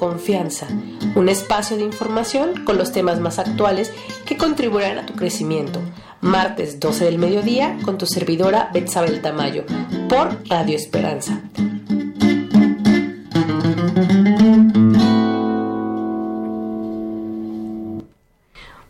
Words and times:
Confianza, 0.00 0.66
un 1.14 1.28
espacio 1.28 1.76
de 1.76 1.82
información 1.84 2.64
con 2.64 2.78
los 2.78 2.90
temas 2.90 3.20
más 3.20 3.38
actuales 3.38 3.92
que 4.24 4.38
contribuirán 4.38 4.96
a 4.96 5.04
tu 5.04 5.12
crecimiento. 5.12 5.78
Martes 6.22 6.80
12 6.80 7.04
del 7.04 7.18
mediodía 7.18 7.76
con 7.84 7.98
tu 7.98 8.06
servidora 8.06 8.70
Betsabel 8.72 9.20
Tamayo 9.20 9.66
por 10.08 10.40
Radio 10.48 10.74
Esperanza. 10.74 11.42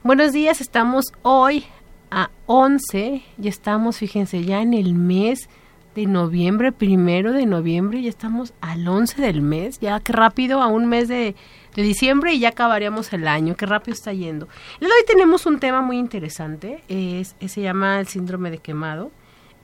Buenos 0.04 0.30
días, 0.30 0.60
estamos 0.60 1.06
hoy 1.22 1.64
a 2.12 2.30
11 2.46 3.22
y 3.42 3.48
estamos, 3.48 3.96
fíjense, 3.96 4.44
ya 4.44 4.62
en 4.62 4.74
el 4.74 4.94
mes 4.94 5.48
de 5.94 6.06
noviembre, 6.06 6.72
primero 6.72 7.32
de 7.32 7.46
noviembre, 7.46 8.02
ya 8.02 8.08
estamos 8.08 8.52
al 8.60 8.86
11 8.86 9.20
del 9.20 9.42
mes, 9.42 9.80
ya 9.80 9.98
que 10.00 10.12
rápido, 10.12 10.62
a 10.62 10.68
un 10.68 10.86
mes 10.86 11.08
de, 11.08 11.34
diciembre 11.74 12.34
y 12.34 12.40
ya 12.40 12.50
acabaríamos 12.50 13.12
el 13.12 13.26
año, 13.26 13.56
qué 13.56 13.64
rápido 13.64 13.94
está 13.94 14.12
yendo. 14.12 14.48
hoy 14.80 14.88
tenemos 15.06 15.46
un 15.46 15.58
tema 15.60 15.80
muy 15.80 15.98
interesante, 15.98 16.82
es, 16.88 17.34
se 17.46 17.60
llama 17.62 18.00
el 18.00 18.06
síndrome 18.06 18.50
de 18.50 18.58
quemado. 18.58 19.10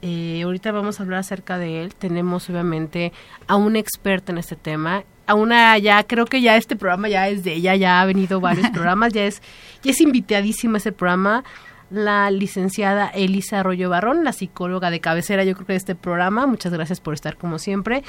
Eh, 0.03 0.43
ahorita 0.45 0.73
vamos 0.73 1.01
a 1.01 1.03
hablar 1.03 1.21
acerca 1.21 1.59
de 1.59 1.83
él. 1.83 1.95
Tenemos 1.95 2.49
obviamente 2.51 3.13
a 3.49 3.57
un 3.57 3.77
experto 3.77 4.31
en 4.31 4.39
este 4.39 4.55
tema, 4.55 5.05
a 5.27 5.35
una 5.35 5.77
ya 5.79 6.03
creo 6.05 6.27
que 6.27 6.43
ya 6.43 6.57
este 6.57 6.77
programa 6.77 7.09
ya 7.09 7.29
es 7.29 7.45
de 7.45 7.55
ella, 7.55 7.75
ya 7.77 8.01
ha 8.01 8.07
venido 8.07 8.41
varios 8.41 8.71
programas, 8.73 9.13
ya 9.13 9.25
es 9.25 9.43
ya 9.83 9.91
es 9.91 10.01
invitadísima 10.01 10.79
ese 10.79 10.93
programa 10.93 11.45
la 11.91 12.31
licenciada 12.31 13.09
Elisa 13.09 13.61
Arroyo 13.61 13.89
Barrón, 13.89 14.25
la 14.25 14.33
psicóloga 14.33 14.91
de 14.91 15.01
cabecera, 15.01 15.45
yo 15.45 15.55
creo 15.55 15.67
que 15.67 15.73
de 15.75 15.79
este 15.79 15.95
programa. 15.95 16.47
Muchas 16.47 16.73
gracias 16.73 17.01
por 17.01 17.15
estar 17.15 17.37
como 17.37 17.59
siempre. 17.59 18.03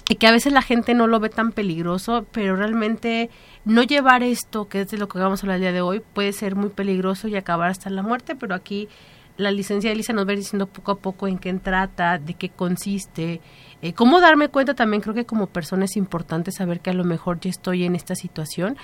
y 0.08 0.16
que 0.16 0.26
a 0.28 0.32
veces 0.32 0.52
la 0.52 0.62
gente 0.62 0.94
no 0.94 1.08
lo 1.08 1.18
ve 1.18 1.28
tan 1.28 1.50
peligroso, 1.52 2.26
pero 2.30 2.54
realmente 2.54 3.28
no 3.64 3.82
llevar 3.82 4.22
esto, 4.22 4.68
que 4.68 4.82
es 4.82 4.90
de 4.90 4.98
lo 4.98 5.08
que 5.08 5.18
vamos 5.18 5.40
a 5.40 5.42
hablar 5.42 5.56
el 5.56 5.62
día 5.62 5.72
de 5.72 5.80
hoy, 5.80 6.00
puede 6.00 6.32
ser 6.32 6.54
muy 6.54 6.70
peligroso 6.70 7.26
y 7.26 7.34
acabar 7.34 7.70
hasta 7.70 7.90
la 7.90 8.02
muerte, 8.02 8.36
pero 8.36 8.54
aquí 8.54 8.88
la 9.36 9.50
licencia 9.50 9.92
Elisa 9.92 10.12
nos 10.12 10.26
va 10.26 10.32
diciendo 10.32 10.66
poco 10.66 10.92
a 10.92 10.98
poco 10.98 11.28
en 11.28 11.38
qué 11.38 11.52
trata, 11.54 12.18
de 12.18 12.34
qué 12.34 12.48
consiste, 12.48 13.40
eh, 13.82 13.92
cómo 13.92 14.20
darme 14.20 14.48
cuenta 14.48 14.74
también 14.74 15.02
creo 15.02 15.14
que 15.14 15.26
como 15.26 15.46
persona 15.46 15.84
es 15.84 15.96
importante 15.96 16.52
saber 16.52 16.80
que 16.80 16.90
a 16.90 16.94
lo 16.94 17.04
mejor 17.04 17.40
ya 17.40 17.50
estoy 17.50 17.84
en 17.84 17.94
esta 17.94 18.14
situación 18.14 18.76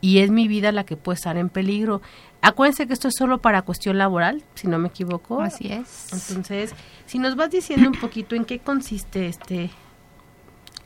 y 0.00 0.18
es 0.18 0.30
mi 0.30 0.48
vida 0.48 0.72
la 0.72 0.84
que 0.84 0.96
puede 0.96 1.16
estar 1.16 1.36
en 1.36 1.48
peligro. 1.48 2.00
Acuérdense 2.42 2.86
que 2.86 2.94
esto 2.94 3.08
es 3.08 3.14
solo 3.16 3.38
para 3.38 3.62
cuestión 3.62 3.98
laboral, 3.98 4.42
si 4.54 4.66
no 4.66 4.78
me 4.78 4.88
equivoco. 4.88 5.40
Así 5.40 5.68
es. 5.70 6.28
Entonces, 6.28 6.74
si 7.06 7.18
nos 7.18 7.36
vas 7.36 7.50
diciendo 7.50 7.88
un 7.88 7.98
poquito 8.00 8.34
en 8.34 8.44
qué 8.44 8.58
consiste 8.58 9.26
este 9.26 9.70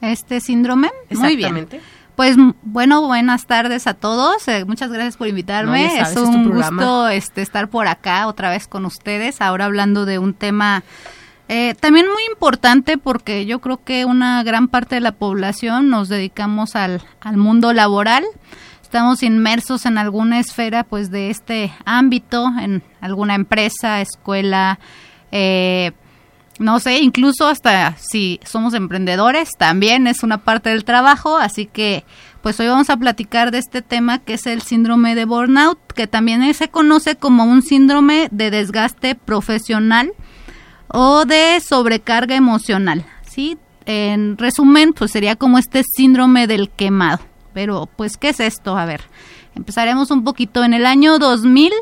este 0.00 0.40
síndrome. 0.40 0.90
Muy 1.10 1.36
bien. 1.36 1.68
Pues 2.16 2.36
bueno, 2.62 3.02
buenas 3.02 3.46
tardes 3.46 3.86
a 3.86 3.94
todos. 3.94 4.46
Eh, 4.48 4.64
muchas 4.64 4.90
gracias 4.90 5.16
por 5.16 5.26
invitarme. 5.28 5.98
es 6.00 6.16
un 6.16 6.50
gusto 6.50 7.08
este, 7.08 7.42
estar 7.42 7.68
por 7.68 7.88
acá 7.88 8.26
otra 8.26 8.50
vez 8.50 8.68
con 8.68 8.84
ustedes. 8.84 9.40
Ahora 9.40 9.64
hablando 9.64 10.04
de 10.04 10.18
un 10.18 10.34
tema 10.34 10.84
eh, 11.48 11.74
también 11.80 12.06
muy 12.06 12.22
importante 12.30 12.98
porque 12.98 13.46
yo 13.46 13.60
creo 13.60 13.82
que 13.82 14.04
una 14.04 14.42
gran 14.44 14.68
parte 14.68 14.94
de 14.94 15.00
la 15.00 15.12
población 15.12 15.90
nos 15.90 16.08
dedicamos 16.08 16.76
al, 16.76 17.02
al 17.20 17.36
mundo 17.36 17.72
laboral 17.72 18.24
estamos 18.94 19.24
inmersos 19.24 19.86
en 19.86 19.98
alguna 19.98 20.38
esfera 20.38 20.84
pues 20.84 21.10
de 21.10 21.28
este 21.28 21.72
ámbito, 21.84 22.46
en 22.60 22.80
alguna 23.00 23.34
empresa, 23.34 24.00
escuela, 24.00 24.78
eh, 25.32 25.90
no 26.58 26.80
sé, 26.80 26.98
incluso 26.98 27.46
hasta 27.46 27.96
si 27.96 28.40
somos 28.44 28.74
emprendedores, 28.74 29.50
también 29.58 30.06
es 30.06 30.22
una 30.22 30.38
parte 30.38 30.70
del 30.70 30.84
trabajo, 30.84 31.36
así 31.36 31.66
que 31.66 32.04
pues 32.42 32.60
hoy 32.60 32.66
vamos 32.66 32.90
a 32.90 32.96
platicar 32.96 33.50
de 33.50 33.58
este 33.58 33.80
tema 33.80 34.18
que 34.18 34.34
es 34.34 34.46
el 34.46 34.62
síndrome 34.62 35.14
de 35.14 35.24
burnout, 35.24 35.78
que 35.94 36.06
también 36.06 36.52
se 36.54 36.68
conoce 36.68 37.16
como 37.16 37.44
un 37.44 37.62
síndrome 37.62 38.28
de 38.30 38.50
desgaste 38.50 39.14
profesional 39.14 40.12
o 40.88 41.24
de 41.24 41.60
sobrecarga 41.60 42.36
emocional, 42.36 43.04
¿sí? 43.26 43.56
En 43.86 44.36
resumen, 44.38 44.92
pues 44.92 45.10
sería 45.10 45.36
como 45.36 45.58
este 45.58 45.82
síndrome 45.96 46.46
del 46.46 46.70
quemado. 46.70 47.20
Pero, 47.52 47.88
pues, 47.96 48.16
¿qué 48.16 48.30
es 48.30 48.40
esto? 48.40 48.76
A 48.76 48.84
ver, 48.84 49.02
empezaremos 49.54 50.10
un 50.10 50.24
poquito. 50.24 50.64
En 50.64 50.74
el 50.74 50.86
año 50.86 51.18
2000, 51.18 51.72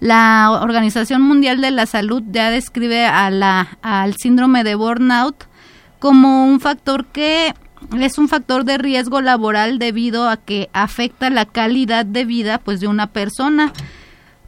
la 0.00 0.58
Organización 0.62 1.22
Mundial 1.22 1.60
de 1.60 1.70
la 1.70 1.86
Salud 1.86 2.22
ya 2.30 2.50
describe 2.50 3.04
a 3.04 3.30
la, 3.30 3.78
al 3.82 4.16
síndrome 4.16 4.64
de 4.64 4.74
burnout 4.74 5.44
como 5.98 6.46
un 6.46 6.60
factor 6.60 7.06
que 7.06 7.54
es 8.00 8.18
un 8.18 8.28
factor 8.28 8.64
de 8.64 8.78
riesgo 8.78 9.20
laboral 9.20 9.78
debido 9.78 10.28
a 10.28 10.38
que 10.38 10.70
afecta 10.72 11.30
la 11.30 11.44
calidad 11.44 12.06
de 12.06 12.24
vida 12.24 12.58
pues 12.58 12.80
de 12.80 12.88
una 12.88 13.08
persona 13.08 13.72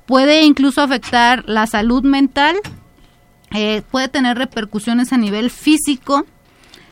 puede 0.06 0.42
incluso 0.42 0.80
afectar 0.80 1.44
la 1.46 1.66
salud 1.66 2.02
mental 2.02 2.56
eh, 3.54 3.82
puede 3.90 4.08
tener 4.08 4.38
repercusiones 4.38 5.12
a 5.12 5.19
nivel 5.19 5.50
físico 5.50 6.24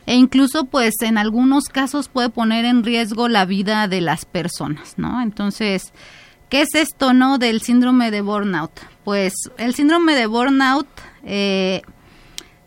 e 0.05 0.15
incluso 0.15 0.65
pues 0.65 0.93
en 1.01 1.17
algunos 1.17 1.65
casos 1.65 2.07
puede 2.07 2.29
poner 2.29 2.65
en 2.65 2.83
riesgo 2.83 3.27
la 3.27 3.45
vida 3.45 3.87
de 3.87 4.01
las 4.01 4.25
personas, 4.25 4.95
¿no? 4.97 5.21
Entonces, 5.21 5.93
¿qué 6.51 6.61
es 6.61 6.75
esto, 6.75 7.13
no, 7.13 7.37
del 7.37 7.61
síndrome 7.61 8.11
de 8.11 8.21
burnout? 8.21 8.71
Pues 9.05 9.33
el 9.57 9.73
síndrome 9.73 10.13
de 10.13 10.27
burnout, 10.27 10.85
eh, 11.23 11.81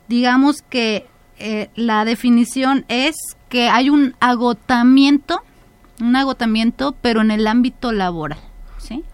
digamos 0.08 0.62
que 0.62 1.06
eh, 1.38 1.68
la 1.76 2.06
definición 2.06 2.86
es 2.88 3.14
que 3.50 3.68
hay 3.68 3.90
un 3.90 4.16
agotamiento, 4.20 5.42
un 6.00 6.16
agotamiento, 6.16 6.96
pero 7.02 7.20
en 7.20 7.30
el 7.30 7.46
ámbito 7.46 7.92
laboral, 7.92 8.38
¿sí? 8.78 9.04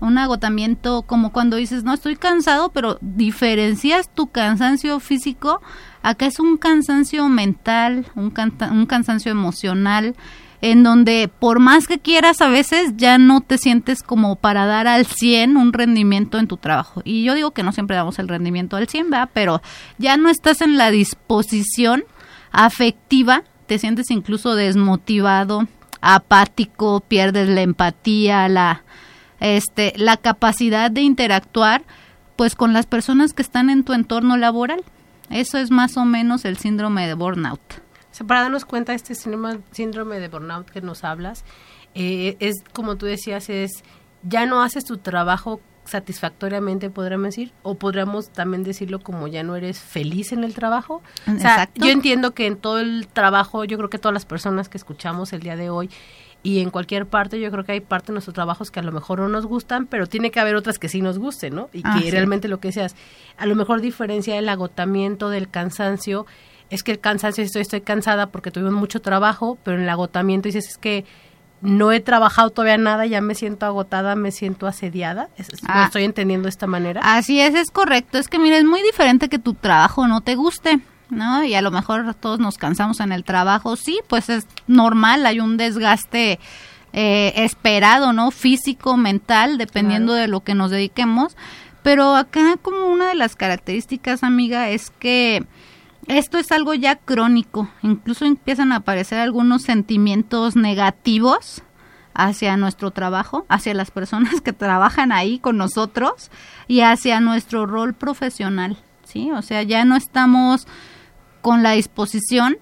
Un 0.00 0.18
agotamiento 0.18 1.02
como 1.02 1.32
cuando 1.32 1.56
dices, 1.56 1.82
no, 1.82 1.94
estoy 1.94 2.16
cansado, 2.16 2.68
pero 2.68 2.98
diferencias 3.00 4.10
tu 4.14 4.26
cansancio 4.26 5.00
físico 5.00 5.62
Acá 6.02 6.26
es 6.26 6.40
un 6.40 6.56
cansancio 6.56 7.28
mental, 7.28 8.06
un, 8.14 8.32
un 8.70 8.86
cansancio 8.86 9.30
emocional, 9.30 10.16
en 10.62 10.82
donde 10.82 11.30
por 11.38 11.58
más 11.58 11.86
que 11.86 11.98
quieras 11.98 12.40
a 12.40 12.48
veces 12.48 12.92
ya 12.96 13.18
no 13.18 13.40
te 13.40 13.58
sientes 13.58 14.02
como 14.02 14.36
para 14.36 14.66
dar 14.66 14.86
al 14.86 15.06
100 15.06 15.56
un 15.56 15.72
rendimiento 15.72 16.38
en 16.38 16.48
tu 16.48 16.56
trabajo. 16.56 17.00
Y 17.04 17.24
yo 17.24 17.34
digo 17.34 17.52
que 17.52 17.62
no 17.62 17.72
siempre 17.72 17.96
damos 17.96 18.18
el 18.18 18.28
rendimiento 18.28 18.76
al 18.76 18.88
100, 18.88 19.10
¿verdad? 19.10 19.30
Pero 19.32 19.62
ya 19.98 20.16
no 20.16 20.28
estás 20.28 20.60
en 20.60 20.76
la 20.76 20.90
disposición 20.90 22.04
afectiva, 22.52 23.44
te 23.66 23.78
sientes 23.78 24.10
incluso 24.10 24.54
desmotivado, 24.54 25.66
apático, 26.00 27.00
pierdes 27.00 27.48
la 27.48 27.62
empatía, 27.62 28.48
la 28.48 28.82
este 29.38 29.94
la 29.96 30.18
capacidad 30.18 30.90
de 30.90 31.00
interactuar 31.00 31.82
pues 32.36 32.54
con 32.54 32.72
las 32.72 32.86
personas 32.86 33.32
que 33.32 33.42
están 33.42 33.70
en 33.70 33.84
tu 33.84 33.92
entorno 33.92 34.36
laboral. 34.36 34.82
Eso 35.30 35.58
es 35.58 35.70
más 35.70 35.96
o 35.96 36.04
menos 36.04 36.44
el 36.44 36.56
síndrome 36.56 37.06
de 37.06 37.14
burnout. 37.14 37.60
Para 38.26 38.42
darnos 38.42 38.64
cuenta 38.64 38.92
de 38.92 38.96
este 38.96 39.14
síndrome 39.14 40.20
de 40.20 40.28
burnout 40.28 40.68
que 40.68 40.80
nos 40.80 41.04
hablas, 41.04 41.44
eh, 41.94 42.36
es 42.40 42.56
como 42.72 42.96
tú 42.96 43.06
decías, 43.06 43.48
es 43.50 43.82
ya 44.22 44.46
no 44.46 44.62
haces 44.62 44.84
tu 44.84 44.98
trabajo 44.98 45.60
satisfactoriamente, 45.84 46.90
podríamos 46.90 47.28
decir, 47.28 47.52
o 47.62 47.74
podríamos 47.74 48.30
también 48.30 48.62
decirlo 48.62 49.00
como 49.00 49.26
ya 49.26 49.42
no 49.42 49.56
eres 49.56 49.80
feliz 49.80 50.32
en 50.32 50.44
el 50.44 50.54
trabajo. 50.54 51.02
O 51.26 51.38
sea, 51.38 51.68
yo 51.74 51.88
entiendo 51.88 52.32
que 52.32 52.46
en 52.46 52.56
todo 52.56 52.78
el 52.78 53.08
trabajo, 53.08 53.64
yo 53.64 53.76
creo 53.76 53.90
que 53.90 53.98
todas 53.98 54.14
las 54.14 54.26
personas 54.26 54.68
que 54.68 54.78
escuchamos 54.78 55.32
el 55.32 55.40
día 55.40 55.56
de 55.56 55.70
hoy, 55.70 55.90
y 56.42 56.60
en 56.60 56.70
cualquier 56.70 57.06
parte 57.06 57.38
yo 57.38 57.50
creo 57.50 57.64
que 57.64 57.72
hay 57.72 57.80
parte 57.80 58.08
de 58.08 58.12
nuestros 58.14 58.34
trabajos 58.34 58.70
que 58.70 58.80
a 58.80 58.82
lo 58.82 58.92
mejor 58.92 59.20
no 59.20 59.28
nos 59.28 59.44
gustan, 59.44 59.86
pero 59.86 60.06
tiene 60.06 60.30
que 60.30 60.40
haber 60.40 60.56
otras 60.56 60.78
que 60.78 60.88
sí 60.88 61.02
nos 61.02 61.18
gusten, 61.18 61.54
¿no? 61.54 61.68
Y 61.72 61.82
que 61.82 62.10
realmente 62.10 62.48
lo 62.48 62.60
que 62.60 62.72
seas, 62.72 62.96
a 63.36 63.44
lo 63.46 63.54
mejor 63.54 63.80
diferencia 63.80 64.38
el 64.38 64.48
agotamiento 64.48 65.28
del 65.28 65.50
cansancio, 65.50 66.26
es 66.70 66.82
que 66.82 66.92
el 66.92 67.00
cansancio, 67.00 67.44
estoy, 67.44 67.62
estoy 67.62 67.80
cansada 67.80 68.26
porque 68.26 68.50
tuvimos 68.50 68.74
mucho 68.74 69.00
trabajo, 69.00 69.58
pero 69.64 69.76
en 69.76 69.82
el 69.82 69.88
agotamiento 69.88 70.48
dices, 70.48 70.68
es 70.68 70.78
que 70.78 71.04
no 71.62 71.92
he 71.92 72.00
trabajado 72.00 72.50
todavía 72.50 72.78
nada, 72.78 73.04
ya 73.06 73.20
me 73.20 73.34
siento 73.34 73.66
agotada, 73.66 74.14
me 74.14 74.30
siento 74.30 74.66
asediada. 74.66 75.28
Ah. 75.66 75.84
estoy 75.86 76.04
entendiendo 76.04 76.46
de 76.46 76.50
esta 76.50 76.66
manera? 76.66 77.00
Así 77.04 77.40
es, 77.40 77.54
es 77.54 77.70
correcto. 77.70 78.18
Es 78.18 78.28
que 78.28 78.38
mira, 78.38 78.56
es 78.56 78.64
muy 78.64 78.82
diferente 78.82 79.28
que 79.28 79.38
tu 79.38 79.54
trabajo 79.54 80.06
no 80.06 80.20
te 80.20 80.36
guste. 80.36 80.80
¿no? 81.10 81.42
Y 81.42 81.54
a 81.54 81.62
lo 81.62 81.72
mejor 81.72 82.14
todos 82.14 82.38
nos 82.38 82.56
cansamos 82.56 83.00
en 83.00 83.10
el 83.10 83.24
trabajo, 83.24 83.74
sí, 83.74 83.98
pues 84.06 84.28
es 84.28 84.46
normal, 84.68 85.26
hay 85.26 85.40
un 85.40 85.56
desgaste 85.56 86.38
eh, 86.92 87.32
esperado, 87.34 88.12
¿no? 88.12 88.30
Físico, 88.30 88.96
mental, 88.96 89.58
dependiendo 89.58 90.12
de 90.12 90.28
lo 90.28 90.40
que 90.40 90.54
nos 90.54 90.70
dediquemos. 90.70 91.36
Pero 91.82 92.14
acá 92.14 92.56
como 92.62 92.86
una 92.86 93.08
de 93.08 93.14
las 93.14 93.34
características, 93.34 94.22
amiga, 94.22 94.68
es 94.68 94.90
que 94.90 95.44
esto 96.06 96.38
es 96.38 96.50
algo 96.52 96.74
ya 96.74 96.96
crónico, 96.96 97.68
incluso 97.82 98.24
empiezan 98.24 98.72
a 98.72 98.76
aparecer 98.76 99.18
algunos 99.18 99.62
sentimientos 99.62 100.56
negativos 100.56 101.62
hacia 102.14 102.56
nuestro 102.56 102.90
trabajo, 102.90 103.46
hacia 103.48 103.74
las 103.74 103.90
personas 103.90 104.40
que 104.40 104.52
trabajan 104.52 105.12
ahí 105.12 105.38
con 105.38 105.56
nosotros 105.56 106.30
y 106.68 106.80
hacia 106.80 107.20
nuestro 107.20 107.66
rol 107.66 107.94
profesional, 107.94 108.76
¿sí? 109.04 109.30
O 109.30 109.42
sea, 109.42 109.62
ya 109.62 109.84
no 109.84 109.96
estamos 109.96 110.66
con 111.40 111.62
la 111.62 111.72
disposición 111.72 112.58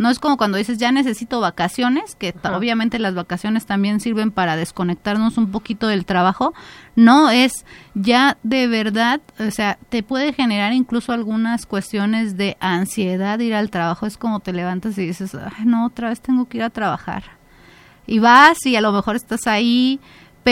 no 0.00 0.08
es 0.08 0.18
como 0.18 0.38
cuando 0.38 0.56
dices 0.56 0.78
ya 0.78 0.92
necesito 0.92 1.40
vacaciones, 1.40 2.14
que 2.14 2.34
obviamente 2.44 2.98
las 2.98 3.14
vacaciones 3.14 3.66
también 3.66 4.00
sirven 4.00 4.30
para 4.30 4.56
desconectarnos 4.56 5.36
un 5.36 5.50
poquito 5.50 5.88
del 5.88 6.06
trabajo. 6.06 6.54
No 6.96 7.28
es 7.28 7.52
ya 7.92 8.38
de 8.42 8.66
verdad, 8.66 9.20
o 9.38 9.50
sea, 9.50 9.76
te 9.90 10.02
puede 10.02 10.32
generar 10.32 10.72
incluso 10.72 11.12
algunas 11.12 11.66
cuestiones 11.66 12.38
de 12.38 12.56
ansiedad 12.60 13.38
ir 13.40 13.52
al 13.52 13.68
trabajo. 13.68 14.06
Es 14.06 14.16
como 14.16 14.40
te 14.40 14.54
levantas 14.54 14.96
y 14.96 15.04
dices, 15.04 15.34
Ay, 15.34 15.66
no, 15.66 15.84
otra 15.84 16.08
vez 16.08 16.22
tengo 16.22 16.46
que 16.46 16.56
ir 16.56 16.62
a 16.62 16.70
trabajar. 16.70 17.24
Y 18.06 18.20
vas 18.20 18.64
y 18.64 18.76
a 18.76 18.80
lo 18.80 18.92
mejor 18.92 19.16
estás 19.16 19.46
ahí 19.46 20.00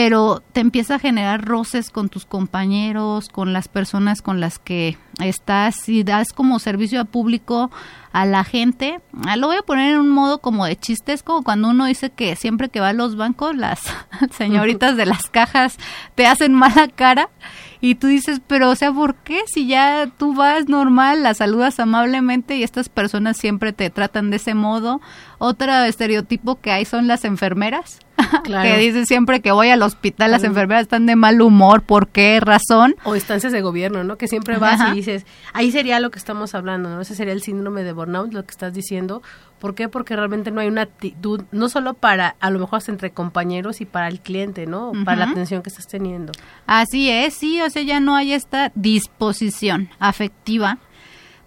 pero 0.01 0.41
te 0.53 0.61
empieza 0.61 0.95
a 0.95 0.99
generar 0.99 1.43
roces 1.43 1.89
con 1.89 2.07
tus 2.07 2.23
compañeros, 2.25 3.27
con 3.27 3.51
las 3.51 3.67
personas 3.67 4.21
con 4.21 4.39
las 4.39 4.57
que 4.57 4.97
estás 5.21 5.89
y 5.89 6.05
das 6.05 6.31
como 6.31 6.59
servicio 6.59 7.01
a 7.01 7.03
público 7.03 7.69
a 8.13 8.25
la 8.25 8.45
gente. 8.45 9.01
Ah, 9.27 9.35
lo 9.35 9.47
voy 9.47 9.57
a 9.57 9.61
poner 9.61 9.95
en 9.95 9.99
un 9.99 10.09
modo 10.09 10.39
como 10.39 10.65
de 10.65 10.77
chiste, 10.77 11.11
es 11.11 11.21
como 11.21 11.43
cuando 11.43 11.67
uno 11.67 11.85
dice 11.85 12.11
que 12.11 12.37
siempre 12.37 12.69
que 12.69 12.79
va 12.79 12.87
a 12.87 12.93
los 12.93 13.17
bancos 13.17 13.57
las 13.57 13.81
señoritas 14.37 14.95
de 14.95 15.05
las 15.05 15.29
cajas 15.29 15.77
te 16.15 16.25
hacen 16.25 16.53
mala 16.53 16.87
cara 16.87 17.27
y 17.81 17.95
tú 17.95 18.07
dices, 18.07 18.39
pero 18.47 18.69
o 18.69 18.75
sea, 18.75 18.93
¿por 18.93 19.15
qué? 19.15 19.41
Si 19.47 19.67
ya 19.67 20.09
tú 20.17 20.33
vas 20.33 20.69
normal, 20.69 21.23
las 21.23 21.39
saludas 21.39 21.77
amablemente 21.77 22.55
y 22.55 22.63
estas 22.63 22.87
personas 22.87 23.35
siempre 23.35 23.73
te 23.73 23.89
tratan 23.89 24.29
de 24.29 24.37
ese 24.37 24.53
modo. 24.53 25.01
Otro 25.39 25.73
estereotipo 25.83 26.59
que 26.61 26.71
hay 26.71 26.85
son 26.85 27.07
las 27.07 27.25
enfermeras. 27.25 27.99
que 28.43 28.77
dicen 28.77 29.05
siempre 29.05 29.41
que 29.41 29.51
voy 29.51 29.69
al 29.69 29.81
hospital, 29.81 30.31
las 30.31 30.43
enfermeras 30.43 30.83
están 30.83 31.05
de 31.05 31.15
mal 31.15 31.41
humor, 31.41 31.81
¿por 31.81 32.07
qué 32.07 32.39
razón? 32.39 32.95
O 33.03 33.15
instancias 33.15 33.51
de 33.51 33.61
gobierno, 33.61 34.03
¿no? 34.03 34.17
Que 34.17 34.27
siempre 34.27 34.57
vas 34.57 34.91
y 34.91 34.95
dices, 34.95 35.25
ahí 35.53 35.71
sería 35.71 35.99
lo 35.99 36.11
que 36.11 36.19
estamos 36.19 36.55
hablando, 36.55 36.89
¿no? 36.89 37.01
Ese 37.01 37.15
sería 37.15 37.33
el 37.33 37.41
síndrome 37.41 37.83
de 37.83 37.93
burnout, 37.93 38.33
lo 38.33 38.43
que 38.43 38.51
estás 38.51 38.73
diciendo, 38.73 39.21
¿Por 39.59 39.75
qué? 39.75 39.89
Porque 39.89 40.15
realmente 40.15 40.51
no 40.51 40.61
hay 40.61 40.67
una 40.67 40.83
actitud, 40.83 41.43
no 41.51 41.67
solo 41.67 41.93
para, 41.93 42.35
a 42.39 42.49
lo 42.49 42.59
mejor 42.59 42.81
entre 42.87 43.11
compañeros 43.11 43.81
y 43.81 43.85
para 43.85 44.07
el 44.07 44.21
cliente, 44.21 44.65
¿no? 44.65 44.93
Para 45.03 45.17
la 45.17 45.31
atención 45.31 45.61
que 45.61 45.69
estás 45.69 45.85
teniendo. 45.85 46.31
Así 46.65 47.09
es, 47.09 47.33
sí, 47.33 47.61
o 47.61 47.69
sea, 47.69 47.83
ya 47.83 47.99
no 47.99 48.15
hay 48.15 48.31
esta 48.31 48.71
disposición 48.75 49.89
afectiva. 49.99 50.77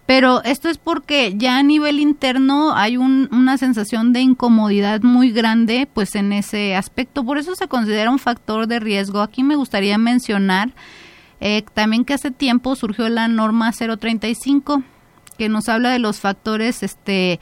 Pero 0.05 0.43
esto 0.43 0.69
es 0.69 0.77
porque 0.77 1.33
ya 1.37 1.57
a 1.57 1.63
nivel 1.63 1.99
interno 1.99 2.75
hay 2.75 2.97
una 2.97 3.57
sensación 3.57 4.11
de 4.11 4.19
incomodidad 4.19 5.01
muy 5.01 5.31
grande, 5.31 5.87
pues 5.91 6.15
en 6.15 6.33
ese 6.33 6.75
aspecto. 6.75 7.23
Por 7.23 7.37
eso 7.37 7.55
se 7.55 7.69
considera 7.69 8.11
un 8.11 8.19
factor 8.19 8.67
de 8.67 8.79
riesgo. 8.79 9.21
Aquí 9.21 9.43
me 9.43 9.55
gustaría 9.55 9.97
mencionar 9.97 10.73
eh, 11.45 11.63
también 11.73 12.05
que 12.05 12.13
hace 12.13 12.31
tiempo 12.31 12.73
surgió 12.75 13.09
la 13.09 13.27
norma 13.27 13.73
035 13.73 14.81
que 15.37 15.49
nos 15.49 15.67
habla 15.67 15.89
de 15.89 15.99
los 15.99 16.21
factores 16.21 16.83
este 16.83 17.41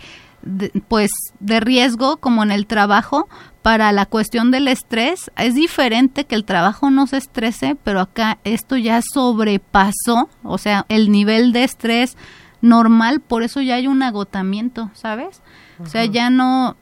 pues 0.88 1.12
de 1.40 1.60
riesgo 1.60 2.18
como 2.18 2.42
en 2.42 2.52
el 2.52 2.66
trabajo 2.66 3.30
para 3.62 3.92
la 3.92 4.08
cuestión 4.08 4.50
del 4.50 4.68
estrés 4.68 5.30
es 5.38 5.54
diferente 5.54 6.26
que 6.26 6.34
el 6.34 6.46
trabajo 6.46 6.90
no 6.90 7.06
se 7.06 7.18
estrese 7.18 7.76
pero 7.84 8.00
acá 8.00 8.40
esto 8.44 8.76
ya 8.76 9.02
sobrepasó 9.04 10.30
o 10.42 10.58
sea 10.58 10.88
el 10.90 11.12
nivel 11.12 11.54
de 11.54 11.64
estrés 11.64 12.18
normal 12.62 13.20
por 13.20 13.44
eso 13.44 13.62
ya 13.62 13.76
hay 13.76 13.88
un 13.88 14.04
agotamiento 14.04 14.90
sabes 14.94 15.42
o 15.80 15.86
sea 15.88 16.06
ya 16.06 16.30
no 16.30 16.76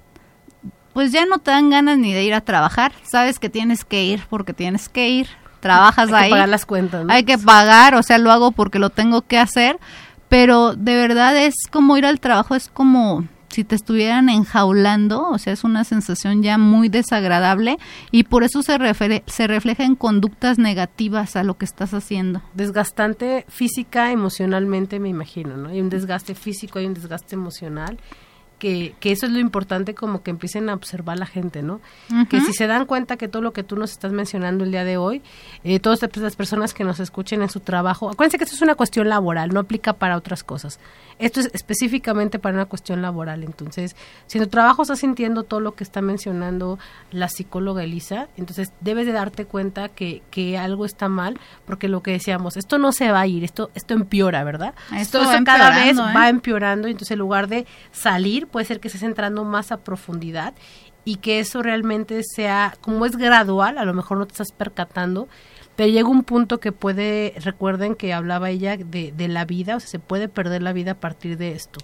pues 0.93 1.11
ya 1.11 1.25
no 1.25 1.39
te 1.39 1.51
dan 1.51 1.69
ganas 1.69 1.97
ni 1.97 2.13
de 2.13 2.23
ir 2.23 2.33
a 2.33 2.41
trabajar 2.41 2.91
sabes 3.03 3.39
que 3.39 3.49
tienes 3.49 3.85
que 3.85 4.03
ir 4.03 4.23
porque 4.29 4.53
tienes 4.53 4.89
que 4.89 5.09
ir 5.09 5.27
trabajas 5.59 6.11
hay 6.11 6.25
que 6.25 6.31
pagar 6.31 6.49
las 6.49 6.65
cuentas 6.65 7.05
hay 7.09 7.23
que 7.23 7.37
pagar 7.37 7.95
o 7.95 8.03
sea 8.03 8.17
lo 8.17 8.31
hago 8.31 8.51
porque 8.51 8.79
lo 8.79 8.89
tengo 8.89 9.21
que 9.21 9.37
hacer 9.37 9.79
pero 10.27 10.75
de 10.75 10.95
verdad 10.95 11.37
es 11.37 11.55
como 11.69 11.97
ir 11.97 12.05
al 12.05 12.19
trabajo 12.19 12.55
es 12.55 12.69
como 12.69 13.25
si 13.49 13.63
te 13.63 13.75
estuvieran 13.75 14.29
enjaulando, 14.29 15.27
o 15.29 15.37
sea, 15.37 15.53
es 15.53 15.63
una 15.63 15.83
sensación 15.83 16.43
ya 16.43 16.57
muy 16.57 16.89
desagradable 16.89 17.77
y 18.11 18.23
por 18.23 18.43
eso 18.43 18.61
se, 18.63 18.77
se 19.25 19.47
refleja 19.47 19.83
en 19.83 19.95
conductas 19.95 20.57
negativas 20.57 21.35
a 21.35 21.43
lo 21.43 21.57
que 21.57 21.65
estás 21.65 21.93
haciendo. 21.93 22.41
Desgastante 22.53 23.45
física, 23.49 24.11
emocionalmente, 24.11 24.99
me 24.99 25.09
imagino, 25.09 25.57
¿no? 25.57 25.69
Hay 25.69 25.81
un 25.81 25.89
desgaste 25.89 26.35
físico, 26.35 26.79
hay 26.79 26.85
un 26.85 26.93
desgaste 26.93 27.35
emocional 27.35 27.99
que, 28.59 28.93
que, 28.99 29.11
eso 29.11 29.25
es 29.25 29.31
lo 29.31 29.39
importante 29.39 29.95
como 29.95 30.21
que 30.21 30.31
empiecen 30.31 30.69
a 30.69 30.73
observar 30.73 31.17
la 31.17 31.25
gente, 31.25 31.63
¿no? 31.63 31.81
Que 32.29 32.41
si 32.41 32.53
se 32.53 32.67
dan 32.67 32.85
cuenta 32.85 33.17
que 33.17 33.27
todo 33.27 33.41
lo 33.41 33.53
que 33.53 33.63
tú 33.63 33.75
nos 33.75 33.91
estás 33.91 34.11
mencionando 34.11 34.63
el 34.63 34.71
día 34.71 34.83
de 34.83 34.97
hoy, 34.97 35.21
eh, 35.63 35.79
todas 35.79 36.01
las 36.01 36.35
personas 36.35 36.73
que 36.73 36.83
nos 36.83 36.99
escuchen 36.99 37.41
en 37.41 37.49
su 37.49 37.61
trabajo, 37.61 38.09
acuérdense 38.09 38.37
que 38.37 38.43
esto 38.43 38.55
es 38.55 38.61
una 38.61 38.75
cuestión 38.75 39.09
laboral, 39.09 39.49
no 39.53 39.61
aplica 39.61 39.93
para 39.93 40.17
otras 40.17 40.43
cosas. 40.43 40.79
Esto 41.19 41.41
es 41.41 41.49
específicamente 41.53 42.39
para 42.39 42.55
una 42.55 42.65
cuestión 42.65 43.01
laboral. 43.01 43.43
Entonces, 43.43 43.95
si 44.27 44.37
en 44.37 44.45
tu 44.45 44.49
trabajo 44.49 44.83
estás 44.83 44.99
sintiendo 44.99 45.43
todo 45.43 45.59
lo 45.59 45.73
que 45.73 45.83
está 45.83 46.01
mencionando 46.01 46.79
la 47.11 47.27
psicóloga 47.27 47.83
Elisa, 47.83 48.27
entonces 48.37 48.71
debes 48.79 49.05
de 49.05 49.11
darte 49.11 49.45
cuenta 49.45 49.89
que, 49.89 50.21
que 50.31 50.57
algo 50.57 50.85
está 50.85 51.09
mal, 51.09 51.39
porque 51.65 51.87
lo 51.87 52.01
que 52.01 52.11
decíamos, 52.11 52.57
esto 52.57 52.77
no 52.77 52.91
se 52.91 53.11
va 53.11 53.21
a 53.21 53.27
ir, 53.27 53.43
esto, 53.43 53.69
esto 53.75 53.93
empeora, 53.93 54.43
¿verdad? 54.43 54.73
Esto, 54.95 55.21
cada 55.45 55.71
vez 55.71 55.97
¿eh? 55.97 56.01
va 56.01 56.29
empeorando, 56.29 56.87
entonces 56.87 57.11
en 57.11 57.19
lugar 57.19 57.47
de 57.47 57.65
salir, 57.91 58.47
puede 58.51 58.65
ser 58.65 58.79
que 58.79 58.87
estés 58.87 59.03
entrando 59.03 59.43
más 59.45 59.71
a 59.71 59.77
profundidad 59.77 60.53
y 61.05 61.17
que 61.17 61.39
eso 61.39 61.61
realmente 61.63 62.21
sea, 62.23 62.75
como 62.81 63.05
es 63.05 63.15
gradual, 63.15 63.77
a 63.77 63.85
lo 63.85 63.93
mejor 63.93 64.17
no 64.17 64.25
te 64.25 64.33
estás 64.33 64.51
percatando, 64.51 65.27
pero 65.75 65.89
llega 65.89 66.09
un 66.09 66.23
punto 66.23 66.59
que 66.59 66.71
puede, 66.71 67.33
recuerden 67.43 67.95
que 67.95 68.13
hablaba 68.13 68.49
ella 68.49 68.77
de, 68.77 69.13
de 69.15 69.27
la 69.27 69.45
vida, 69.45 69.77
o 69.77 69.79
sea, 69.79 69.89
se 69.89 69.99
puede 69.99 70.27
perder 70.27 70.61
la 70.61 70.73
vida 70.73 70.91
a 70.91 70.99
partir 70.99 71.37
de 71.37 71.53
esto, 71.53 71.79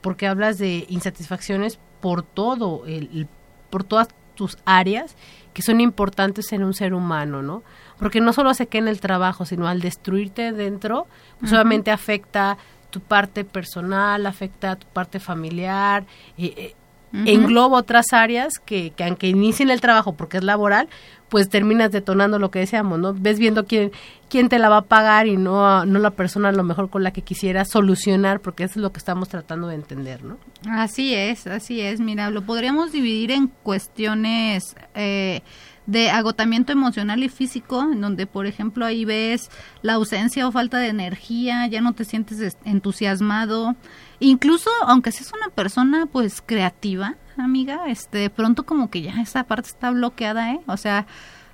porque 0.00 0.26
hablas 0.26 0.58
de 0.58 0.86
insatisfacciones 0.88 1.78
por 2.00 2.22
todo, 2.22 2.84
el, 2.86 3.28
por 3.70 3.84
todas 3.84 4.08
tus 4.34 4.56
áreas 4.64 5.16
que 5.52 5.62
son 5.62 5.80
importantes 5.80 6.52
en 6.52 6.62
un 6.62 6.74
ser 6.74 6.94
humano, 6.94 7.42
¿no? 7.42 7.62
Porque 7.98 8.20
no 8.20 8.32
solo 8.32 8.54
se 8.54 8.68
queda 8.68 8.82
en 8.82 8.88
el 8.88 9.00
trabajo, 9.00 9.44
sino 9.44 9.66
al 9.66 9.80
destruirte 9.80 10.52
dentro, 10.52 11.08
pues 11.40 11.50
solamente 11.50 11.90
afecta 11.90 12.58
tu 12.90 13.00
parte 13.00 13.44
personal, 13.44 14.26
afecta 14.26 14.72
a 14.72 14.76
tu 14.76 14.86
parte 14.86 15.20
familiar, 15.20 16.04
eh, 16.36 16.54
eh 16.56 16.74
engloba 17.12 17.78
otras 17.78 18.12
áreas 18.12 18.58
que, 18.64 18.90
que 18.90 19.04
aunque 19.04 19.28
inicien 19.28 19.70
el 19.70 19.80
trabajo 19.80 20.12
porque 20.12 20.36
es 20.36 20.44
laboral, 20.44 20.88
pues 21.28 21.48
terminas 21.48 21.90
detonando 21.90 22.38
lo 22.38 22.50
que 22.50 22.60
decíamos, 22.60 22.98
¿no? 22.98 23.14
Ves 23.14 23.38
viendo 23.38 23.66
quién, 23.66 23.92
quién 24.28 24.48
te 24.48 24.58
la 24.58 24.68
va 24.68 24.78
a 24.78 24.82
pagar 24.82 25.26
y 25.26 25.36
no, 25.36 25.84
no 25.84 25.98
la 25.98 26.10
persona 26.10 26.48
a 26.48 26.52
lo 26.52 26.64
mejor 26.64 26.90
con 26.90 27.02
la 27.02 27.12
que 27.12 27.22
quisieras 27.22 27.70
solucionar, 27.70 28.40
porque 28.40 28.64
eso 28.64 28.74
es 28.78 28.82
lo 28.82 28.92
que 28.92 28.98
estamos 28.98 29.28
tratando 29.28 29.68
de 29.68 29.74
entender, 29.74 30.24
¿no? 30.24 30.38
Así 30.70 31.14
es, 31.14 31.46
así 31.46 31.80
es. 31.80 32.00
Mira, 32.00 32.30
lo 32.30 32.42
podríamos 32.42 32.92
dividir 32.92 33.30
en 33.30 33.48
cuestiones 33.62 34.74
eh, 34.94 35.42
de 35.88 36.10
agotamiento 36.10 36.70
emocional 36.70 37.24
y 37.24 37.30
físico, 37.30 37.80
en 37.80 38.02
donde, 38.02 38.26
por 38.26 38.46
ejemplo, 38.46 38.84
ahí 38.84 39.06
ves 39.06 39.50
la 39.80 39.94
ausencia 39.94 40.46
o 40.46 40.52
falta 40.52 40.76
de 40.78 40.88
energía, 40.88 41.66
ya 41.66 41.80
no 41.80 41.94
te 41.94 42.04
sientes 42.04 42.58
entusiasmado, 42.66 43.74
incluso 44.20 44.68
aunque 44.86 45.12
seas 45.12 45.32
una 45.32 45.48
persona 45.48 46.04
pues 46.04 46.42
creativa, 46.44 47.16
amiga, 47.38 47.88
este, 47.88 48.18
de 48.18 48.30
pronto 48.30 48.66
como 48.66 48.90
que 48.90 49.00
ya 49.00 49.18
esa 49.22 49.44
parte 49.44 49.70
está 49.70 49.90
bloqueada, 49.90 50.52
¿eh? 50.52 50.60
O 50.66 50.76
sea, 50.76 51.06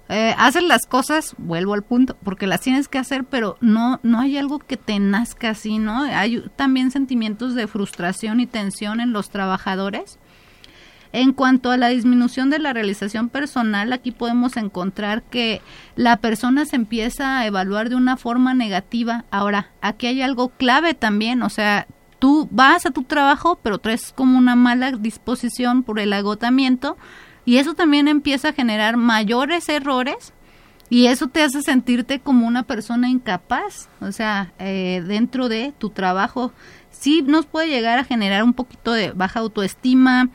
eh, 0.08 0.34
haces 0.36 0.64
las 0.64 0.84
cosas, 0.84 1.36
vuelvo 1.38 1.72
al 1.74 1.84
punto, 1.84 2.16
porque 2.24 2.48
las 2.48 2.60
tienes 2.60 2.88
que 2.88 2.98
hacer, 2.98 3.22
pero 3.22 3.56
no, 3.60 4.00
no 4.02 4.18
hay 4.18 4.36
algo 4.36 4.58
que 4.58 4.76
te 4.76 4.98
nazca 4.98 5.50
así, 5.50 5.78
¿no? 5.78 6.02
Hay 6.02 6.42
también 6.56 6.90
sentimientos 6.90 7.54
de 7.54 7.68
frustración 7.68 8.40
y 8.40 8.46
tensión 8.46 8.98
en 8.98 9.12
los 9.12 9.30
trabajadores 9.30 10.18
En 11.14 11.32
cuanto 11.32 11.70
a 11.70 11.76
la 11.76 11.90
disminución 11.90 12.50
de 12.50 12.58
la 12.58 12.72
realización 12.72 13.28
personal, 13.28 13.92
aquí 13.92 14.10
podemos 14.10 14.56
encontrar 14.56 15.22
que 15.22 15.62
la 15.94 16.16
persona 16.16 16.66
se 16.66 16.74
empieza 16.74 17.38
a 17.38 17.46
evaluar 17.46 17.88
de 17.88 17.94
una 17.94 18.16
forma 18.16 18.52
negativa. 18.52 19.24
Ahora, 19.30 19.70
aquí 19.80 20.08
hay 20.08 20.22
algo 20.22 20.48
clave 20.48 20.92
también, 20.92 21.44
o 21.44 21.50
sea, 21.50 21.86
tú 22.18 22.48
vas 22.50 22.84
a 22.84 22.90
tu 22.90 23.04
trabajo, 23.04 23.60
pero 23.62 23.78
traes 23.78 24.12
como 24.12 24.36
una 24.36 24.56
mala 24.56 24.90
disposición 24.90 25.84
por 25.84 26.00
el 26.00 26.12
agotamiento 26.12 26.96
y 27.44 27.58
eso 27.58 27.74
también 27.74 28.08
empieza 28.08 28.48
a 28.48 28.52
generar 28.52 28.96
mayores 28.96 29.68
errores 29.68 30.32
y 30.90 31.06
eso 31.06 31.28
te 31.28 31.42
hace 31.42 31.62
sentirte 31.62 32.18
como 32.18 32.44
una 32.44 32.64
persona 32.64 33.08
incapaz, 33.08 33.88
o 34.00 34.10
sea, 34.10 34.52
eh, 34.58 35.00
dentro 35.06 35.48
de 35.48 35.72
tu 35.78 35.90
trabajo 35.90 36.52
sí 36.90 37.22
nos 37.22 37.46
puede 37.46 37.68
llegar 37.68 37.98
a 37.98 38.04
generar 38.04 38.42
un 38.42 38.54
poquito 38.54 38.92
de 38.92 39.12
baja 39.12 39.40
autoestima, 39.40 40.28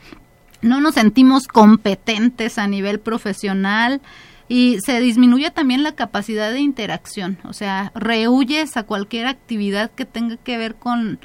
no 0.62 0.80
nos 0.80 0.94
sentimos 0.94 1.46
competentes 1.46 2.58
a 2.58 2.66
nivel 2.66 3.00
profesional 3.00 4.00
y 4.48 4.78
se 4.84 5.00
disminuye 5.00 5.50
también 5.50 5.82
la 5.82 5.92
capacidad 5.92 6.52
de 6.52 6.60
interacción, 6.60 7.38
o 7.44 7.52
sea, 7.52 7.92
rehuyes 7.94 8.76
a 8.76 8.82
cualquier 8.82 9.26
actividad 9.26 9.90
que 9.92 10.04
tenga 10.04 10.36
que 10.36 10.58
ver 10.58 10.74
con 10.74 11.20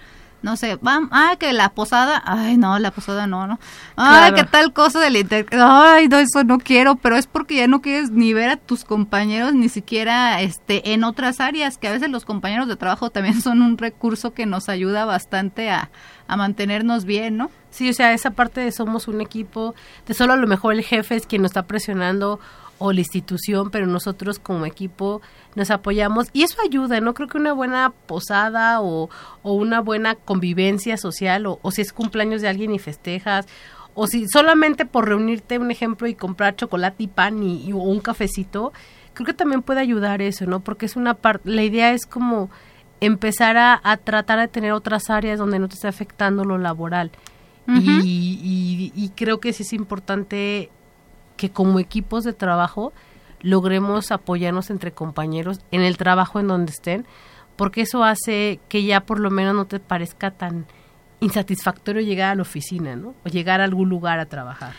no 0.46 0.58
sé, 0.58 0.78
vamos, 0.80 1.10
ah, 1.12 1.36
que 1.40 1.52
la 1.54 1.70
posada, 1.70 2.22
ay, 2.24 2.56
no, 2.56 2.78
la 2.78 2.92
posada 2.92 3.26
no, 3.26 3.48
no. 3.48 3.60
Ay, 3.96 4.32
qué 4.34 4.44
tal 4.44 4.74
cosa 4.74 5.00
del 5.00 5.18
inter, 5.18 5.48
ay, 5.52 6.08
no, 6.08 6.20
eso 6.20 6.44
no 6.44 6.60
quiero, 6.60 6.98
pero 6.98 7.18
es 7.18 7.26
porque 7.26 7.56
ya 7.56 7.68
no 7.68 7.82
quieres 7.82 8.12
ni 8.12 8.32
ver 8.32 8.52
a 8.52 8.56
tus 8.56 8.86
compañeros, 8.86 9.56
ni 9.56 9.70
siquiera 9.70 10.40
este, 10.44 10.94
en 10.94 11.04
otras 11.04 11.40
áreas, 11.40 11.80
que 11.80 11.88
a 11.88 11.92
veces 11.92 12.12
los 12.12 12.26
compañeros 12.26 12.68
de 12.68 12.76
trabajo 12.76 13.10
también 13.10 13.42
son 13.42 13.64
un 13.64 13.80
recurso 13.80 14.36
que 14.36 14.46
nos 14.46 14.70
ayuda 14.70 15.06
bastante 15.06 15.72
a, 15.72 15.90
a 16.28 16.38
mantenernos 16.38 17.06
bien, 17.06 17.38
¿no? 17.38 17.50
Sí, 17.72 17.90
o 17.90 17.94
sea, 17.94 18.14
esa 18.14 18.30
parte 18.30 18.62
de 18.62 18.72
somos 18.72 19.08
un 19.08 19.22
equipo, 19.22 19.74
de 20.06 20.14
solo 20.14 20.34
a 20.34 20.38
lo 20.38 20.46
mejor 20.46 20.76
el 20.76 20.84
jefe 20.84 21.16
es 21.16 21.26
quien 21.26 21.42
nos 21.42 21.50
está 21.50 21.64
presionando 21.64 22.40
o 22.78 22.92
la 22.92 23.00
institución, 23.00 23.70
pero 23.70 23.88
nosotros 23.88 24.40
como 24.40 24.66
equipo 24.66 25.22
nos 25.56 25.72
apoyamos 25.72 26.28
y 26.34 26.44
eso 26.44 26.58
ayuda, 26.62 27.00
¿no? 27.00 27.14
Creo 27.14 27.28
que 27.28 27.38
una 27.38 27.54
buena 27.54 27.94
posada 28.06 28.82
o, 28.82 29.10
o 29.44 29.54
una 29.54 29.80
buena 29.80 30.16
convivencia 30.16 30.98
social 30.98 31.46
o, 31.48 31.60
si 31.72 31.82
es 31.82 31.94
cumpleaños 31.94 32.42
de 32.42 32.50
alguien 32.50 32.74
y 32.74 32.80
festejas 32.80 33.48
o 33.94 34.08
si 34.08 34.28
solamente 34.28 34.86
por 34.86 35.08
reunirte, 35.08 35.58
un 35.58 35.72
ejemplo, 35.72 36.08
y 36.08 36.16
comprar 36.16 36.58
chocolate 36.58 37.04
y 37.04 37.08
pan 37.08 37.42
y, 37.42 37.72
o 37.72 37.78
un 37.78 38.02
cafecito, 38.02 38.74
creo 39.14 39.26
que 39.26 39.34
también 39.34 39.62
puede 39.62 39.80
ayudar 39.80 40.22
eso, 40.22 40.46
¿no? 40.46 40.60
Porque 40.60 40.86
es 40.86 40.98
una 40.98 41.14
parte, 41.14 41.50
la 41.50 41.64
idea 41.64 41.94
es 41.94 42.06
como 42.06 42.50
empezar 43.00 43.56
a, 43.56 43.80
a, 43.82 43.96
tratar 43.96 44.40
de 44.40 44.50
tener 44.50 44.74
otras 44.74 45.10
áreas 45.10 45.40
donde 45.40 45.60
no 45.60 45.70
te 45.70 45.76
esté 45.76 45.88
afectando 45.88 46.44
lo 46.44 46.58
laboral. 46.58 47.12
y, 47.68 48.92
y, 48.94 49.10
creo 49.16 49.40
que 49.40 49.52
sí 49.52 49.64
es 49.64 49.74
importante 49.74 50.70
que 51.38 51.50
como 51.50 51.80
equipos 51.80 52.24
de 52.24 52.34
trabajo 52.34 52.94
logremos 53.42 54.12
apoyarnos 54.12 54.70
entre 54.70 54.92
compañeros 54.92 55.60
en 55.72 55.82
el 55.82 55.98
trabajo 55.98 56.40
en 56.40 56.48
donde 56.48 56.72
estén, 56.72 57.06
porque 57.56 57.82
eso 57.82 58.04
hace 58.04 58.60
que 58.70 58.84
ya 58.84 59.02
por 59.02 59.20
lo 59.20 59.30
menos 59.30 59.56
no 59.56 59.66
te 59.66 59.80
parezca 59.80 60.32
tan 60.32 60.66
insatisfactorio 61.20 62.02
llegar 62.02 62.32
a 62.32 62.36
la 62.36 62.42
oficina, 62.42 62.96
¿no? 62.96 63.14
O 63.26 63.30
llegar 63.30 63.62
a 63.62 63.66
algún 63.66 63.90
lugar 63.90 64.20
a 64.20 64.26
trabajar. 64.26 64.74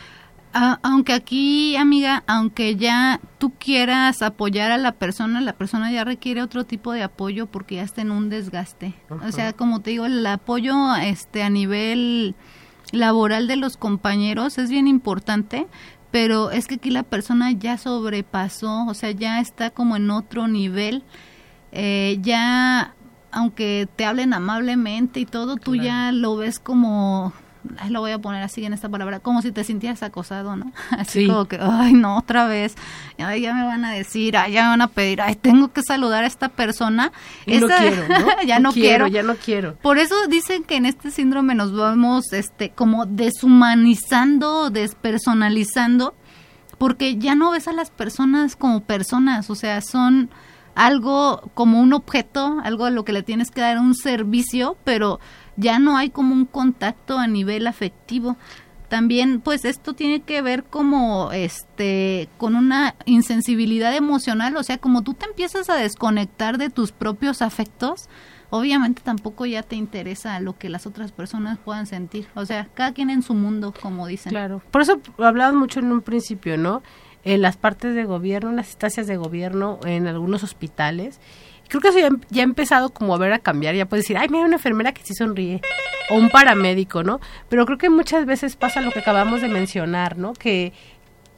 Ah, 0.58 0.78
aunque 0.82 1.12
aquí, 1.12 1.76
amiga, 1.76 2.24
aunque 2.26 2.76
ya 2.76 3.20
tú 3.38 3.52
quieras 3.58 4.22
apoyar 4.22 4.72
a 4.72 4.78
la 4.78 4.92
persona, 4.92 5.40
la 5.42 5.52
persona 5.52 5.92
ya 5.92 6.02
requiere 6.02 6.42
otro 6.42 6.64
tipo 6.64 6.92
de 6.92 7.02
apoyo 7.02 7.46
porque 7.46 7.74
ya 7.74 7.82
está 7.82 8.00
en 8.00 8.10
un 8.10 8.30
desgaste. 8.30 8.94
O 9.10 9.32
sea, 9.32 9.52
como 9.52 9.80
te 9.80 9.90
digo, 9.90 10.06
el 10.06 10.24
apoyo 10.26 10.96
este 10.96 11.42
a 11.42 11.50
nivel 11.50 12.34
laboral 12.92 13.48
de 13.48 13.56
los 13.56 13.76
compañeros 13.76 14.56
es 14.56 14.70
bien 14.70 14.88
importante, 14.88 15.66
pero 16.16 16.50
es 16.50 16.66
que 16.66 16.76
aquí 16.76 16.88
la 16.88 17.02
persona 17.02 17.52
ya 17.52 17.76
sobrepasó, 17.76 18.86
o 18.86 18.94
sea, 18.94 19.10
ya 19.10 19.38
está 19.38 19.68
como 19.68 19.96
en 19.96 20.10
otro 20.10 20.48
nivel, 20.48 21.02
eh, 21.72 22.16
ya 22.22 22.94
aunque 23.30 23.86
te 23.96 24.06
hablen 24.06 24.32
amablemente 24.32 25.20
y 25.20 25.26
todo, 25.26 25.56
tú 25.56 25.74
ya 25.76 26.12
lo 26.12 26.36
ves 26.36 26.58
como 26.58 27.34
lo 27.88 28.00
voy 28.00 28.12
a 28.12 28.18
poner 28.18 28.42
así 28.42 28.64
en 28.64 28.72
esta 28.72 28.88
palabra, 28.88 29.20
como 29.20 29.42
si 29.42 29.52
te 29.52 29.64
sintieras 29.64 30.02
acosado, 30.02 30.56
¿no? 30.56 30.72
Así 30.90 31.26
como 31.26 31.46
que, 31.46 31.58
ay, 31.60 31.92
no, 31.92 32.18
otra 32.18 32.46
vez, 32.46 32.74
ay, 33.18 33.42
ya 33.42 33.54
me 33.54 33.64
van 33.64 33.84
a 33.84 33.92
decir, 33.92 34.36
ay, 34.36 34.52
ya 34.52 34.64
me 34.64 34.68
van 34.70 34.82
a 34.82 34.88
pedir, 34.88 35.20
ay, 35.20 35.34
tengo 35.36 35.72
que 35.72 35.82
saludar 35.82 36.24
a 36.24 36.26
esta 36.26 36.48
persona. 36.48 37.12
Y 37.46 37.58
no 37.58 37.66
quiero, 37.78 38.06
ya 38.46 38.58
no, 38.58 38.72
quiero, 38.72 39.06
Ya 39.06 39.22
no 39.22 39.36
quiero. 39.36 39.76
Por 39.76 39.98
eso 39.98 40.14
dicen 40.28 40.64
que 40.64 40.76
en 40.76 40.86
este 40.86 41.10
síndrome 41.10 41.54
nos 41.54 41.74
vamos, 41.74 42.32
este, 42.32 42.70
como 42.70 43.06
deshumanizando, 43.06 44.70
despersonalizando, 44.70 46.14
porque 46.78 47.16
ya 47.16 47.34
no 47.34 47.50
ves 47.50 47.68
a 47.68 47.72
las 47.72 47.90
personas 47.90 48.56
como 48.56 48.82
personas, 48.82 49.50
o 49.50 49.54
sea, 49.54 49.80
son 49.80 50.30
algo 50.76 51.50
como 51.54 51.80
un 51.80 51.94
objeto, 51.94 52.60
algo 52.62 52.84
a 52.84 52.90
lo 52.90 53.04
que 53.04 53.12
le 53.12 53.22
tienes 53.22 53.50
que 53.50 53.62
dar 53.62 53.78
un 53.78 53.94
servicio, 53.94 54.76
pero 54.84 55.18
ya 55.56 55.78
no 55.78 55.96
hay 55.96 56.10
como 56.10 56.34
un 56.34 56.44
contacto 56.44 57.18
a 57.18 57.26
nivel 57.26 57.66
afectivo. 57.66 58.36
También 58.88 59.40
pues 59.40 59.64
esto 59.64 59.94
tiene 59.94 60.20
que 60.20 60.42
ver 60.42 60.62
como 60.62 61.32
este 61.32 62.28
con 62.38 62.54
una 62.54 62.94
insensibilidad 63.04 63.94
emocional, 63.96 64.56
o 64.56 64.62
sea, 64.62 64.78
como 64.78 65.02
tú 65.02 65.14
te 65.14 65.26
empiezas 65.26 65.68
a 65.70 65.74
desconectar 65.74 66.56
de 66.56 66.70
tus 66.70 66.92
propios 66.92 67.42
afectos, 67.42 68.08
obviamente 68.50 69.02
tampoco 69.02 69.44
ya 69.44 69.64
te 69.64 69.74
interesa 69.74 70.38
lo 70.38 70.56
que 70.56 70.68
las 70.68 70.86
otras 70.86 71.10
personas 71.10 71.58
puedan 71.58 71.86
sentir. 71.86 72.28
O 72.34 72.46
sea, 72.46 72.68
cada 72.74 72.92
quien 72.92 73.10
en 73.10 73.22
su 73.22 73.34
mundo, 73.34 73.74
como 73.80 74.06
dicen. 74.06 74.30
Claro. 74.30 74.62
Por 74.70 74.82
eso 74.82 75.00
hablabas 75.18 75.54
mucho 75.54 75.80
en 75.80 75.90
un 75.90 76.00
principio, 76.00 76.56
¿no? 76.56 76.82
En 77.24 77.42
las 77.42 77.56
partes 77.56 77.96
de 77.96 78.04
gobierno, 78.04 78.50
en 78.50 78.56
las 78.56 78.68
instancias 78.68 79.08
de 79.08 79.16
gobierno, 79.16 79.80
en 79.84 80.06
algunos 80.06 80.44
hospitales 80.44 81.18
creo 81.68 81.80
que 81.80 81.88
eso 81.88 81.98
ya, 81.98 82.40
ha 82.40 82.44
empezado 82.44 82.90
como 82.90 83.14
a 83.14 83.18
ver 83.18 83.32
a 83.32 83.38
cambiar, 83.38 83.74
ya 83.74 83.86
puedes 83.86 84.04
decir, 84.04 84.16
ay, 84.16 84.28
mira 84.28 84.44
una 84.44 84.56
enfermera 84.56 84.92
que 84.92 85.02
sí 85.02 85.14
sonríe, 85.14 85.60
o 86.10 86.14
un 86.14 86.30
paramédico, 86.30 87.02
¿no? 87.02 87.20
Pero 87.48 87.66
creo 87.66 87.78
que 87.78 87.90
muchas 87.90 88.26
veces 88.26 88.56
pasa 88.56 88.80
lo 88.80 88.90
que 88.90 89.00
acabamos 89.00 89.40
de 89.40 89.48
mencionar, 89.48 90.16
¿no? 90.16 90.32
Que, 90.32 90.72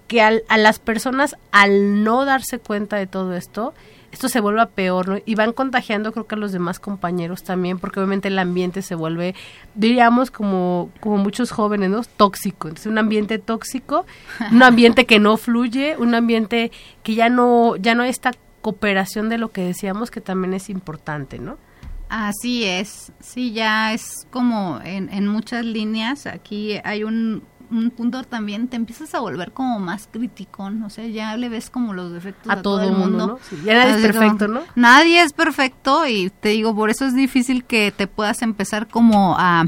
que 0.06 0.23
a 0.23 0.56
las 0.56 0.78
personas, 0.78 1.37
al 1.52 2.02
no 2.02 2.25
darse 2.25 2.58
cuenta 2.58 2.97
de 2.97 3.06
todo 3.06 3.35
esto, 3.35 3.75
esto 4.11 4.28
se 4.28 4.40
vuelve 4.40 4.64
peor, 4.66 5.08
¿no? 5.08 5.18
Y 5.25 5.35
van 5.35 5.52
contagiando 5.52 6.12
creo 6.12 6.26
que 6.26 6.35
a 6.35 6.38
los 6.38 6.52
demás 6.52 6.80
compañeros 6.80 7.42
también, 7.42 7.78
porque 7.78 8.00
obviamente 8.00 8.28
el 8.28 8.38
ambiente 8.38 8.82
se 8.82 8.94
vuelve, 8.94 9.35
diríamos, 9.75 10.30
como, 10.30 10.90
como 11.00 11.18
muchos 11.18 11.50
jóvenes, 11.50 11.90
¿no? 11.90 12.02
Tóxico. 12.16 12.68
Entonces, 12.68 12.90
un 12.90 12.99
ambiente 12.99 13.38
tóxico, 13.38 14.06
un 14.50 14.62
ambiente 14.62 15.04
que 15.04 15.18
no 15.18 15.37
fluye, 15.37 15.97
un 15.99 16.14
ambiente 16.14 16.73
que 17.02 17.14
ya 17.14 17.28
no, 17.28 17.76
ya 17.76 17.94
no 17.94 18.02
está 18.02 18.32
cooperación 18.60 19.28
de 19.28 19.38
lo 19.38 19.50
que 19.50 19.62
decíamos 19.62 20.10
que 20.10 20.20
también 20.20 20.54
es 20.54 20.70
importante, 20.70 21.38
¿no? 21.38 21.58
Así 22.08 22.64
es, 22.64 23.12
sí, 23.20 23.52
ya 23.52 23.92
es 23.92 24.26
como 24.30 24.80
en, 24.82 25.12
en 25.12 25.28
muchas 25.28 25.64
líneas, 25.64 26.26
aquí 26.26 26.80
hay 26.82 27.04
un, 27.04 27.42
un, 27.70 27.90
punto 27.90 28.24
también, 28.24 28.68
te 28.68 28.76
empiezas 28.76 29.14
a 29.14 29.20
volver 29.20 29.52
como 29.52 29.78
más 29.78 30.08
crítico, 30.10 30.70
¿no? 30.70 30.86
o 30.86 30.90
sea, 30.90 31.06
ya 31.06 31.36
le 31.36 31.50
ves 31.50 31.68
como 31.68 31.92
los 31.92 32.10
defectos 32.12 32.50
a, 32.50 32.62
todo, 32.62 32.82
el 32.82 32.92
mundo. 32.92 33.26
¿no? 33.26 33.38
ya 33.62 33.74
nadie 33.74 33.94
es 33.96 34.12
perfecto, 34.12 34.48
¿no? 34.48 34.60
Nadie 34.74 35.22
es 35.22 35.34
perfecto 35.34 36.06
y 36.06 36.30
te 36.30 36.48
digo, 36.50 36.74
por 36.74 36.88
eso 36.88 37.04
es 37.04 37.14
difícil 37.14 37.64
que 37.64 37.92
te 37.92 38.06
puedas 38.06 38.40
empezar 38.40 38.88
como 38.88 39.36
a, 39.38 39.66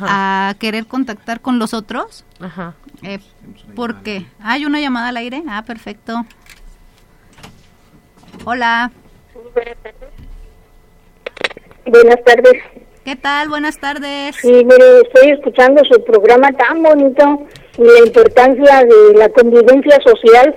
a 0.00 0.54
querer 0.58 0.86
contactar 0.86 1.40
con 1.40 1.60
los 1.60 1.72
otros. 1.72 2.24
Ajá. 2.40 2.74
Eh, 3.02 3.20
porque 3.76 4.26
hay 4.40 4.64
una 4.64 4.80
llamada 4.80 5.08
al 5.08 5.16
aire, 5.16 5.44
ah, 5.48 5.62
perfecto. 5.62 6.26
Hola. 8.44 8.90
Buenas 11.84 12.24
tardes. 12.24 12.62
¿Qué 13.04 13.16
tal? 13.16 13.48
Buenas 13.50 13.78
tardes. 13.78 14.36
Sí, 14.36 14.50
mire, 14.50 15.00
estoy 15.04 15.32
escuchando 15.32 15.84
su 15.84 16.02
programa 16.04 16.50
tan 16.52 16.82
bonito 16.82 17.46
y 17.76 17.82
la 17.82 17.98
importancia 18.06 18.84
de 18.84 19.18
la 19.18 19.28
convivencia 19.28 19.98
social, 20.04 20.54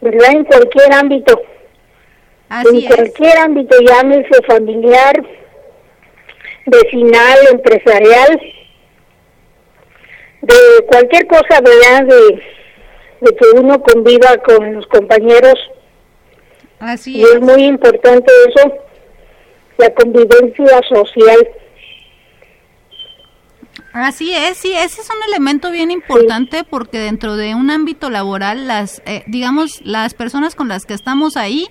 ¿verdad? 0.00 0.32
En 0.32 0.44
cualquier 0.44 0.92
ámbito. 0.94 1.40
Así 2.48 2.84
en 2.84 2.94
cualquier 2.94 3.38
ámbito, 3.38 3.76
llámese 3.80 4.42
familiar, 4.48 5.24
vecinal, 6.66 7.38
empresarial, 7.52 8.40
de 10.42 10.86
cualquier 10.88 11.26
cosa, 11.28 11.60
¿verdad? 11.60 12.06
De, 12.06 12.42
de 13.20 13.36
que 13.36 13.46
uno 13.56 13.80
conviva 13.82 14.36
con 14.38 14.74
los 14.74 14.86
compañeros 14.88 15.54
Así 16.80 17.18
y 17.18 17.22
es. 17.22 17.40
muy 17.40 17.64
importante 17.64 18.32
eso, 18.48 18.72
la 19.78 19.90
convivencia 19.94 20.80
social. 20.88 21.48
Así 23.92 24.32
es, 24.32 24.56
sí, 24.56 24.72
ese 24.72 25.00
es 25.00 25.08
un 25.10 25.22
elemento 25.28 25.70
bien 25.70 25.90
importante 25.90 26.64
porque 26.64 26.98
dentro 26.98 27.36
de 27.36 27.54
un 27.54 27.70
ámbito 27.70 28.08
laboral, 28.08 28.68
las, 28.68 29.02
eh, 29.04 29.24
digamos, 29.26 29.80
las 29.82 30.14
personas 30.14 30.54
con 30.54 30.68
las 30.68 30.86
que 30.86 30.94
estamos 30.94 31.36
ahí 31.36 31.66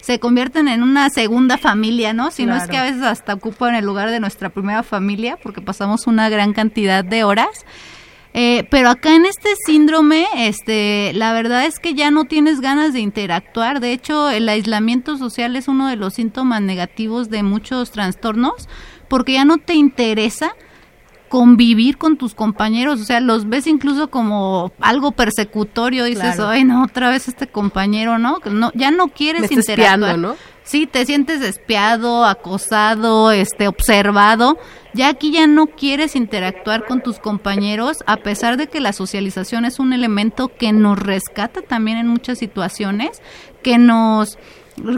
se 0.00 0.20
convierten 0.20 0.68
en 0.68 0.82
una 0.82 1.10
segunda 1.10 1.58
familia, 1.58 2.12
¿no? 2.12 2.30
Si 2.30 2.46
no 2.46 2.54
es 2.56 2.68
que 2.68 2.76
a 2.76 2.84
veces 2.84 3.02
hasta 3.02 3.34
ocupan 3.34 3.74
el 3.74 3.84
lugar 3.84 4.10
de 4.10 4.20
nuestra 4.20 4.50
primera 4.50 4.82
familia 4.82 5.36
porque 5.42 5.62
pasamos 5.62 6.06
una 6.06 6.28
gran 6.28 6.52
cantidad 6.52 7.04
de 7.04 7.24
horas. 7.24 7.64
Eh, 8.36 8.66
pero 8.68 8.90
acá 8.90 9.14
en 9.14 9.26
este 9.26 9.50
síndrome, 9.64 10.26
este, 10.36 11.12
la 11.14 11.32
verdad 11.32 11.66
es 11.66 11.78
que 11.78 11.94
ya 11.94 12.10
no 12.10 12.24
tienes 12.24 12.60
ganas 12.60 12.92
de 12.92 12.98
interactuar. 12.98 13.78
De 13.78 13.92
hecho, 13.92 14.28
el 14.28 14.48
aislamiento 14.48 15.16
social 15.16 15.54
es 15.54 15.68
uno 15.68 15.86
de 15.86 15.94
los 15.94 16.14
síntomas 16.14 16.60
negativos 16.60 17.30
de 17.30 17.44
muchos 17.44 17.92
trastornos, 17.92 18.68
porque 19.08 19.34
ya 19.34 19.44
no 19.44 19.58
te 19.58 19.74
interesa 19.74 20.56
convivir 21.28 21.96
con 21.96 22.16
tus 22.16 22.34
compañeros, 22.34 23.00
o 23.00 23.04
sea, 23.04 23.18
los 23.18 23.48
ves 23.48 23.66
incluso 23.66 24.08
como 24.08 24.72
algo 24.78 25.12
persecutorio, 25.12 26.04
dices, 26.04 26.38
ay, 26.38 26.62
no, 26.62 26.84
otra 26.84 27.10
vez 27.10 27.26
este 27.26 27.48
compañero, 27.48 28.18
¿no? 28.20 28.38
no 28.50 28.70
ya 28.74 28.92
no 28.92 29.08
quieres 29.08 29.50
interactuar. 29.50 30.16
¿no? 30.16 30.36
Sí, 30.64 30.86
te 30.86 31.04
sientes 31.04 31.42
espiado, 31.42 32.24
acosado, 32.24 33.30
este, 33.32 33.68
observado. 33.68 34.56
Ya 34.94 35.10
aquí 35.10 35.30
ya 35.30 35.46
no 35.46 35.66
quieres 35.66 36.16
interactuar 36.16 36.86
con 36.86 37.02
tus 37.02 37.18
compañeros, 37.18 38.02
a 38.06 38.16
pesar 38.16 38.56
de 38.56 38.68
que 38.68 38.80
la 38.80 38.94
socialización 38.94 39.66
es 39.66 39.78
un 39.78 39.92
elemento 39.92 40.48
que 40.48 40.72
nos 40.72 40.98
rescata 40.98 41.60
también 41.60 41.98
en 41.98 42.06
muchas 42.06 42.38
situaciones, 42.38 43.22
que 43.62 43.76
nos 43.76 44.38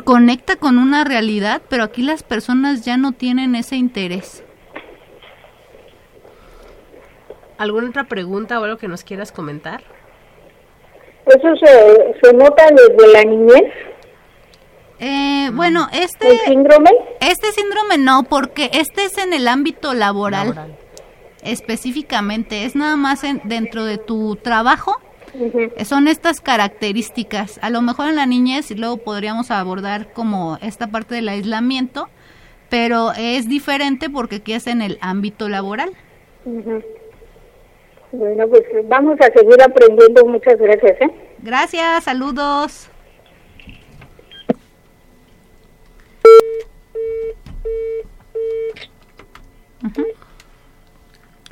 conecta 0.05 0.55
con 0.55 0.79
una 0.79 1.03
realidad, 1.03 1.63
pero 1.69 1.83
aquí 1.83 2.03
las 2.03 2.23
personas 2.23 2.85
ya 2.85 2.97
no 2.97 3.11
tienen 3.11 3.57
ese 3.57 3.75
interés. 3.75 4.45
¿Alguna 7.59 7.89
otra 7.89 8.05
pregunta 8.05 8.61
o 8.61 8.65
algo 8.65 8.77
que 8.77 8.87
nos 8.87 9.03
quieras 9.03 9.33
comentar? 9.33 9.83
Eso 11.27 11.57
se, 11.57 12.15
se 12.23 12.33
nota 12.35 12.67
desde 12.71 13.13
la 13.13 13.25
niñez. 13.25 13.73
Eh, 14.99 15.51
bueno, 15.53 15.89
este 15.93 16.39
síndrome? 16.47 16.91
Este 17.21 17.53
síndrome 17.53 17.99
no, 17.99 18.23
porque 18.25 18.71
este 18.73 19.05
es 19.05 19.19
en 19.19 19.33
el 19.33 19.47
ámbito 19.47 19.95
laboral, 19.95 20.77
específicamente, 21.43 22.65
es 22.65 22.75
nada 22.75 22.97
más 22.97 23.23
dentro 23.45 23.85
de 23.85 23.99
tu 23.99 24.37
trabajo. 24.37 24.97
Son 25.85 26.09
estas 26.09 26.41
características. 26.41 27.59
A 27.63 27.69
lo 27.69 27.83
mejor 27.83 28.09
en 28.09 28.17
la 28.17 28.25
niñez 28.25 28.71
y 28.71 28.75
luego 28.75 28.97
podríamos 28.97 29.51
abordar 29.51 30.13
como 30.15 30.57
esta 30.63 30.87
parte 30.87 31.17
del 31.17 31.29
aislamiento, 31.29 32.09
pero 32.71 33.13
es 33.13 33.47
diferente 33.49 34.09
porque 34.09 34.37
aquí 34.37 34.55
es 34.55 34.67
en 34.67 34.81
el 34.81 34.97
ámbito 35.03 35.51
laboral. 35.51 35.91
Bueno, 38.13 38.49
pues 38.49 38.63
vamos 38.85 39.19
a 39.21 39.27
seguir 39.27 39.63
aprendiendo. 39.63 40.25
Muchas 40.25 40.57
gracias. 40.59 41.01
¿eh? 41.03 41.11
Gracias, 41.43 42.05
saludos. 42.05 42.89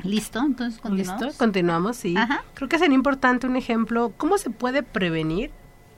Listo, 0.05 0.39
entonces 0.39 0.79
continuamos. 0.79 1.21
Listo, 1.21 1.37
continuamos, 1.37 1.97
sí. 1.97 2.15
Creo 2.53 2.69
que 2.69 2.75
es 2.75 2.89
importante 2.89 3.47
un 3.47 3.55
ejemplo, 3.55 4.13
¿cómo 4.17 4.37
se 4.37 4.49
puede 4.49 4.83
prevenir 4.83 5.51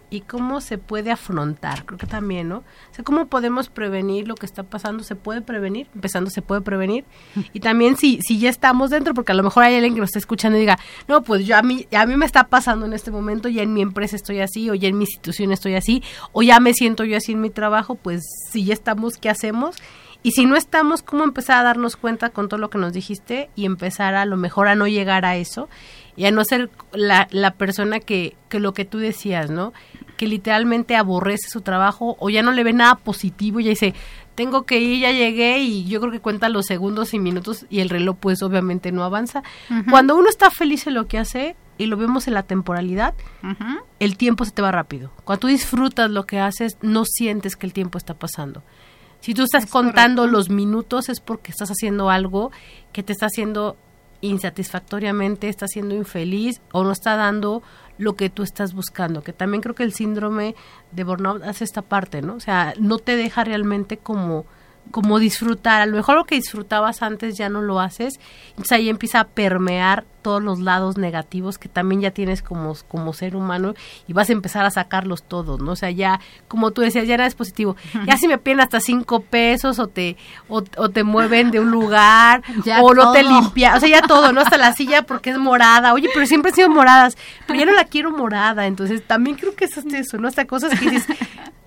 y 0.10 0.22
cómo 0.22 0.62
se 0.62 0.78
puede 0.78 1.12
afrontar? 1.12 1.86
Creo 1.86 1.98
que 1.98 2.08
también, 2.08 2.48
¿no? 2.48 2.60
O 2.60 2.94
sea, 2.94 3.04
¿cómo 3.04 3.28
podemos 3.28 3.68
prevenir 3.68 4.28
lo 4.28 4.36
que 4.36 4.46
está 4.46 4.64
pasando? 4.64 5.04
¿Se 5.04 5.16
puede 5.16 5.42
prevenir? 5.42 5.90
Empezando, 5.94 6.30
¿se 6.30 6.42
puede 6.42 6.62
prevenir? 6.62 7.04
Y 7.54 7.60
también 7.60 7.98
si, 7.98 8.20
si 8.22 8.40
ya 8.40 8.50
estamos 8.50 8.92
dentro, 8.92 9.14
porque 9.14 9.34
a 9.34 9.36
lo 9.36 9.44
mejor 9.44 9.64
hay 9.64 9.76
alguien 9.76 9.96
que 9.96 10.00
nos 10.00 10.10
está 10.10 10.20
escuchando 10.20 10.58
y 10.58 10.62
diga, 10.62 10.80
no, 11.10 11.24
pues 11.24 11.46
yo 11.46 11.58
a 11.58 11.62
mí, 11.62 11.86
a 11.92 12.06
mí 12.06 12.16
me 12.16 12.26
está 12.26 12.46
pasando 12.46 12.86
en 12.86 12.94
este 12.94 13.12
momento, 13.12 13.50
ya 13.50 13.64
en 13.64 13.74
mi 13.74 13.82
empresa 13.82 14.16
estoy 14.16 14.40
así, 14.40 14.70
o 14.70 14.76
ya 14.76 14.88
en 14.88 14.98
mi 14.98 15.04
institución 15.04 15.52
estoy 15.52 15.76
así, 15.76 16.02
o 16.32 16.44
ya 16.44 16.62
me 16.62 16.74
siento 16.74 17.04
yo 17.04 17.18
así 17.18 17.34
en 17.34 17.42
mi 17.42 17.50
trabajo, 17.50 17.96
pues 17.96 18.24
si 18.52 18.64
ya 18.64 18.74
estamos, 18.74 19.18
¿qué 19.18 19.30
hacemos? 19.30 19.76
Y 20.24 20.32
si 20.32 20.46
no 20.46 20.56
estamos, 20.56 21.04
¿cómo 21.04 21.24
empezar 21.24 21.60
a 21.60 21.64
darnos 21.64 21.96
cuenta 21.96 22.30
con 22.30 22.50
todo 22.50 22.60
lo 22.60 22.70
que 22.70 22.78
nos 22.78 22.94
dijiste 22.94 23.50
y 23.56 23.66
empezar 23.66 24.16
a, 24.16 24.26
lo 24.26 24.38
mejor 24.38 24.68
a 24.68 24.76
no 24.76 24.88
llegar 24.88 25.26
a 25.26 25.38
eso 25.38 25.70
y 26.16 26.26
a 26.26 26.32
no 26.32 26.44
ser 26.44 26.70
la, 26.92 27.28
la 27.32 27.52
persona 27.52 28.00
que, 28.00 28.36
que 28.50 28.60
lo 28.60 28.74
que 28.74 28.86
tú 28.86 28.98
decías, 28.98 29.50
¿no? 29.50 29.74
Que 30.18 30.28
literalmente 30.28 30.96
aborrece 30.96 31.50
su 31.50 31.62
trabajo 31.62 32.18
o 32.20 32.30
ya 32.30 32.42
no 32.42 32.52
le 32.52 32.64
ve 32.64 32.74
nada 32.74 32.96
positivo, 32.96 33.60
ya 33.60 33.70
dice, 33.70 33.94
tengo 34.38 34.68
que 34.68 34.80
ir, 34.80 35.00
ya 35.00 35.12
llegué 35.12 35.60
y 35.60 35.86
yo 35.86 36.00
creo 36.00 36.12
que 36.12 36.20
cuenta 36.20 36.48
los 36.50 36.68
segundos 36.68 37.16
y 37.16 37.20
minutos 37.20 37.66
y 37.72 37.80
el 37.80 37.90
reloj 37.90 38.18
pues 38.20 38.44
obviamente 38.44 38.92
no 38.92 39.04
avanza. 39.04 39.42
Cuando 39.90 40.16
uno 40.16 40.30
está 40.30 40.52
feliz 40.52 40.86
en 40.86 40.94
lo 40.94 41.08
que 41.08 41.18
hace 41.18 41.56
y 41.80 41.88
lo 41.88 41.98
vemos 41.98 42.28
en 42.28 42.36
la 42.36 42.44
temporalidad, 42.44 43.16
el 44.00 44.16
tiempo 44.16 44.46
se 44.46 44.52
te 44.52 44.62
va 44.62 44.72
rápido. 44.72 45.12
Cuando 45.24 45.42
tú 45.42 45.48
disfrutas 45.48 46.12
lo 46.12 46.28
que 46.28 46.40
haces, 46.40 46.78
no 46.84 47.04
sientes 47.06 47.56
que 47.56 47.66
el 47.66 47.74
tiempo 47.74 47.98
está 47.98 48.14
pasando. 48.14 48.62
Si 49.20 49.34
tú 49.34 49.44
estás 49.44 49.66
contando 49.66 50.28
los 50.28 50.50
minutos 50.50 51.10
es 51.10 51.20
porque 51.20 51.52
estás 51.52 51.70
haciendo 51.70 52.10
algo 52.10 52.52
que 52.94 53.04
te 53.04 53.14
está 53.14 53.28
haciendo 53.28 53.76
insatisfactoriamente, 54.22 55.50
está 55.50 55.68
siendo 55.68 55.96
infeliz 55.96 56.62
o 56.72 56.84
no 56.84 56.92
está 56.92 57.16
dando 57.16 57.62
lo 57.98 58.16
que 58.16 58.30
tú 58.30 58.44
estás 58.44 58.74
buscando, 58.74 59.22
que 59.22 59.34
también 59.34 59.62
creo 59.62 59.76
que 59.76 59.84
el 59.84 59.94
síndrome 59.94 60.56
de 60.92 61.04
burnout 61.04 61.44
hace 61.44 61.64
esta 61.64 61.82
parte, 61.82 62.22
¿no? 62.22 62.36
O 62.36 62.40
sea, 62.40 62.74
no 62.80 63.00
te 63.00 63.16
deja 63.16 63.44
realmente 63.44 63.98
como 63.98 64.46
como 64.92 65.20
disfrutar, 65.20 65.82
a 65.82 65.86
lo 65.86 65.96
mejor 65.96 66.16
lo 66.16 66.26
que 66.26 66.36
disfrutabas 66.36 67.02
antes 67.02 67.38
ya 67.38 67.50
no 67.50 67.62
lo 67.62 67.80
haces, 67.80 68.20
entonces 68.50 68.72
ahí 68.74 68.90
empieza 68.90 69.22
a 69.22 69.28
permear 69.28 70.06
todos 70.28 70.44
los 70.44 70.60
lados 70.60 70.98
negativos 70.98 71.58
que 71.58 71.70
también 71.70 72.02
ya 72.02 72.12
tienes 72.12 72.42
como, 72.42 72.76
como 72.90 73.14
ser 73.14 73.38
humano 73.38 73.76
y 74.10 74.14
vas 74.14 74.30
a 74.30 74.34
empezar 74.34 74.66
a 74.66 74.72
sacarlos 74.72 75.24
todos, 75.24 75.62
¿no? 75.62 75.72
O 75.72 75.76
sea, 75.78 75.90
ya, 75.90 76.20
como 76.50 76.72
tú 76.72 76.82
decías, 76.82 77.08
ya 77.08 77.16
nada 77.16 77.28
es 77.28 77.36
positivo. 77.36 77.78
Ya 78.06 78.18
si 78.18 78.28
me 78.28 78.38
piden 78.38 78.60
hasta 78.60 78.82
cinco 78.82 79.22
pesos 79.22 79.80
o 79.80 79.88
te, 79.88 80.18
o, 80.50 80.62
te 80.62 81.04
mueven 81.06 81.50
de 81.50 81.62
un 81.62 81.72
lugar 81.72 82.44
o 82.82 82.94
no 82.94 83.14
te 83.14 83.24
limpia, 83.24 83.78
o 83.78 83.80
sea, 83.80 83.88
ya 83.88 84.02
todo, 84.02 84.34
¿no? 84.34 84.42
Hasta 84.42 84.58
la 84.58 84.74
silla 84.74 85.04
porque 85.04 85.30
es 85.30 85.38
morada. 85.38 85.94
Oye, 85.94 86.10
pero 86.14 86.26
siempre 86.26 86.50
han 86.50 86.56
sido 86.56 86.70
moradas, 86.70 87.18
pero 87.46 87.60
ya 87.60 87.66
no 87.66 87.72
la 87.72 87.86
quiero 87.86 88.12
morada. 88.12 88.68
Entonces, 88.68 89.08
también 89.08 89.38
creo 89.38 89.56
que 89.56 89.64
eso 89.64 89.80
es 89.80 89.94
eso, 89.94 90.18
¿no? 90.18 90.28
Hasta 90.28 90.44
cosas 90.44 90.78
que 90.78 90.90
dices, 90.90 91.18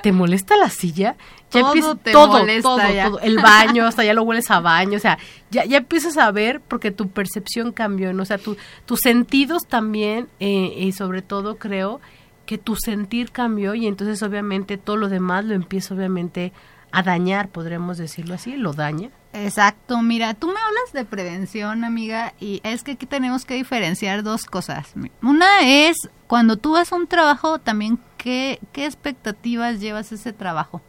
¿te 0.03 0.13
molesta 0.13 0.57
la 0.57 0.71
silla? 0.71 1.17
Ya 1.51 1.61
todo 1.61 1.97
te 1.97 2.13
todo, 2.13 2.39
molesta 2.39 2.63
todo, 2.63 3.21
el 3.21 3.39
baño, 3.39 3.87
hasta 3.87 4.05
ya 4.05 4.15
lo 4.15 4.23
hueles 4.23 4.51
a 4.51 4.61
baño, 4.61 4.97
o 4.97 5.01
sea, 5.01 5.19
ya, 5.51 5.65
ya 5.65 5.79
empiezas 5.79 6.17
a 6.17 6.31
ver 6.31 6.61
porque 6.61 6.91
tu 6.91 7.09
percepción 7.09 7.73
cambió, 7.73 8.13
¿no? 8.13 8.23
O 8.23 8.27
sea, 8.27 8.39
tu, 8.39 8.57
tus 8.87 9.01
sentidos 9.01 9.67
también, 9.67 10.29
eh, 10.39 10.75
y 10.77 10.93
sobre 10.93 11.23
todo 11.23 11.57
creo 11.57 12.01
que 12.47 12.59
tu 12.59 12.77
sentir 12.77 13.31
cambió 13.31 13.75
y 13.75 13.87
entonces 13.87 14.23
obviamente 14.23 14.77
todo 14.77 14.97
lo 14.97 15.09
demás 15.09 15.45
lo 15.45 15.55
empieza 15.55 15.95
obviamente 15.95 16.53
a 16.93 17.03
dañar, 17.03 17.49
podremos 17.49 17.99
decirlo 17.99 18.35
así, 18.35 18.57
lo 18.57 18.73
daña. 18.73 19.11
Exacto, 19.33 20.03
mira, 20.03 20.35
tú 20.35 20.49
me 20.49 20.55
hablas 20.59 20.93
de 20.93 21.05
prevención, 21.05 21.85
amiga, 21.85 22.35
y 22.41 22.61
es 22.65 22.83
que 22.83 22.93
aquí 22.93 23.07
tenemos 23.07 23.45
que 23.45 23.55
diferenciar 23.55 24.25
dos 24.25 24.45
cosas. 24.45 24.93
Una 25.23 25.61
es 25.63 25.97
cuando 26.27 26.57
tú 26.57 26.73
vas 26.73 26.93
a 26.93 26.97
un 26.97 27.07
trabajo, 27.07 27.61
también 27.61 28.01
qué, 28.17 28.59
qué 28.73 28.87
expectativas 28.87 29.79
llevas 29.79 30.11
a 30.11 30.17
ese 30.17 30.33
trabajo, 30.33 30.83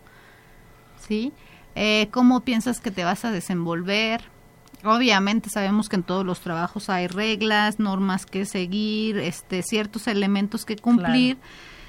¿sí? 1.07 1.33
Eh, 1.75 2.09
¿Cómo 2.11 2.41
piensas 2.41 2.79
que 2.79 2.89
te 2.89 3.03
vas 3.03 3.25
a 3.25 3.31
desenvolver? 3.31 4.23
Obviamente 4.83 5.51
sabemos 5.51 5.87
que 5.87 5.97
en 5.97 6.03
todos 6.03 6.25
los 6.25 6.39
trabajos 6.39 6.89
hay 6.89 7.05
reglas, 7.05 7.79
normas 7.79 8.25
que 8.25 8.45
seguir, 8.45 9.19
este, 9.19 9.61
ciertos 9.61 10.07
elementos 10.07 10.65
que 10.65 10.77
cumplir, 10.77 11.37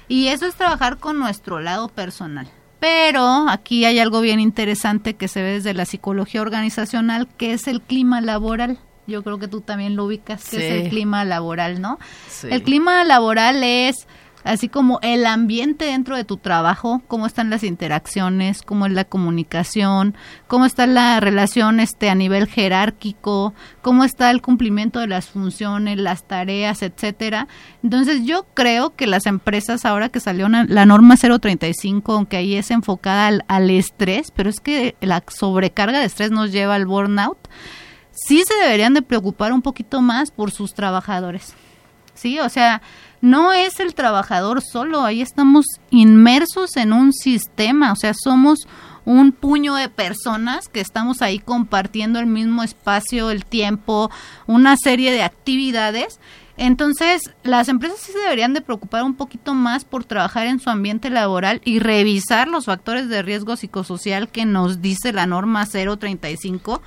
y 0.07 0.27
eso 0.27 0.45
es 0.45 0.53
trabajar 0.53 0.99
con 0.99 1.17
nuestro 1.17 1.59
lado 1.59 1.87
personal. 1.87 2.47
Pero 2.83 3.47
aquí 3.47 3.85
hay 3.85 3.97
algo 3.99 4.19
bien 4.19 4.41
interesante 4.41 5.13
que 5.13 5.29
se 5.29 5.41
ve 5.41 5.53
desde 5.53 5.73
la 5.73 5.85
psicología 5.85 6.41
organizacional, 6.41 7.29
que 7.37 7.53
es 7.53 7.67
el 7.69 7.79
clima 7.79 8.19
laboral. 8.19 8.77
Yo 9.07 9.23
creo 9.23 9.39
que 9.39 9.47
tú 9.47 9.61
también 9.61 9.95
lo 9.95 10.03
ubicas, 10.03 10.49
que 10.49 10.57
es 10.57 10.83
el 10.83 10.89
clima 10.89 11.23
laboral, 11.23 11.79
¿no? 11.79 11.97
El 12.43 12.61
clima 12.61 13.05
laboral 13.05 13.63
es 13.63 14.05
así 14.43 14.69
como 14.69 14.99
el 15.01 15.25
ambiente 15.25 15.85
dentro 15.85 16.15
de 16.15 16.23
tu 16.23 16.37
trabajo, 16.37 17.01
cómo 17.07 17.25
están 17.25 17.49
las 17.49 17.63
interacciones, 17.63 18.61
cómo 18.61 18.85
es 18.85 18.91
la 18.91 19.05
comunicación, 19.05 20.15
cómo 20.47 20.65
está 20.65 20.87
la 20.87 21.19
relación 21.19 21.79
este 21.79 22.09
a 22.09 22.15
nivel 22.15 22.47
jerárquico, 22.47 23.53
cómo 23.81 24.03
está 24.03 24.31
el 24.31 24.41
cumplimiento 24.41 24.99
de 24.99 25.07
las 25.07 25.27
funciones, 25.27 25.97
las 25.97 26.27
tareas, 26.27 26.81
etcétera. 26.81 27.47
Entonces, 27.83 28.25
yo 28.25 28.45
creo 28.53 28.95
que 28.95 29.07
las 29.07 29.25
empresas 29.25 29.85
ahora 29.85 30.09
que 30.09 30.19
salió 30.19 30.47
la 30.49 30.85
norma 30.85 31.15
035, 31.17 32.13
aunque 32.13 32.37
ahí 32.37 32.55
es 32.55 32.71
enfocada 32.71 33.27
al, 33.27 33.45
al 33.47 33.69
estrés, 33.69 34.31
pero 34.31 34.49
es 34.49 34.59
que 34.59 34.95
la 35.01 35.23
sobrecarga 35.27 35.99
de 35.99 36.05
estrés 36.05 36.31
nos 36.31 36.51
lleva 36.51 36.75
al 36.75 36.85
burnout, 36.85 37.37
sí 38.11 38.43
se 38.47 38.55
deberían 38.55 38.93
de 38.93 39.01
preocupar 39.01 39.53
un 39.53 39.61
poquito 39.61 40.01
más 40.01 40.31
por 40.31 40.51
sus 40.51 40.73
trabajadores. 40.73 41.53
Sí, 42.13 42.39
o 42.39 42.49
sea, 42.49 42.81
no 43.23 43.53
es 43.53 43.79
el 43.79 43.95
trabajador 43.95 44.61
solo, 44.61 45.03
ahí 45.03 45.21
estamos 45.21 45.65
inmersos 45.91 46.75
en 46.75 46.91
un 46.91 47.13
sistema, 47.13 47.93
o 47.93 47.95
sea, 47.95 48.13
somos 48.13 48.67
un 49.05 49.31
puño 49.31 49.75
de 49.75 49.87
personas 49.87 50.67
que 50.67 50.81
estamos 50.81 51.21
ahí 51.21 51.39
compartiendo 51.39 52.19
el 52.19 52.25
mismo 52.25 52.63
espacio, 52.63 53.31
el 53.31 53.45
tiempo, 53.45 54.11
una 54.45 54.75
serie 54.75 55.13
de 55.13 55.23
actividades. 55.23 56.19
Entonces, 56.57 57.21
las 57.43 57.69
empresas 57.69 57.99
sí 57.99 58.11
se 58.11 58.19
deberían 58.19 58.53
de 58.53 58.59
preocupar 58.59 59.03
un 59.03 59.15
poquito 59.15 59.53
más 59.53 59.85
por 59.85 60.03
trabajar 60.03 60.47
en 60.47 60.59
su 60.59 60.69
ambiente 60.69 61.09
laboral 61.09 61.61
y 61.63 61.79
revisar 61.79 62.49
los 62.49 62.65
factores 62.65 63.07
de 63.07 63.21
riesgo 63.21 63.55
psicosocial 63.55 64.27
que 64.27 64.45
nos 64.45 64.81
dice 64.81 65.13
la 65.13 65.27
norma 65.27 65.65
035 65.65 66.81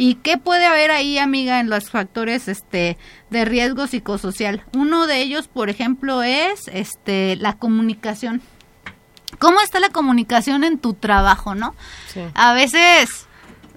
¿Y 0.00 0.14
qué 0.14 0.38
puede 0.38 0.64
haber 0.64 0.90
ahí, 0.92 1.18
amiga, 1.18 1.60
en 1.60 1.68
los 1.68 1.90
factores 1.90 2.48
este, 2.48 2.96
de 3.28 3.44
riesgo 3.44 3.86
psicosocial? 3.86 4.64
Uno 4.72 5.06
de 5.06 5.20
ellos, 5.20 5.46
por 5.46 5.68
ejemplo, 5.68 6.22
es 6.22 6.68
este, 6.72 7.36
la 7.36 7.58
comunicación. 7.58 8.40
¿Cómo 9.38 9.60
está 9.60 9.78
la 9.78 9.90
comunicación 9.90 10.64
en 10.64 10.78
tu 10.78 10.94
trabajo, 10.94 11.54
no? 11.54 11.74
A 12.32 12.54
veces 12.54 13.26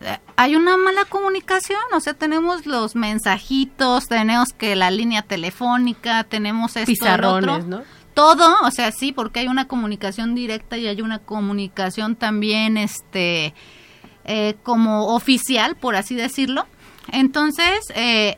eh, 0.01 0.17
hay 0.37 0.55
una 0.55 0.77
mala 0.77 1.03
comunicación, 1.03 1.81
o 1.93 1.99
sea, 1.99 2.13
tenemos 2.13 2.65
los 2.65 2.95
mensajitos, 2.95 4.07
tenemos 4.07 4.53
que 4.53 4.77
la 4.77 4.91
línea 4.91 5.23
telefónica, 5.23 6.23
tenemos 6.23 6.77
esto, 6.77 6.85
Pizarrones, 6.85 7.65
¿no? 7.65 7.83
Todo, 8.13 8.61
o 8.61 8.71
sea, 8.71 8.93
sí, 8.93 9.11
porque 9.11 9.41
hay 9.41 9.47
una 9.47 9.67
comunicación 9.67 10.35
directa 10.35 10.77
y 10.77 10.87
hay 10.87 11.01
una 11.01 11.19
comunicación 11.19 12.15
también, 12.15 12.77
este, 12.77 13.53
eh, 14.25 14.55
como 14.63 15.15
oficial, 15.15 15.75
por 15.75 15.95
así 15.95 16.15
decirlo. 16.15 16.65
Entonces, 17.11 17.79
eh, 17.95 18.37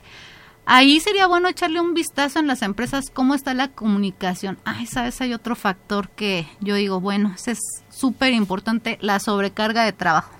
ahí 0.65 0.99
sería 0.99 1.27
bueno 1.27 1.47
echarle 1.47 1.79
un 1.79 1.93
vistazo 1.93 2.39
en 2.39 2.47
las 2.47 2.61
empresas 2.61 3.05
cómo 3.13 3.35
está 3.35 3.53
la 3.53 3.69
comunicación. 3.69 4.57
Ay, 4.65 4.87
sabes, 4.87 5.21
hay 5.21 5.33
otro 5.33 5.55
factor 5.55 6.09
que 6.09 6.47
yo 6.59 6.75
digo, 6.75 6.99
bueno, 6.99 7.33
ese 7.35 7.51
es 7.51 7.59
súper 7.89 8.33
importante, 8.33 8.97
la 9.01 9.19
sobrecarga 9.19 9.83
de 9.83 9.93
trabajo. 9.93 10.31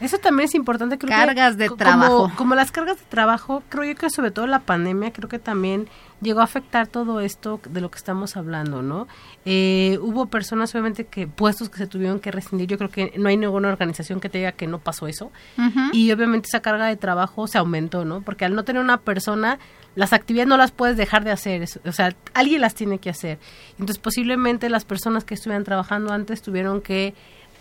Eso 0.00 0.18
también 0.18 0.48
es 0.48 0.54
importante. 0.54 0.96
Creo 0.96 1.10
cargas 1.10 1.58
de 1.58 1.68
trabajo. 1.68 2.32
Como 2.36 2.54
las 2.54 2.72
cargas 2.72 2.98
de 2.98 3.04
trabajo, 3.04 3.62
creo 3.68 3.84
yo 3.84 3.94
que 3.94 4.08
sobre 4.08 4.30
todo 4.30 4.46
la 4.46 4.60
pandemia, 4.60 5.12
creo 5.12 5.28
que 5.28 5.38
también 5.38 5.88
llegó 6.20 6.40
a 6.40 6.44
afectar 6.44 6.86
todo 6.86 7.20
esto 7.20 7.60
de 7.68 7.80
lo 7.80 7.90
que 7.90 7.98
estamos 7.98 8.36
hablando, 8.36 8.82
¿no? 8.82 9.08
Eh, 9.44 9.98
hubo 10.02 10.26
personas, 10.26 10.74
obviamente, 10.74 11.06
que 11.06 11.26
puestos 11.26 11.70
que 11.70 11.78
se 11.78 11.86
tuvieron 11.86 12.20
que 12.20 12.30
rescindir. 12.30 12.68
Yo 12.68 12.78
creo 12.78 12.90
que 12.90 13.12
no 13.16 13.28
hay 13.28 13.36
ninguna 13.36 13.68
organización 13.68 14.20
que 14.20 14.28
te 14.28 14.38
diga 14.38 14.52
que 14.52 14.66
no 14.66 14.78
pasó 14.78 15.06
eso. 15.06 15.30
Y 15.92 16.12
obviamente 16.12 16.48
esa 16.48 16.60
carga 16.60 16.86
de 16.86 16.96
trabajo 16.96 17.46
se 17.46 17.58
aumentó, 17.58 18.04
¿no? 18.04 18.22
Porque 18.22 18.44
al 18.44 18.54
no 18.54 18.64
tener 18.64 18.82
una 18.82 18.98
persona, 18.98 19.58
las 19.94 20.12
actividades 20.12 20.48
no 20.48 20.56
las 20.56 20.72
puedes 20.72 20.96
dejar 20.96 21.24
de 21.24 21.30
hacer. 21.30 21.64
O 21.84 21.92
sea, 21.92 22.14
alguien 22.34 22.60
las 22.60 22.74
tiene 22.74 22.98
que 22.98 23.10
hacer. 23.10 23.38
Entonces, 23.72 23.98
posiblemente 23.98 24.68
las 24.68 24.84
personas 24.84 25.24
que 25.24 25.34
estuvieran 25.34 25.64
trabajando 25.64 26.12
antes 26.12 26.42
tuvieron 26.42 26.80
que 26.80 27.14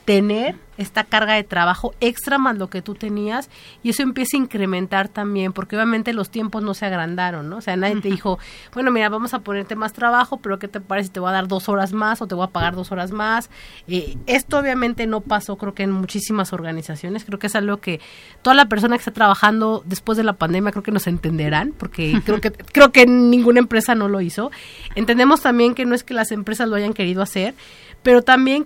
tener 0.10 0.56
esta 0.80 1.04
carga 1.04 1.36
de 1.36 1.44
trabajo 1.44 1.94
extra 2.00 2.40
más 2.40 2.58
lo 2.58 2.68
que 2.68 2.82
tú 2.82 2.96
tenías 2.96 3.48
y 3.84 3.92
eso 3.92 4.02
empieza 4.02 4.38
a 4.38 4.40
incrementar 4.40 5.08
también 5.08 5.54
porque 5.54 5.76
obviamente 5.76 6.14
los 6.14 6.32
tiempos 6.32 6.64
no 6.64 6.74
se 6.74 6.88
agrandaron, 6.88 7.48
¿no? 7.48 7.58
O 7.58 7.62
sea, 7.62 7.76
nadie 7.76 8.02
te 8.02 8.10
dijo, 8.10 8.40
bueno, 8.74 8.90
mira, 8.90 9.08
vamos 9.10 9.36
a 9.36 9.42
ponerte 9.42 9.76
más 9.76 9.94
trabajo, 9.94 10.38
pero 10.38 10.58
¿qué 10.58 10.68
te 10.68 10.82
parece 10.82 11.10
si 11.10 11.14
te 11.14 11.20
voy 11.20 11.30
a 11.30 11.34
dar 11.34 11.48
dos 11.48 11.70
horas 11.70 11.94
más 11.94 12.24
o 12.24 12.28
te 12.28 12.34
voy 12.34 12.44
a 12.44 12.50
pagar 12.50 12.74
dos 12.74 12.92
horas 12.92 13.12
más? 13.12 13.52
Eh, 13.88 14.18
esto 14.26 14.58
obviamente 14.58 15.06
no 15.06 15.22
pasó 15.22 15.58
creo 15.58 15.76
que 15.76 15.84
en 15.84 15.92
muchísimas 15.92 16.54
organizaciones, 16.54 17.24
creo 17.24 17.38
que 17.38 17.46
es 17.46 17.56
algo 17.56 17.78
que 17.78 18.02
toda 18.42 18.56
la 18.56 18.66
persona 18.66 18.96
que 18.96 19.02
está 19.02 19.12
trabajando 19.12 19.84
después 19.86 20.18
de 20.18 20.24
la 20.24 20.34
pandemia 20.34 20.72
creo 20.72 20.82
que 20.82 20.92
nos 20.92 21.06
entenderán 21.06 21.72
porque 21.78 22.20
creo 22.26 22.42
que 22.42 22.50
creo 22.50 22.92
que 22.92 23.06
ninguna 23.06 23.60
empresa 23.60 23.94
no 23.94 24.08
lo 24.08 24.22
hizo. 24.22 24.50
Entendemos 24.96 25.42
también 25.42 25.76
que 25.76 25.86
no 25.86 25.94
es 25.94 26.04
que 26.04 26.16
las 26.16 26.32
empresas 26.32 26.68
lo 26.68 26.78
hayan 26.78 26.94
querido 26.94 27.22
hacer, 27.22 27.54
pero 28.02 28.24
también 28.24 28.66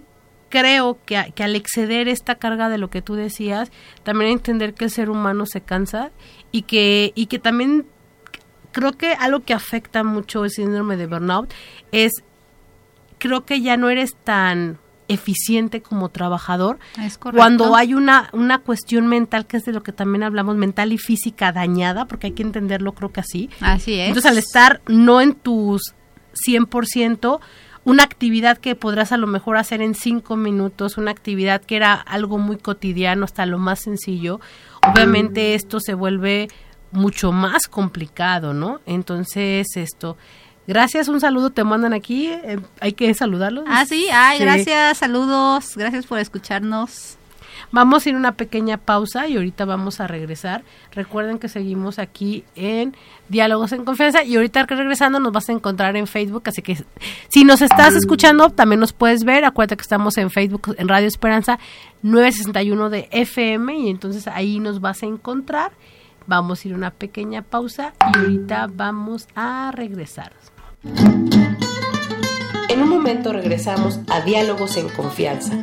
creo 0.54 1.00
que, 1.04 1.18
al 1.18 1.56
exceder 1.56 2.08
esta 2.08 2.36
carga 2.36 2.70
de 2.70 2.78
lo 2.78 2.92
que 2.92 3.02
tú 3.02 3.16
decías, 3.16 3.72
también 4.04 4.30
entender 4.30 4.76
que 4.76 4.86
el 4.86 4.92
ser 4.92 5.10
humano 5.10 5.48
se 5.48 5.62
cansa 5.62 6.12
y 6.52 6.62
que, 6.62 7.12
y 7.16 7.26
que 7.26 7.40
también 7.40 7.88
creo 8.72 8.92
que 8.92 9.14
algo 9.14 9.40
que 9.40 9.56
afecta 9.56 10.04
mucho 10.04 10.46
el 10.46 10.52
síndrome 10.52 10.96
de 10.96 11.08
burnout 11.08 11.52
es, 11.92 12.12
creo 13.18 13.46
que 13.46 13.62
ya 13.62 13.78
no 13.78 13.90
eres 13.90 14.16
tan 14.24 14.78
eficiente 15.08 15.82
como 15.82 16.10
trabajador 16.10 16.78
cuando 17.20 17.76
hay 17.76 17.96
una, 17.96 18.30
una 18.32 18.60
cuestión 18.60 19.08
mental 19.08 19.48
que 19.48 19.58
es 19.58 19.66
de 19.66 19.74
lo 19.74 19.82
que 19.82 19.92
también 19.92 20.22
hablamos, 20.22 20.56
mental 20.56 20.94
y 20.94 21.00
física 21.00 21.52
dañada, 21.52 22.06
porque 22.06 22.28
hay 22.28 22.34
que 22.34 22.44
entenderlo 22.44 22.92
creo 22.92 23.12
que 23.12 23.22
así. 23.22 23.50
Así 23.60 24.00
es. 24.00 24.08
Entonces 24.08 24.30
al 24.30 24.38
estar 24.38 24.84
no 24.86 25.20
en 25.20 25.34
tus 25.34 25.96
100%, 26.48 27.40
una 27.86 28.04
actividad 28.04 28.58
que 28.58 28.76
podrás 28.76 29.12
a 29.12 29.18
lo 29.18 29.28
mejor 29.28 29.58
hacer 29.58 29.82
en 29.82 29.96
cinco 29.96 30.36
minutos, 30.36 30.98
una 30.98 31.12
actividad 31.12 31.62
que 31.62 31.76
era 31.76 31.94
algo 31.94 32.38
muy 32.38 32.58
cotidiano 32.58 33.26
hasta 33.26 33.46
lo 33.46 33.58
más 33.58 33.80
sencillo, 33.82 34.40
obviamente 34.88 35.52
mm. 35.52 35.56
esto 35.56 35.80
se 35.80 35.94
vuelve 35.94 36.48
mucho 36.92 37.32
más 37.32 37.68
complicado, 37.68 38.54
¿no? 38.54 38.80
Entonces 38.86 39.68
esto, 39.76 40.18
gracias, 40.68 41.08
un 41.08 41.20
saludo 41.20 41.50
te 41.50 41.64
mandan 41.64 41.94
aquí, 41.94 42.28
eh, 42.28 42.60
hay 42.80 42.94
que 42.94 43.14
saludarlos. 43.14 43.66
Ah, 43.68 43.86
sí, 43.86 44.08
ay, 44.14 44.40
gracias, 44.40 45.00
saludos, 45.00 45.76
gracias 45.76 46.06
por 46.06 46.20
escucharnos. 46.20 47.18
Vamos 47.74 48.06
a 48.06 48.10
ir 48.10 48.16
una 48.16 48.34
pequeña 48.34 48.78
pausa 48.78 49.28
y 49.28 49.36
ahorita 49.36 49.66
vamos 49.66 50.00
a 50.00 50.06
regresar. 50.06 50.64
Recuerden 50.92 51.40
que 51.40 51.50
seguimos 51.50 51.98
aquí 51.98 52.44
en 52.56 52.96
Diálogos 53.30 53.72
en 53.72 53.84
Confianza 53.84 54.24
y 54.24 54.36
ahorita 54.36 54.68
regresando 54.68 55.20
nos 55.20 55.32
vas 55.32 55.50
a 55.50 55.54
encontrar 55.54 55.98
en 55.98 56.06
Facebook, 56.06 56.44
así 56.46 56.62
que 56.62 56.78
si 57.30 57.44
nos 57.44 57.64
estás 57.64 57.96
escuchando 57.96 58.52
también 58.52 58.80
nos 58.80 58.94
puedes 58.94 59.24
ver. 59.24 59.44
Acuérdate 59.44 59.78
que 59.78 59.82
estamos 59.82 60.20
en 60.20 60.30
Facebook 60.30 60.76
en 60.78 60.88
Radio 60.88 61.08
Esperanza 61.08 61.58
961 62.04 62.92
de 62.92 63.08
FM 63.10 63.76
y 63.76 63.90
entonces 63.90 64.28
ahí 64.28 64.60
nos 64.60 64.80
vas 64.80 65.02
a 65.02 65.08
encontrar. 65.08 65.72
Vamos 66.28 66.64
a 66.64 66.68
ir 66.68 66.76
una 66.76 66.92
pequeña 66.92 67.42
pausa 67.42 67.96
y 68.14 68.20
ahorita 68.20 68.70
vamos 68.72 69.28
a 69.34 69.72
regresar. 69.74 70.32
En 72.70 72.82
un 72.84 72.90
momento 72.90 73.34
regresamos 73.34 74.00
a 74.12 74.22
Diálogos 74.22 74.78
en 74.78 74.90
Confianza. 74.90 75.56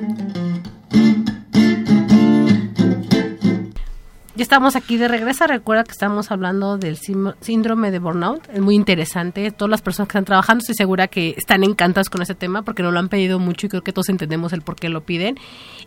Ya 4.41 4.45
estamos 4.45 4.75
aquí 4.75 4.97
de 4.97 5.07
regreso. 5.07 5.47
Recuerda 5.47 5.85
que 5.85 5.91
estamos 5.91 6.31
hablando 6.31 6.79
del 6.79 6.97
síndrome 6.97 7.91
de 7.91 7.99
burnout. 7.99 8.49
Es 8.49 8.61
muy 8.61 8.75
interesante. 8.75 9.51
Todas 9.51 9.71
las 9.71 9.83
personas 9.83 10.09
que 10.09 10.13
están 10.13 10.25
trabajando, 10.25 10.63
estoy 10.63 10.77
segura 10.77 11.09
que 11.09 11.35
están 11.37 11.63
encantadas 11.63 12.09
con 12.09 12.23
ese 12.23 12.35
tema 12.35 12.63
porque 12.63 12.83
nos 12.83 12.95
lo 12.95 13.01
han 13.01 13.11
pedido 13.11 13.39
mucho 13.39 13.67
y 13.67 13.69
creo 13.69 13.83
que 13.83 13.93
todos 13.93 14.09
entendemos 14.09 14.55
el 14.55 14.63
por 14.63 14.77
qué 14.77 14.89
lo 14.89 15.03
piden. 15.03 15.39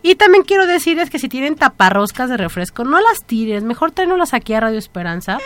Y 0.02 0.14
también 0.14 0.44
quiero 0.44 0.68
decirles 0.68 1.10
que 1.10 1.18
si 1.18 1.28
tienen 1.28 1.56
taparroscas 1.56 2.30
de 2.30 2.36
refresco, 2.36 2.84
no 2.84 3.00
las 3.00 3.24
tires. 3.24 3.64
Mejor 3.64 3.90
tráenoslas 3.90 4.34
aquí 4.34 4.54
a 4.54 4.60
Radio 4.60 4.78
Esperanza 4.78 5.38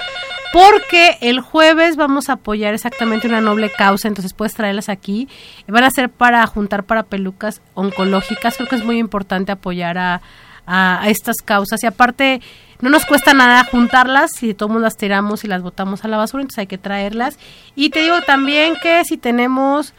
porque 0.52 1.16
el 1.22 1.40
jueves 1.40 1.96
vamos 1.96 2.28
a 2.28 2.34
apoyar 2.34 2.74
exactamente 2.74 3.26
una 3.26 3.40
noble 3.40 3.70
causa. 3.70 4.08
Entonces 4.08 4.34
puedes 4.34 4.52
traerlas 4.52 4.90
aquí. 4.90 5.30
Van 5.66 5.84
a 5.84 5.90
ser 5.90 6.10
para 6.10 6.46
juntar 6.46 6.84
para 6.84 7.04
pelucas 7.04 7.62
oncológicas. 7.72 8.56
Creo 8.58 8.68
que 8.68 8.76
es 8.76 8.84
muy 8.84 8.98
importante 8.98 9.50
apoyar 9.50 9.96
a, 9.96 10.20
a 10.68 11.08
estas 11.08 11.36
causas. 11.38 11.82
Y 11.82 11.86
aparte 11.86 12.40
no 12.80 12.90
nos 12.90 13.06
cuesta 13.06 13.34
nada 13.34 13.64
juntarlas, 13.64 14.30
si 14.32 14.54
todos 14.54 14.80
las 14.80 14.96
tiramos 14.96 15.44
y 15.44 15.48
las 15.48 15.62
botamos 15.62 16.04
a 16.04 16.08
la 16.08 16.16
basura, 16.16 16.42
entonces 16.42 16.60
hay 16.60 16.66
que 16.68 16.78
traerlas. 16.78 17.38
Y 17.74 17.90
te 17.90 18.02
digo 18.02 18.20
también 18.22 18.74
que 18.80 19.04
si 19.04 19.16
tenemos, 19.16 19.94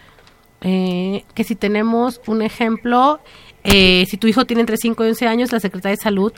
eh, 0.62 1.25
que 1.34 1.43
si 1.43 1.55
tenemos 1.55 2.21
un 2.25 2.41
ejemplo, 2.41 3.19
eh, 3.65 4.05
si 4.10 4.15
tu 4.15 4.27
hijo 4.27 4.45
tiene 4.45 4.62
entre 4.62 4.77
5 4.77 5.03
y 5.03 5.10
11 5.10 5.27
años, 5.27 5.51
la 5.51 5.60
Secretaría 5.60 5.97
de 5.97 6.01
Salud 6.01 6.32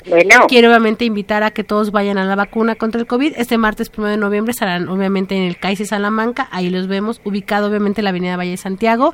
quiere 0.47 0.67
obviamente 0.67 1.05
invitar 1.05 1.43
a 1.43 1.51
que 1.51 1.63
todos 1.63 1.91
vayan 1.91 2.17
a 2.17 2.25
la 2.25 2.35
vacuna 2.35 2.73
contra 2.73 2.99
el 2.99 3.05
COVID. 3.05 3.33
Este 3.37 3.59
martes 3.59 3.91
1 3.95 4.07
de 4.07 4.17
noviembre 4.17 4.51
estarán 4.51 4.89
obviamente 4.89 5.35
en 5.35 5.43
el 5.43 5.57
CAICE 5.57 5.85
Salamanca, 5.85 6.47
ahí 6.51 6.71
los 6.71 6.87
vemos, 6.87 7.21
ubicado 7.23 7.67
obviamente 7.67 8.01
en 8.01 8.05
la 8.05 8.09
Avenida 8.09 8.35
Valle 8.35 8.51
de 8.51 8.57
Santiago. 8.57 9.13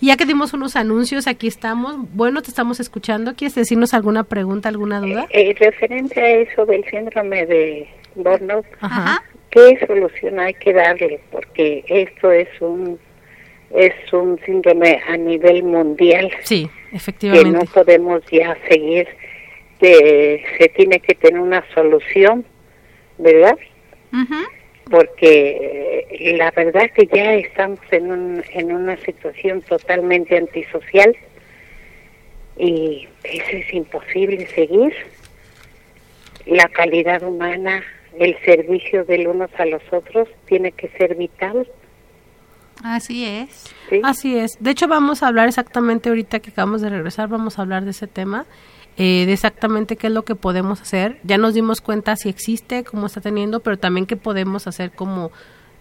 Y 0.00 0.06
ya 0.06 0.16
que 0.16 0.26
dimos 0.26 0.52
unos 0.52 0.76
anuncios, 0.76 1.26
aquí 1.26 1.46
estamos. 1.46 1.96
Bueno, 2.14 2.42
te 2.42 2.48
estamos 2.48 2.80
escuchando. 2.80 3.34
¿Quieres 3.34 3.54
decirnos 3.54 3.94
alguna 3.94 4.24
pregunta, 4.24 4.68
alguna 4.68 5.00
duda? 5.00 5.26
Eh, 5.30 5.50
eh 5.50 5.56
referente 5.58 6.20
a 6.20 6.28
eso 6.28 6.66
del 6.66 6.84
síndrome 6.90 7.46
de 7.46 7.88
burnout, 8.14 8.66
¿qué 9.50 9.78
solución 9.86 10.40
hay 10.40 10.54
que 10.54 10.72
darle? 10.72 11.20
Porque 11.30 11.84
esto 11.88 12.30
es 12.30 12.48
un 12.60 12.98
es 13.74 14.12
un 14.12 14.38
síndrome 14.44 15.00
a 15.08 15.16
nivel 15.16 15.64
mundial. 15.64 16.30
Sí, 16.44 16.70
efectivamente. 16.92 17.50
Que 17.50 17.64
no 17.64 17.72
podemos 17.72 18.22
ya 18.30 18.56
seguir, 18.68 19.08
de, 19.80 20.42
se 20.58 20.68
tiene 20.70 21.00
que 21.00 21.14
tener 21.14 21.40
una 21.40 21.64
solución, 21.74 22.44
¿verdad? 23.18 23.58
Porque 24.90 26.06
eh, 26.10 26.36
la 26.36 26.50
verdad 26.52 26.90
que 26.94 27.06
ya 27.06 27.34
estamos 27.34 27.80
en, 27.90 28.10
un, 28.10 28.44
en 28.52 28.72
una 28.72 28.96
situación 28.98 29.62
totalmente 29.62 30.36
antisocial 30.36 31.16
y 32.56 33.08
eso 33.24 33.50
es 33.52 33.74
imposible 33.74 34.46
seguir. 34.48 34.94
La 36.46 36.68
calidad 36.68 37.22
humana, 37.24 37.82
el 38.18 38.36
servicio 38.44 39.04
del 39.04 39.26
unos 39.26 39.50
a 39.58 39.66
los 39.66 39.82
otros 39.92 40.28
tiene 40.46 40.70
que 40.72 40.88
ser 40.90 41.16
vital 41.16 41.66
Así 42.82 43.24
es. 43.24 43.74
Así 44.02 44.36
es. 44.36 44.56
De 44.60 44.70
hecho, 44.70 44.88
vamos 44.88 45.22
a 45.22 45.28
hablar 45.28 45.48
exactamente 45.48 46.08
ahorita 46.08 46.40
que 46.40 46.50
acabamos 46.50 46.82
de 46.82 46.90
regresar, 46.90 47.28
vamos 47.28 47.58
a 47.58 47.62
hablar 47.62 47.84
de 47.84 47.90
ese 47.90 48.06
tema, 48.06 48.46
eh, 48.96 49.24
de 49.26 49.32
exactamente 49.32 49.96
qué 49.96 50.08
es 50.08 50.12
lo 50.12 50.24
que 50.24 50.34
podemos 50.34 50.80
hacer. 50.80 51.18
Ya 51.22 51.38
nos 51.38 51.54
dimos 51.54 51.80
cuenta 51.80 52.16
si 52.16 52.28
existe, 52.28 52.84
cómo 52.84 53.06
está 53.06 53.20
teniendo, 53.20 53.60
pero 53.60 53.78
también 53.78 54.06
qué 54.06 54.16
podemos 54.16 54.66
hacer 54.66 54.92
como, 54.92 55.30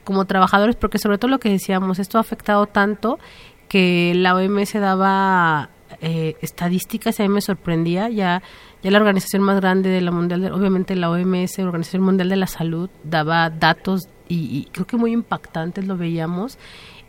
como 0.04 0.25
trabajadores, 0.25 0.75
porque 0.75 0.99
sobre 0.99 1.17
todo 1.17 1.32
lo 1.32 1.39
que 1.39 1.49
decíamos, 1.49 1.99
esto 1.99 2.17
ha 2.17 2.21
afectado 2.21 2.65
tanto 2.67 3.19
que 3.67 4.13
la 4.15 4.36
OMS 4.36 4.73
daba 4.73 5.69
eh, 6.01 6.36
estadísticas 6.41 7.19
y 7.19 7.23
a 7.23 7.28
mí 7.28 7.34
me 7.34 7.41
sorprendía, 7.41 8.10
ya 8.10 8.41
ya 8.86 8.91
la 8.91 8.99
organización 8.99 9.41
más 9.41 9.60
grande 9.62 9.89
de 9.89 9.99
la 9.99 10.12
mundial, 10.12 10.51
obviamente 10.54 10.95
la 10.95 11.10
OMS, 11.10 11.58
Organización 11.58 12.04
Mundial 12.04 12.30
de 12.30 12.36
la 12.36 12.45
Salud, 12.45 12.88
daba 13.04 13.49
datos 13.49 14.10
y, 14.28 14.67
creo 14.71 14.86
que 14.86 14.95
muy 14.95 15.12
impactantes 15.12 15.88
lo 15.88 15.97
veíamos 15.97 16.60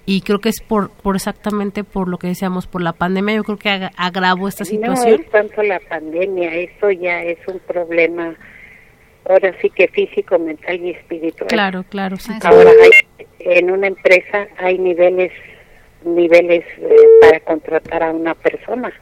y 0.06 0.20
creo 0.20 0.38
que 0.38 0.48
es 0.48 0.60
por, 0.60 0.90
por 0.90 1.16
exactamente 1.16 1.84
por 1.84 2.08
lo 2.08 2.16
que 2.18 2.28
decíamos, 2.28 2.66
por 2.66 2.80
la 2.80 2.92
pandemia, 2.92 3.34
yo 3.34 3.44
creo 3.44 3.58
que 3.58 3.90
agravó 3.96 4.48
esta 4.48 4.64
situación. 4.64 5.16
No 5.16 5.24
es 5.24 5.30
tanto 5.30 5.62
la 5.62 5.80
pandemia, 5.80 6.54
eso 6.54 6.90
ya 6.92 7.22
es 7.22 7.38
un 7.48 7.58
problema 7.58 8.36
ahora 9.28 9.52
sí 9.60 9.68
que 9.70 9.88
físico, 9.88 10.38
mental 10.38 10.80
y 10.80 10.90
espiritual. 10.90 11.48
Claro, 11.48 11.84
claro, 11.88 12.16
sí. 12.16 12.32
Ahora 12.44 12.70
en 13.40 13.70
una 13.70 13.88
empresa 13.88 14.46
hay 14.58 14.78
niveles 14.78 15.32
niveles 16.04 16.64
eh, 16.78 16.96
para 17.20 17.40
contratar 17.40 18.02
a 18.02 18.12
una 18.12 18.34
persona. 18.34 18.92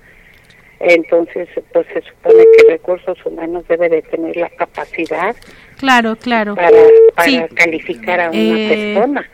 Entonces, 0.80 1.48
pues 1.72 1.86
se 1.92 2.02
supone 2.02 2.44
que 2.56 2.72
recursos 2.72 3.18
humanos 3.24 3.64
debe 3.68 3.88
de 3.88 4.02
tener 4.02 4.36
la 4.36 4.48
capacidad 4.50 5.34
claro, 5.78 6.16
claro. 6.16 6.54
para, 6.54 6.70
para 7.14 7.48
calificar 7.48 8.20
a 8.20 8.30
una 8.30 8.38
eh, 8.38 8.94
persona. 8.94 9.30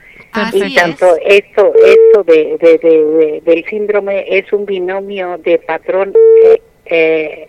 Y 0.53 0.75
tanto 0.75 1.17
esto, 1.25 1.73
esto 1.75 2.23
de, 2.25 2.57
de, 2.61 3.43
del 3.45 3.65
síndrome 3.65 4.25
es 4.29 4.53
un 4.53 4.65
binomio 4.65 5.39
de 5.39 5.59
patrón 5.59 6.13
eh, 6.85 7.49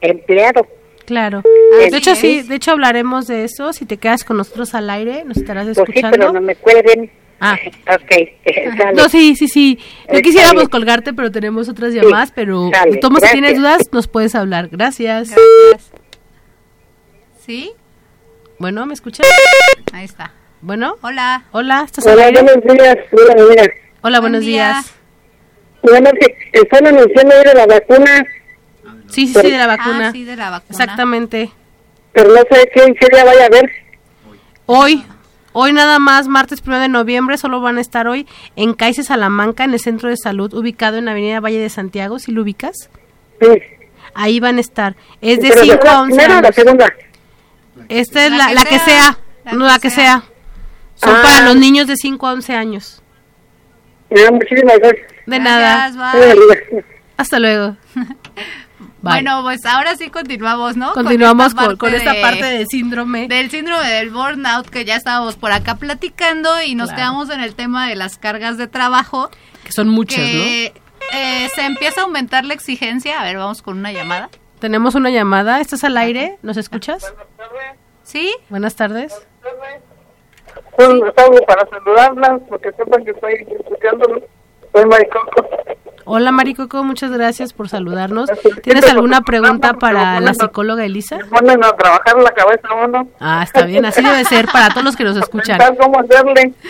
empleado. 0.00 0.66
Claro. 1.04 1.42
de 1.90 1.96
hecho, 1.96 2.14
sí, 2.14 2.42
de 2.42 2.54
hecho 2.54 2.70
hablaremos 2.70 3.26
de 3.26 3.44
eso. 3.44 3.72
Si 3.72 3.84
te 3.84 3.96
quedas 3.96 4.24
con 4.24 4.36
nosotros 4.36 4.74
al 4.74 4.88
aire, 4.88 5.24
nos 5.24 5.36
estarás 5.36 5.66
escuchando. 5.66 6.08
Pues 6.08 6.12
sí, 6.12 6.18
pero 6.18 6.32
no 6.32 6.40
me 6.40 6.56
cuelguen. 6.56 7.10
Ah. 7.40 7.56
Ok, 7.90 8.94
No, 8.94 9.08
sí, 9.08 9.34
sí, 9.34 9.48
sí. 9.48 9.78
No 10.12 10.20
quisiéramos 10.20 10.68
colgarte, 10.68 11.12
pero 11.12 11.30
tenemos 11.32 11.68
otras 11.68 11.92
llamadas, 11.92 12.32
pero 12.34 12.70
tomo 13.00 13.18
si 13.18 13.32
tienes 13.32 13.56
dudas, 13.56 13.88
nos 13.92 14.06
puedes 14.06 14.34
hablar. 14.34 14.68
Gracias. 14.68 15.30
Gracias. 15.30 15.90
¿Sí? 17.44 17.72
Bueno, 18.58 18.84
¿me 18.86 18.94
escuchas? 18.94 19.26
Ahí 19.92 20.04
está. 20.04 20.32
Bueno. 20.62 20.96
Hola. 21.00 21.44
Hola, 21.52 21.82
¿estás 21.86 22.06
Hola, 22.06 22.30
buenos 22.30 22.64
días. 22.64 22.96
Hola, 24.02 24.20
buenos 24.20 24.40
días. 24.40 24.92
Bueno, 25.82 26.10
están 26.52 26.86
anunciando 26.86 27.34
de 27.34 27.54
la 27.54 27.66
vacuna. 27.66 28.26
Sí, 29.08 29.26
sí, 29.26 29.34
sí, 29.40 29.50
de 29.50 29.58
la 29.58 29.66
vacuna. 29.66 30.08
Ah, 30.08 30.12
sí, 30.12 30.24
de 30.24 30.36
la 30.36 30.50
vacuna. 30.50 30.70
Exactamente. 30.70 31.50
Pero 32.12 32.28
no 32.28 32.40
sé 32.50 32.70
qué, 32.74 32.94
qué 32.94 33.06
día 33.10 33.24
vaya 33.24 33.42
a 33.44 33.46
haber. 33.46 33.70
Hoy. 34.66 35.04
Hoy 35.52 35.72
nada 35.72 35.98
más, 35.98 36.28
martes 36.28 36.62
1 36.64 36.78
de 36.78 36.88
noviembre, 36.88 37.36
solo 37.36 37.60
van 37.60 37.78
a 37.78 37.80
estar 37.80 38.06
hoy 38.06 38.28
en 38.54 38.72
Caice 38.74 39.02
Salamanca, 39.02 39.64
en 39.64 39.72
el 39.72 39.80
centro 39.80 40.08
de 40.08 40.16
salud, 40.16 40.54
ubicado 40.54 40.98
en 40.98 41.06
la 41.06 41.10
avenida 41.10 41.40
Valle 41.40 41.58
de 41.58 41.68
Santiago, 41.70 42.20
si 42.20 42.30
lo 42.30 42.42
ubicas. 42.42 42.88
Sí. 43.40 43.48
Ahí 44.14 44.38
van 44.38 44.58
a 44.58 44.60
estar. 44.60 44.94
Es 45.20 45.40
de 45.40 45.50
5 45.50 45.88
a 45.88 46.02
11 46.02 46.22
años. 46.22 46.42
la 46.42 46.52
segunda? 46.52 46.86
Esta 47.88 48.26
es 48.26 48.32
la, 48.32 48.52
la, 48.52 48.62
que, 48.62 48.78
sea, 48.78 49.18
no 49.52 49.66
la 49.66 49.80
que 49.80 49.90
sea. 49.90 50.22
Son 51.02 51.14
para 51.22 51.38
ah. 51.38 51.42
los 51.42 51.56
niños 51.56 51.86
de 51.86 51.96
5 51.96 52.26
a 52.26 52.32
11 52.32 52.54
años. 52.54 53.02
Ah, 54.10 54.30
muchísimas 54.30 54.78
gracias. 54.78 55.06
De 55.26 55.38
nada. 55.38 55.92
Hasta 57.16 57.38
luego. 57.38 57.76
Bueno, 59.02 59.40
pues 59.42 59.64
ahora 59.64 59.96
sí 59.96 60.10
continuamos, 60.10 60.76
¿no? 60.76 60.92
Continuamos 60.92 61.54
con 61.54 61.94
esta, 61.94 62.20
parte, 62.20 62.44
del 62.44 62.66
síndrome. 62.68 63.28
Del 63.28 63.50
síndrome 63.50 63.88
del 63.88 64.10
burnout 64.10 64.68
que 64.68 64.84
ya 64.84 64.96
estábamos 64.96 65.36
por 65.36 65.52
acá 65.52 65.76
platicando 65.76 66.62
y 66.62 66.74
nos 66.74 66.90
quedamos 66.90 67.30
en 67.30 67.40
el 67.40 67.54
tema 67.54 67.88
de 67.88 67.96
las 67.96 68.18
cargas 68.18 68.58
de 68.58 68.66
trabajo. 68.66 69.30
Que 69.64 69.72
son 69.72 69.88
muchas, 69.88 70.18
¿no? 70.18 70.42
Eh, 71.12 71.48
se 71.54 71.62
empieza 71.64 72.02
a 72.02 72.04
aumentar 72.04 72.44
la 72.44 72.52
exigencia. 72.52 73.20
A 73.20 73.24
ver, 73.24 73.38
vamos 73.38 73.62
con 73.62 73.78
una 73.78 73.90
llamada. 73.90 74.28
Tenemos 74.58 74.94
una 74.94 75.08
llamada. 75.08 75.60
¿Estás 75.60 75.82
al 75.82 75.96
aire? 75.96 76.38
¿Nos 76.42 76.58
escuchas? 76.58 77.00
Buenas 77.00 77.36
tardes. 77.36 77.78
¿Sí? 78.02 78.34
Buenas 78.50 78.76
tardes. 78.76 79.12
Buenas 79.40 79.60
tardes. 79.60 79.89
Para 81.46 81.68
saludarlas 81.68 82.40
porque 82.48 82.72
sepan 82.72 83.04
que 83.04 83.10
estoy 83.10 83.46
escuchando. 83.58 84.22
Soy 84.72 84.86
Maricoco. 84.86 85.48
Hola 86.04 86.32
Maricoco, 86.32 86.82
muchas 86.82 87.10
gracias 87.10 87.52
por 87.52 87.68
saludarnos. 87.68 88.30
¿Tienes 88.62 88.88
alguna 88.90 89.20
pregunta 89.20 89.74
para 89.74 90.20
la 90.20 90.34
psicóloga 90.34 90.84
Elisa? 90.84 91.18
Ponen 91.30 91.62
a 91.64 91.72
trabajar 91.72 92.16
la 92.20 92.30
cabeza 92.32 92.68
uno. 92.84 93.08
Ah, 93.20 93.42
está 93.44 93.64
bien, 93.64 93.84
así 93.84 94.02
debe 94.02 94.24
ser 94.24 94.46
para 94.46 94.70
todos 94.70 94.84
los 94.84 94.96
que 94.96 95.04
nos 95.04 95.16
escuchan. 95.22 95.58
¿Cómo 95.76 96.00
hacerle? 96.00 96.52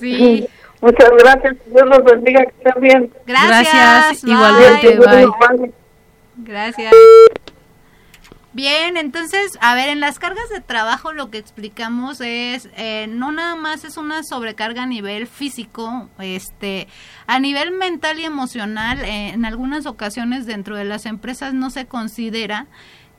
Sí. 0.00 0.48
Muchas 0.80 1.10
gracias, 1.18 1.56
Dios 1.66 1.86
los 1.86 2.04
bendiga, 2.04 2.44
que 2.44 2.52
estén 2.58 2.82
bien. 2.82 3.12
Gracias, 3.26 4.24
igualmente, 4.24 4.98
bye. 4.98 5.72
Gracias. 6.36 6.92
Bien, 8.54 8.96
entonces, 8.96 9.58
a 9.60 9.74
ver, 9.74 9.88
en 9.88 9.98
las 9.98 10.20
cargas 10.20 10.48
de 10.48 10.60
trabajo 10.60 11.12
lo 11.12 11.28
que 11.28 11.38
explicamos 11.38 12.20
es, 12.20 12.68
eh, 12.76 13.06
no 13.08 13.32
nada 13.32 13.56
más 13.56 13.84
es 13.84 13.96
una 13.96 14.22
sobrecarga 14.22 14.84
a 14.84 14.86
nivel 14.86 15.26
físico, 15.26 16.08
este, 16.20 16.86
a 17.26 17.40
nivel 17.40 17.72
mental 17.72 18.20
y 18.20 18.24
emocional, 18.24 19.00
eh, 19.00 19.30
en 19.30 19.44
algunas 19.44 19.86
ocasiones 19.86 20.46
dentro 20.46 20.76
de 20.76 20.84
las 20.84 21.04
empresas 21.04 21.52
no 21.52 21.68
se 21.68 21.86
considera 21.86 22.68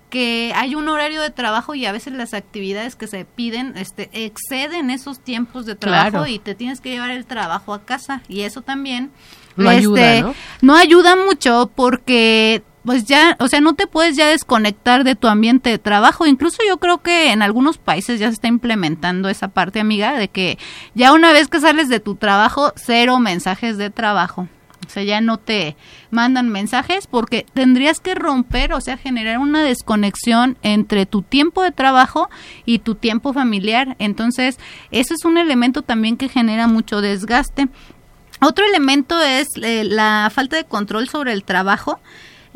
que 0.09 0.53
hay 0.55 0.75
un 0.75 0.87
horario 0.87 1.21
de 1.21 1.31
trabajo 1.31 1.75
y 1.75 1.85
a 1.85 1.91
veces 1.91 2.13
las 2.13 2.33
actividades 2.33 2.95
que 2.95 3.07
se 3.07 3.25
piden 3.25 3.75
este, 3.75 4.09
exceden 4.13 4.89
esos 4.89 5.19
tiempos 5.19 5.65
de 5.65 5.75
trabajo 5.75 6.27
y 6.27 6.39
te 6.39 6.55
tienes 6.55 6.79
que 6.79 6.91
llevar 6.91 7.09
el 7.09 7.25
trabajo 7.25 7.73
a 7.73 7.83
casa 7.83 8.21
y 8.29 8.41
eso 8.41 8.61
también 8.61 9.11
no 9.57 9.67
ayuda, 9.69 10.15
este, 10.15 10.33
¿no? 10.61 10.75
ayuda 10.75 11.17
mucho 11.17 11.69
porque 11.75 12.63
pues 12.85 13.05
ya, 13.05 13.35
o 13.39 13.47
sea, 13.47 13.61
no 13.61 13.73
te 13.73 13.87
puedes 13.87 14.15
ya 14.15 14.27
desconectar 14.27 15.03
de 15.03 15.15
tu 15.15 15.27
ambiente 15.27 15.69
de 15.69 15.79
trabajo. 15.79 16.25
Incluso 16.25 16.57
yo 16.67 16.77
creo 16.77 16.99
que 16.99 17.31
en 17.31 17.41
algunos 17.41 17.77
países 17.77 18.19
ya 18.19 18.27
se 18.27 18.35
está 18.35 18.47
implementando 18.47 19.27
esa 19.27 19.47
parte, 19.47 19.79
amiga, 19.79 20.17
de 20.17 20.27
que 20.27 20.57
ya 20.93 21.13
una 21.13 21.33
vez 21.33 21.47
que 21.47 21.59
sales 21.59 21.89
de 21.89 21.99
tu 21.99 22.15
trabajo, 22.15 22.73
cero 22.75 23.19
mensajes 23.19 23.77
de 23.77 23.89
trabajo. 23.89 24.47
O 24.85 24.89
sea, 24.89 25.03
ya 25.03 25.19
no 25.19 25.37
te 25.37 25.75
mandan 26.11 26.49
mensajes 26.49 27.07
porque 27.07 27.45
tendrías 27.53 27.99
que 27.99 28.13
romper, 28.13 28.71
o 28.73 28.81
sea, 28.81 28.97
generar 28.97 29.39
una 29.39 29.63
desconexión 29.63 30.57
entre 30.61 31.07
tu 31.07 31.23
tiempo 31.23 31.63
de 31.63 31.71
trabajo 31.71 32.29
y 32.65 32.79
tu 32.79 32.93
tiempo 32.93 33.33
familiar. 33.33 33.95
Entonces, 33.97 34.59
eso 34.91 35.15
es 35.15 35.25
un 35.25 35.37
elemento 35.37 35.81
también 35.81 36.17
que 36.17 36.29
genera 36.29 36.67
mucho 36.67 37.01
desgaste. 37.01 37.67
Otro 38.41 38.65
elemento 38.65 39.19
es 39.21 39.47
eh, 39.61 39.83
la 39.85 40.29
falta 40.31 40.55
de 40.57 40.65
control 40.65 41.09
sobre 41.09 41.33
el 41.33 41.43
trabajo. 41.43 41.99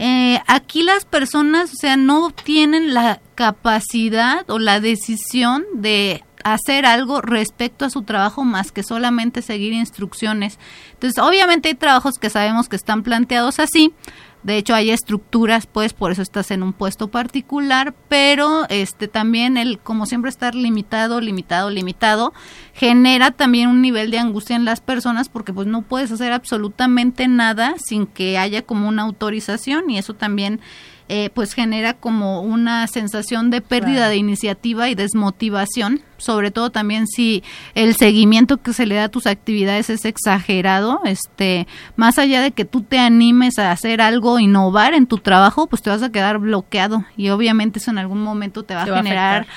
Eh, 0.01 0.39
aquí 0.47 0.81
las 0.81 1.03
personas, 1.03 1.73
o 1.73 1.75
sea, 1.75 1.97
no 1.97 2.31
tienen 2.31 2.93
la 2.93 3.19
capacidad 3.35 4.49
o 4.49 4.57
la 4.57 4.79
decisión 4.79 5.65
de 5.73 6.23
hacer 6.41 6.85
algo 6.85 7.19
respecto 7.19 7.83
a 7.83 7.89
su 7.89 8.03
trabajo 8.03 8.45
más 8.45 8.71
que 8.71 8.81
solamente 8.81 9.41
seguir 9.41 9.73
instrucciones. 9.73 10.57
Entonces, 10.93 11.21
obviamente 11.21 11.67
hay 11.67 11.75
trabajos 11.75 12.17
que 12.17 12.29
sabemos 12.29 12.69
que 12.69 12.77
están 12.77 13.03
planteados 13.03 13.59
así, 13.59 13.93
de 14.41 14.55
hecho, 14.55 14.73
hay 14.73 14.89
estructuras, 14.89 15.67
pues 15.67 15.91
por 15.91 16.11
eso 16.11 16.21
estás 16.21 16.51
en 16.51 16.63
un 16.63 16.71
puesto 16.71 17.09
particular, 17.09 17.93
pero 18.07 18.65
este 18.69 19.09
también 19.09 19.57
el 19.57 19.79
como 19.79 20.05
siempre 20.05 20.29
estar 20.29 20.55
limitado, 20.55 21.19
limitado, 21.19 21.69
limitado 21.69 22.33
genera 22.73 23.31
también 23.31 23.67
un 23.67 23.81
nivel 23.81 24.11
de 24.11 24.19
angustia 24.19 24.55
en 24.55 24.63
las 24.63 24.79
personas 24.79 25.27
porque 25.27 25.51
pues 25.51 25.67
no 25.67 25.81
puedes 25.81 26.11
hacer 26.11 26.31
absolutamente 26.31 27.27
nada 27.27 27.75
sin 27.77 28.07
que 28.07 28.37
haya 28.37 28.61
como 28.61 28.87
una 28.87 29.03
autorización 29.03 29.89
y 29.89 29.97
eso 29.97 30.13
también 30.13 30.61
eh, 31.11 31.31
pues 31.33 31.53
genera 31.53 31.95
como 31.95 32.41
una 32.41 32.85
sensación 32.85 33.49
de 33.49 33.61
pérdida 33.61 34.09
de 34.09 34.17
iniciativa 34.17 34.89
y 34.89 34.95
desmotivación, 34.95 36.01
sobre 36.17 36.51
todo 36.51 36.69
también 36.69 37.07
si 37.07 37.43
el 37.73 37.95
seguimiento 37.95 38.57
que 38.57 38.73
se 38.73 38.85
le 38.85 38.93
da 38.93 39.05
a 39.05 39.09
tus 39.09 39.25
actividades 39.25 39.89
es 39.89 40.05
exagerado, 40.05 41.01
este, 41.05 41.67
más 41.95 42.19
allá 42.19 42.41
de 42.41 42.51
que 42.51 42.63
tú 42.63 42.83
te 42.83 42.99
animes 42.99 43.57
a 43.57 43.71
hacer 43.71 44.01
algo, 44.01 44.39
innovar 44.39 44.93
en 44.93 45.07
tu 45.07 45.17
trabajo, 45.17 45.65
pues 45.65 45.81
te 45.81 45.89
vas 45.89 46.03
a 46.03 46.11
quedar 46.11 46.37
bloqueado 46.37 47.03
y 47.17 47.29
obviamente 47.29 47.79
eso 47.79 47.89
en 47.89 47.97
algún 47.97 48.21
momento 48.21 48.61
te 48.61 48.75
va 48.75 48.83
a 48.83 48.95
generar 48.95 49.47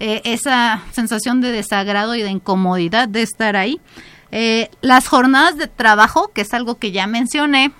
eh, 0.00 0.22
esa 0.24 0.80
sensación 0.92 1.42
de 1.42 1.52
desagrado 1.52 2.14
y 2.14 2.22
de 2.22 2.30
incomodidad 2.30 3.06
de 3.06 3.20
estar 3.20 3.54
ahí. 3.54 3.80
Eh, 4.30 4.70
las 4.80 5.08
jornadas 5.08 5.58
de 5.58 5.66
trabajo, 5.66 6.32
que 6.34 6.40
es 6.40 6.54
algo 6.54 6.78
que 6.78 6.90
ya 6.90 7.06
mencioné, 7.06 7.70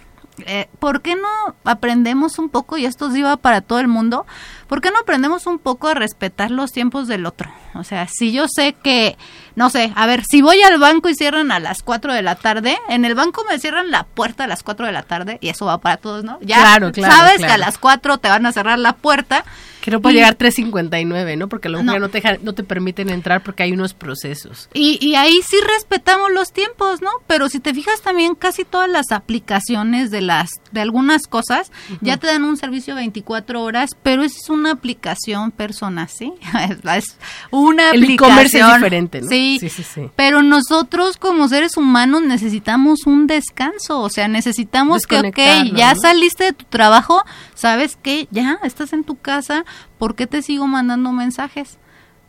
eh, 0.46 0.68
¿por 0.78 1.00
qué 1.00 1.14
no 1.16 1.54
aprendemos 1.64 2.38
un 2.38 2.48
poco, 2.48 2.76
y 2.78 2.86
esto 2.86 3.14
iba 3.14 3.36
para 3.36 3.60
todo 3.60 3.80
el 3.80 3.88
mundo, 3.88 4.26
¿por 4.72 4.80
qué 4.80 4.90
no 4.90 5.00
aprendemos 5.00 5.46
un 5.46 5.58
poco 5.58 5.88
a 5.88 5.92
respetar 5.92 6.50
los 6.50 6.72
tiempos 6.72 7.06
del 7.06 7.26
otro? 7.26 7.52
O 7.74 7.84
sea, 7.84 8.08
si 8.08 8.32
yo 8.32 8.46
sé 8.48 8.74
que, 8.82 9.18
no 9.54 9.68
sé, 9.68 9.92
a 9.94 10.06
ver, 10.06 10.24
si 10.24 10.40
voy 10.40 10.62
al 10.62 10.78
banco 10.78 11.10
y 11.10 11.14
cierran 11.14 11.52
a 11.52 11.60
las 11.60 11.82
4 11.82 12.14
de 12.14 12.22
la 12.22 12.36
tarde, 12.36 12.78
en 12.88 13.04
el 13.04 13.14
banco 13.14 13.44
me 13.50 13.58
cierran 13.58 13.90
la 13.90 14.04
puerta 14.04 14.44
a 14.44 14.46
las 14.46 14.62
4 14.62 14.86
de 14.86 14.92
la 14.92 15.02
tarde, 15.02 15.36
y 15.42 15.50
eso 15.50 15.66
va 15.66 15.76
para 15.82 15.98
todos, 15.98 16.24
¿no? 16.24 16.38
Ya 16.40 16.56
claro, 16.56 16.90
claro, 16.90 17.14
sabes 17.14 17.40
que 17.40 17.52
a 17.52 17.58
las 17.58 17.76
4 17.76 18.16
te 18.16 18.30
van 18.30 18.46
a 18.46 18.52
cerrar 18.52 18.78
la 18.78 18.94
puerta. 18.94 19.44
Que 19.82 19.90
no 19.90 20.00
puede 20.00 20.14
llegar 20.14 20.38
3.59, 20.38 21.36
¿no? 21.36 21.48
Porque 21.48 21.68
a 21.68 21.70
lo 21.72 21.82
mejor 21.82 22.00
no. 22.00 22.08
te, 22.08 22.22
no 22.40 22.54
te 22.54 22.62
permiten 22.62 23.10
entrar 23.10 23.42
porque 23.42 23.64
hay 23.64 23.72
unos 23.72 23.94
procesos. 23.94 24.70
Y, 24.72 24.96
y 25.04 25.16
ahí 25.16 25.40
sí 25.46 25.56
respetamos 25.66 26.30
los 26.30 26.52
tiempos, 26.52 27.02
¿no? 27.02 27.10
Pero 27.26 27.48
si 27.48 27.58
te 27.58 27.74
fijas 27.74 28.00
también 28.00 28.36
casi 28.36 28.64
todas 28.64 28.88
las 28.88 29.10
aplicaciones 29.10 30.12
de 30.12 30.20
las 30.20 30.50
de 30.70 30.80
algunas 30.80 31.26
cosas, 31.26 31.72
ya 32.00 32.16
te 32.16 32.28
dan 32.28 32.44
un 32.44 32.56
servicio 32.56 32.94
24 32.94 33.60
horas, 33.60 33.90
pero 34.04 34.22
es 34.22 34.48
una 34.62 34.72
aplicación 34.72 35.50
persona, 35.50 36.08
¿sí? 36.08 36.32
es 36.96 37.16
una 37.50 37.90
El 37.90 38.04
aplicación 38.04 38.70
es 38.70 38.76
diferente, 38.76 39.20
¿no? 39.20 39.28
Sí, 39.28 39.58
sí, 39.60 39.68
sí, 39.68 39.82
sí, 39.82 40.10
Pero 40.16 40.42
nosotros 40.42 41.16
como 41.16 41.48
seres 41.48 41.76
humanos 41.76 42.22
necesitamos 42.22 43.06
un 43.06 43.26
descanso, 43.26 44.00
o 44.00 44.08
sea, 44.08 44.28
necesitamos 44.28 45.06
que, 45.06 45.18
ok, 45.18 45.74
ya 45.74 45.94
saliste 45.94 46.44
de 46.44 46.52
tu 46.52 46.64
trabajo, 46.64 47.22
¿sabes 47.54 47.98
qué? 48.00 48.28
Ya 48.30 48.58
estás 48.62 48.92
en 48.92 49.04
tu 49.04 49.16
casa, 49.16 49.64
¿por 49.98 50.14
qué 50.14 50.26
te 50.26 50.42
sigo 50.42 50.66
mandando 50.66 51.12
mensajes? 51.12 51.78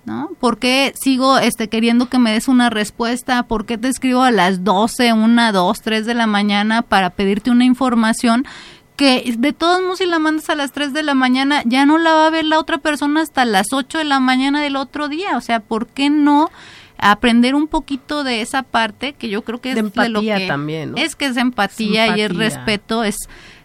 ¿no? 0.05 0.31
¿Por 0.39 0.59
qué 0.59 0.93
sigo 0.99 1.37
este, 1.37 1.69
queriendo 1.69 2.09
que 2.09 2.19
me 2.19 2.33
des 2.33 2.47
una 2.47 2.69
respuesta? 2.69 3.43
¿Por 3.43 3.65
qué 3.65 3.77
te 3.77 3.87
escribo 3.87 4.23
a 4.23 4.31
las 4.31 4.63
12, 4.63 5.13
1, 5.13 5.51
2, 5.53 5.81
3 5.81 6.05
de 6.05 6.13
la 6.13 6.27
mañana 6.27 6.81
para 6.81 7.11
pedirte 7.11 7.51
una 7.51 7.65
información? 7.65 8.45
Que 8.95 9.33
de 9.37 9.53
todos 9.53 9.81
modos 9.81 9.99
si 9.99 10.05
la 10.05 10.19
mandas 10.19 10.49
a 10.49 10.55
las 10.55 10.71
3 10.71 10.93
de 10.93 11.03
la 11.03 11.15
mañana 11.15 11.63
ya 11.65 11.85
no 11.85 11.97
la 11.97 12.13
va 12.13 12.27
a 12.27 12.29
ver 12.29 12.45
la 12.45 12.59
otra 12.59 12.77
persona 12.77 13.21
hasta 13.21 13.43
las 13.45 13.67
8 13.73 13.97
de 13.97 14.03
la 14.03 14.19
mañana 14.19 14.61
del 14.61 14.75
otro 14.75 15.07
día. 15.07 15.35
O 15.37 15.41
sea, 15.41 15.59
¿por 15.59 15.87
qué 15.87 16.09
no 16.09 16.51
aprender 16.97 17.53
un 17.55 17.67
poquito 17.67 18.23
de 18.23 18.41
esa 18.41 18.63
parte 18.63 19.13
que 19.13 19.29
yo 19.29 19.43
creo 19.43 19.59
que 19.59 19.69
es 19.69 19.75
de 19.75 19.81
empatía 19.81 20.09
lo 20.09 20.21
que 20.21 20.47
también, 20.47 20.93
es 20.97 21.15
que 21.15 21.25
es 21.25 21.37
empatía, 21.37 22.15
y 22.15 22.21
el 22.21 22.35
respeto, 22.35 23.03
es 23.03 23.15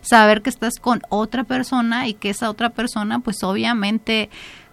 saber 0.02 0.42
que 0.42 0.50
estás 0.50 0.78
con 0.80 1.02
otra 1.08 1.44
persona 1.44 2.08
y 2.08 2.14
que 2.14 2.30
esa 2.30 2.50
otra 2.50 2.70
persona 2.70 3.20
pues 3.20 3.42
obviamente 3.42 4.30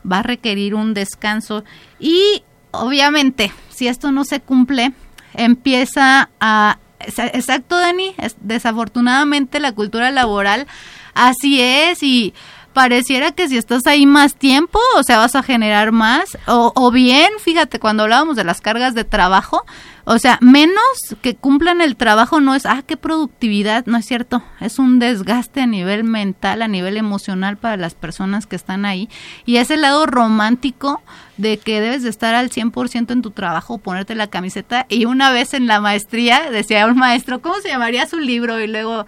va 0.10 0.20
a 0.20 0.24
requerir 0.24 0.74
un 0.76 0.94
descanso. 0.94 1.64
Y 2.00 2.44
obviamente 2.72 3.52
si 3.70 3.88
esto 3.88 4.12
no 4.12 4.24
se 4.24 4.40
cumple 4.40 4.94
empieza 5.34 6.30
a 6.40 6.78
exacto 7.00 7.78
Dani. 7.78 8.16
Desafortunadamente 8.42 9.60
la 9.60 9.74
cultura 9.74 10.12
laboral 10.12 10.68
así 11.14 11.62
es 11.62 12.04
y 12.04 12.34
pareciera 12.74 13.32
que 13.32 13.48
si 13.48 13.58
estás 13.58 13.88
ahí 13.88 14.06
más 14.06 14.36
tiempo, 14.36 14.80
o 14.98 15.04
sea, 15.04 15.20
vas 15.20 15.36
a 15.36 15.42
generar 15.44 15.94
más, 15.94 16.38
o, 16.46 16.74
o, 16.76 16.92
bien, 16.92 17.32
fíjate, 17.40 17.80
cuando 17.80 18.04
hablábamos 18.04 18.36
de 18.36 18.44
las 18.44 18.60
cargas 18.60 18.94
de 18.94 19.06
trabajo, 19.06 19.66
o 20.06 20.20
sea, 20.20 20.38
menos 20.40 21.16
que 21.22 21.36
cumplan 21.36 21.82
el 21.82 21.96
trabajo 21.96 22.40
no 22.40 22.54
es, 22.54 22.68
ah, 22.68 22.84
qué 22.86 22.96
productividad, 22.96 23.88
no 23.88 23.98
es 23.98 24.06
cierto, 24.06 24.44
es 24.62 24.78
un 24.78 25.00
desgaste 25.00 25.62
a 25.62 25.68
nivel 25.68 26.04
mental, 26.04 26.62
a 26.62 26.68
nivel 26.68 26.98
emocional 26.98 27.58
para 27.58 27.76
las 27.76 27.96
personas 27.96 28.46
que 28.46 28.56
están 28.56 28.86
ahí. 28.86 29.10
Y 29.46 29.58
ese 29.58 29.78
lado 29.78 30.06
romántico 30.06 31.02
de 31.38 31.58
que 31.58 31.82
debes 31.82 32.04
de 32.04 32.10
estar 32.10 32.36
al 32.36 32.52
100% 32.52 33.12
en 33.12 33.22
tu 33.24 33.32
trabajo, 33.32 33.80
ponerte 33.80 34.14
la 34.14 34.28
camiseta. 34.28 34.86
Y 34.90 35.06
una 35.06 35.32
vez 35.32 35.56
en 35.56 35.66
la 35.66 35.82
maestría, 35.82 36.52
decía 36.52 36.86
un 36.86 36.98
maestro, 36.98 37.42
¿cómo 37.42 37.56
se 37.56 37.70
llamaría 37.70 38.06
su 38.06 38.20
libro? 38.20 38.60
Y 38.60 38.68
luego 38.68 39.08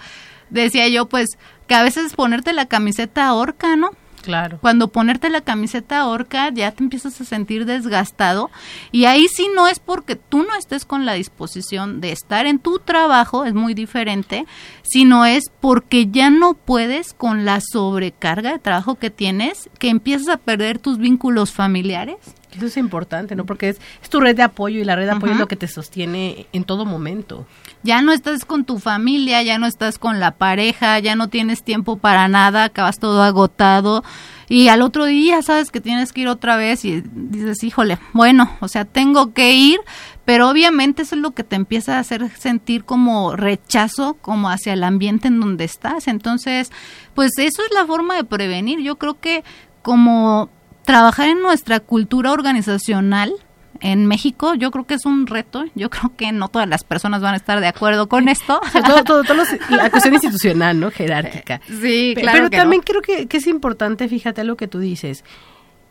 decía 0.50 0.88
yo, 0.88 1.08
pues, 1.08 1.38
que 1.68 1.76
a 1.76 1.84
veces 1.84 2.14
ponerte 2.14 2.54
la 2.54 2.66
camiseta 2.66 3.28
ahorca, 3.28 3.76
¿no? 3.76 3.92
Claro. 4.28 4.58
Cuando 4.60 4.90
ponerte 4.90 5.30
la 5.30 5.40
camiseta 5.40 6.06
orca 6.06 6.50
ya 6.50 6.74
te 6.74 6.84
empiezas 6.84 7.22
a 7.22 7.24
sentir 7.24 7.66
desgastado 7.66 8.52
y 8.92 9.06
ahí 9.06 9.26
sí 9.30 9.48
no 9.56 9.70
es 9.70 9.80
porque 9.80 10.18
tú 10.18 10.44
no 10.44 10.54
estés 10.60 10.84
con 10.84 11.06
la 11.06 11.14
disposición 11.14 12.02
de 12.02 12.12
estar 12.12 12.46
en 12.46 12.60
tu 12.60 12.80
trabajo, 12.80 13.46
es 13.46 13.54
muy 13.54 13.74
diferente, 13.74 14.46
sino 14.84 15.26
es 15.26 15.46
porque 15.62 16.08
ya 16.08 16.30
no 16.30 16.56
puedes 16.56 17.14
con 17.14 17.46
la 17.46 17.62
sobrecarga 17.62 18.52
de 18.52 18.60
trabajo 18.60 18.96
que 18.96 19.12
tienes, 19.12 19.70
que 19.80 19.88
empiezas 19.88 20.28
a 20.28 20.36
perder 20.36 20.78
tus 20.78 20.98
vínculos 20.98 21.54
familiares. 21.54 22.18
Eso 22.52 22.66
es 22.66 22.76
importante, 22.76 23.34
¿no? 23.34 23.46
Porque 23.46 23.70
es, 23.70 23.80
tu 24.10 24.20
red 24.20 24.36
de 24.36 24.44
apoyo 24.44 24.82
y 24.82 24.84
la 24.84 24.98
red 24.98 25.06
de 25.06 25.12
apoyo 25.12 25.32
es 25.32 25.40
lo 25.40 25.48
que 25.48 25.56
te 25.56 25.70
sostiene 25.70 26.48
en 26.52 26.66
todo 26.66 26.86
momento. 26.86 27.48
Ya 27.84 28.02
no 28.02 28.12
estás 28.12 28.44
con 28.44 28.66
tu 28.66 28.80
familia, 28.80 29.44
ya 29.44 29.60
no 29.60 29.68
estás 29.68 30.00
con 30.00 30.20
la 30.20 30.32
pareja, 30.32 31.00
ya 31.00 31.16
no 31.16 31.30
tienes 31.30 31.64
tiempo 31.64 31.98
para 31.98 32.28
nada, 32.28 32.66
acabas 32.66 33.00
todo 33.00 33.22
agotado 33.24 34.04
y 34.50 34.70
al 34.70 34.82
otro 34.82 35.06
día 35.06 35.42
sabes 35.42 35.72
que 35.72 35.82
tienes 35.82 36.14
que 36.14 36.22
ir 36.22 36.28
otra 36.30 36.56
vez 36.56 36.86
y 36.86 37.02
dices, 37.02 37.64
híjole, 37.64 38.00
bueno, 38.14 38.50
o 38.62 38.70
sea, 38.70 38.86
tengo 38.86 39.34
que 39.34 39.54
ir, 39.54 39.80
pero 40.24 40.50
obviamente 40.50 41.02
eso 41.02 41.16
es 41.16 41.22
lo 41.22 41.32
que 41.32 41.44
te 41.44 41.58
empieza 41.58 41.98
a 41.98 42.00
hacer 42.00 42.30
sentir 42.38 42.86
como 42.86 43.36
rechazo, 43.36 44.16
como 44.22 44.50
hacia 44.50 44.74
el 44.74 44.86
ambiente 44.86 45.28
en 45.28 45.42
donde 45.42 45.66
estás. 45.66 46.08
Entonces, 46.08 46.72
pues 47.14 47.32
eso 47.38 47.62
es 47.62 47.74
la 47.74 47.86
forma 47.86 48.16
de 48.16 48.24
prevenir. 48.24 48.80
Yo 48.80 48.98
creo 48.98 49.20
que 49.20 49.44
como 49.82 50.50
trabajar 50.86 51.28
en 51.28 51.42
nuestra 51.42 51.82
cultura 51.82 52.32
organizacional, 52.32 53.34
en 53.82 54.06
México 54.06 54.54
yo 54.56 54.72
creo 54.72 54.86
que 54.86 54.96
es 54.96 55.06
un 55.06 55.28
reto. 55.28 55.66
Yo 55.76 55.90
creo 55.92 56.12
que 56.16 56.32
no 56.32 56.50
todas 56.50 56.68
las 56.68 56.84
personas 56.84 57.22
van 57.22 57.34
a 57.34 57.38
estar 57.38 57.60
de 57.60 57.68
acuerdo 57.68 58.08
con 58.08 58.30
esto. 58.30 58.60
todo, 59.06 59.24
todo, 59.24 59.44
la 59.70 59.90
cuestión 59.90 60.14
institucional, 60.14 60.80
¿no? 60.80 60.92
Jerárquica. 60.92 61.62
Sí, 61.68 62.14
claro. 62.18 62.38
Pero 62.38 62.50
también 62.50 62.82
creo 62.82 63.02
que, 63.02 63.28
que, 63.28 63.38
es 63.38 63.48
importante, 63.48 64.08
fíjate 64.08 64.44
lo 64.44 64.58
que 64.58 64.68
tú 64.68 64.80
dices, 64.80 65.24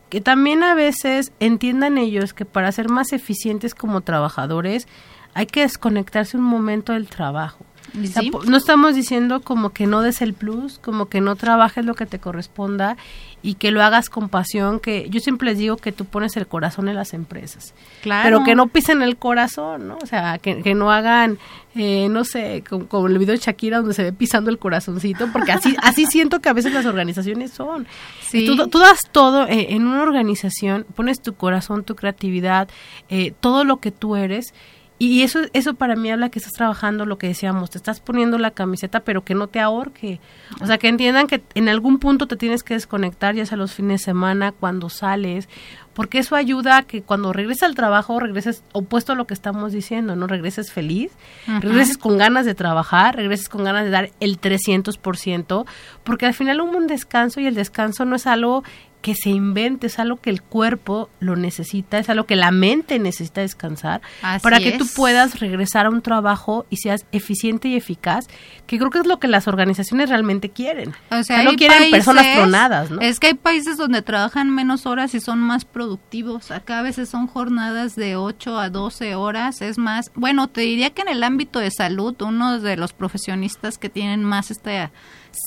que 0.08 0.20
también 0.20 0.62
a 0.62 0.74
veces 0.74 1.32
entiendan 1.40 1.98
ellos 1.98 2.32
que 2.32 2.44
para 2.44 2.70
ser 2.72 2.88
más 2.88 3.12
eficientes 3.12 3.74
como 3.74 4.02
trabajadores 4.02 4.86
hay 5.34 5.46
que 5.46 5.60
desconectarse 5.60 6.36
un 6.36 6.44
momento 6.44 6.92
del 6.92 7.08
trabajo 7.08 7.66
no 7.94 8.56
estamos 8.56 8.94
diciendo 8.94 9.40
como 9.40 9.70
que 9.70 9.86
no 9.86 10.02
des 10.02 10.22
el 10.22 10.34
plus, 10.34 10.78
como 10.78 11.06
que 11.06 11.20
no 11.20 11.36
trabajes 11.36 11.84
lo 11.84 11.94
que 11.94 12.06
te 12.06 12.18
corresponda 12.18 12.96
y 13.42 13.54
que 13.54 13.70
lo 13.70 13.82
hagas 13.82 14.10
con 14.10 14.28
pasión, 14.28 14.80
que 14.80 15.08
yo 15.08 15.20
siempre 15.20 15.50
les 15.50 15.58
digo 15.58 15.76
que 15.76 15.92
tú 15.92 16.04
pones 16.04 16.36
el 16.36 16.46
corazón 16.46 16.88
en 16.88 16.96
las 16.96 17.14
empresas. 17.14 17.74
Claro. 18.02 18.24
Pero 18.24 18.44
que 18.44 18.54
no 18.54 18.66
pisen 18.66 19.02
el 19.02 19.16
corazón, 19.16 19.86
¿no? 19.86 19.98
O 20.02 20.06
sea, 20.06 20.38
que, 20.38 20.74
no 20.74 20.90
hagan, 20.90 21.38
eh, 21.76 22.08
no 22.10 22.24
sé, 22.24 22.64
como, 22.68 23.06
el 23.06 23.18
video 23.18 23.34
de 23.34 23.40
Shakira 23.40 23.78
donde 23.78 23.94
se 23.94 24.02
ve 24.02 24.12
pisando 24.12 24.50
el 24.50 24.58
corazoncito, 24.58 25.28
porque 25.32 25.52
así 25.52 25.76
así 25.82 26.06
siento 26.06 26.40
que 26.40 26.48
a 26.48 26.54
veces 26.54 26.72
las 26.72 26.86
organizaciones 26.86 27.52
son. 27.52 27.86
Sí. 28.20 28.46
Tú, 28.46 28.78
das 28.78 29.00
todo 29.12 29.46
eh, 29.46 29.68
en 29.70 29.86
una 29.86 30.02
organización, 30.02 30.84
pones 30.96 31.22
tu 31.22 31.34
corazón, 31.34 31.84
tu 31.84 31.94
creatividad, 31.94 32.68
eh, 33.08 33.32
todo 33.38 33.62
lo 33.62 33.76
que 33.78 33.92
tú 33.92 34.16
eres 34.16 34.54
y 34.98 35.22
eso, 35.22 35.40
eso 35.52 35.74
para 35.74 35.94
mí 35.94 36.10
habla 36.10 36.30
que 36.30 36.38
estás 36.38 36.54
trabajando 36.54 37.04
lo 37.04 37.18
que 37.18 37.26
decíamos, 37.28 37.70
te 37.70 37.76
estás 37.76 38.00
poniendo 38.00 38.38
la 38.38 38.52
camiseta, 38.52 39.00
pero 39.00 39.24
que 39.24 39.34
no 39.34 39.46
te 39.46 39.60
ahorque. 39.60 40.20
O 40.60 40.66
sea, 40.66 40.78
que 40.78 40.88
entiendan 40.88 41.26
que 41.26 41.42
en 41.54 41.68
algún 41.68 41.98
punto 41.98 42.26
te 42.26 42.36
tienes 42.36 42.62
que 42.62 42.74
desconectar, 42.74 43.34
ya 43.34 43.44
sea 43.44 43.58
los 43.58 43.74
fines 43.74 44.00
de 44.00 44.04
semana, 44.06 44.52
cuando 44.52 44.88
sales, 44.88 45.50
porque 45.92 46.18
eso 46.18 46.36
ayuda 46.36 46.78
a 46.78 46.82
que 46.82 47.02
cuando 47.02 47.32
regreses 47.32 47.62
al 47.62 47.74
trabajo, 47.74 48.20
regreses 48.20 48.62
opuesto 48.72 49.12
a 49.12 49.16
lo 49.16 49.26
que 49.26 49.34
estamos 49.34 49.72
diciendo, 49.72 50.14
¿no? 50.14 50.26
Regreses 50.26 50.70
feliz, 50.70 51.12
regreses 51.46 51.96
con 51.96 52.18
ganas 52.18 52.44
de 52.44 52.54
trabajar, 52.54 53.16
regreses 53.16 53.48
con 53.48 53.64
ganas 53.64 53.84
de 53.84 53.90
dar 53.90 54.10
el 54.20 54.38
300%, 54.38 55.64
porque 56.04 56.26
al 56.26 56.34
final 56.34 56.60
hubo 56.60 56.76
un 56.76 56.86
descanso 56.86 57.40
y 57.40 57.46
el 57.46 57.54
descanso 57.54 58.04
no 58.04 58.16
es 58.16 58.26
algo 58.26 58.62
que 59.06 59.14
se 59.14 59.30
invente, 59.30 59.86
es 59.86 60.00
algo 60.00 60.16
que 60.16 60.30
el 60.30 60.42
cuerpo 60.42 61.08
lo 61.20 61.36
necesita, 61.36 62.00
es 62.00 62.10
algo 62.10 62.26
que 62.26 62.34
la 62.34 62.50
mente 62.50 62.98
necesita 62.98 63.40
descansar 63.40 64.00
para 64.42 64.58
que 64.58 64.72
tú 64.72 64.84
puedas 64.96 65.38
regresar 65.38 65.86
a 65.86 65.90
un 65.90 66.02
trabajo 66.02 66.66
y 66.70 66.78
seas 66.78 67.06
eficiente 67.12 67.68
y 67.68 67.76
eficaz, 67.76 68.26
que 68.66 68.78
creo 68.78 68.90
que 68.90 68.98
es 68.98 69.06
lo 69.06 69.20
que 69.20 69.28
las 69.28 69.46
organizaciones 69.46 70.08
realmente 70.08 70.50
quieren. 70.50 70.92
O 71.12 71.22
sea, 71.22 71.44
no 71.44 71.52
quieren 71.52 71.88
personas 71.92 72.34
tronadas, 72.34 72.90
¿no? 72.90 73.00
Es 73.00 73.20
que 73.20 73.28
hay 73.28 73.34
países 73.34 73.76
donde 73.76 74.02
trabajan 74.02 74.50
menos 74.50 74.86
horas 74.86 75.14
y 75.14 75.20
son 75.20 75.38
más 75.38 75.64
productivos. 75.64 76.50
Acá 76.50 76.80
a 76.80 76.82
veces 76.82 77.08
son 77.08 77.28
jornadas 77.28 77.94
de 77.94 78.16
8 78.16 78.58
a 78.58 78.70
12 78.70 79.14
horas, 79.14 79.62
es 79.62 79.78
más, 79.78 80.10
bueno, 80.16 80.48
te 80.48 80.62
diría 80.62 80.90
que 80.90 81.02
en 81.02 81.08
el 81.10 81.22
ámbito 81.22 81.60
de 81.60 81.70
salud, 81.70 82.20
uno 82.22 82.58
de 82.58 82.76
los 82.76 82.92
profesionistas 82.92 83.78
que 83.78 83.88
tienen 83.88 84.24
más 84.24 84.50
este 84.50 84.90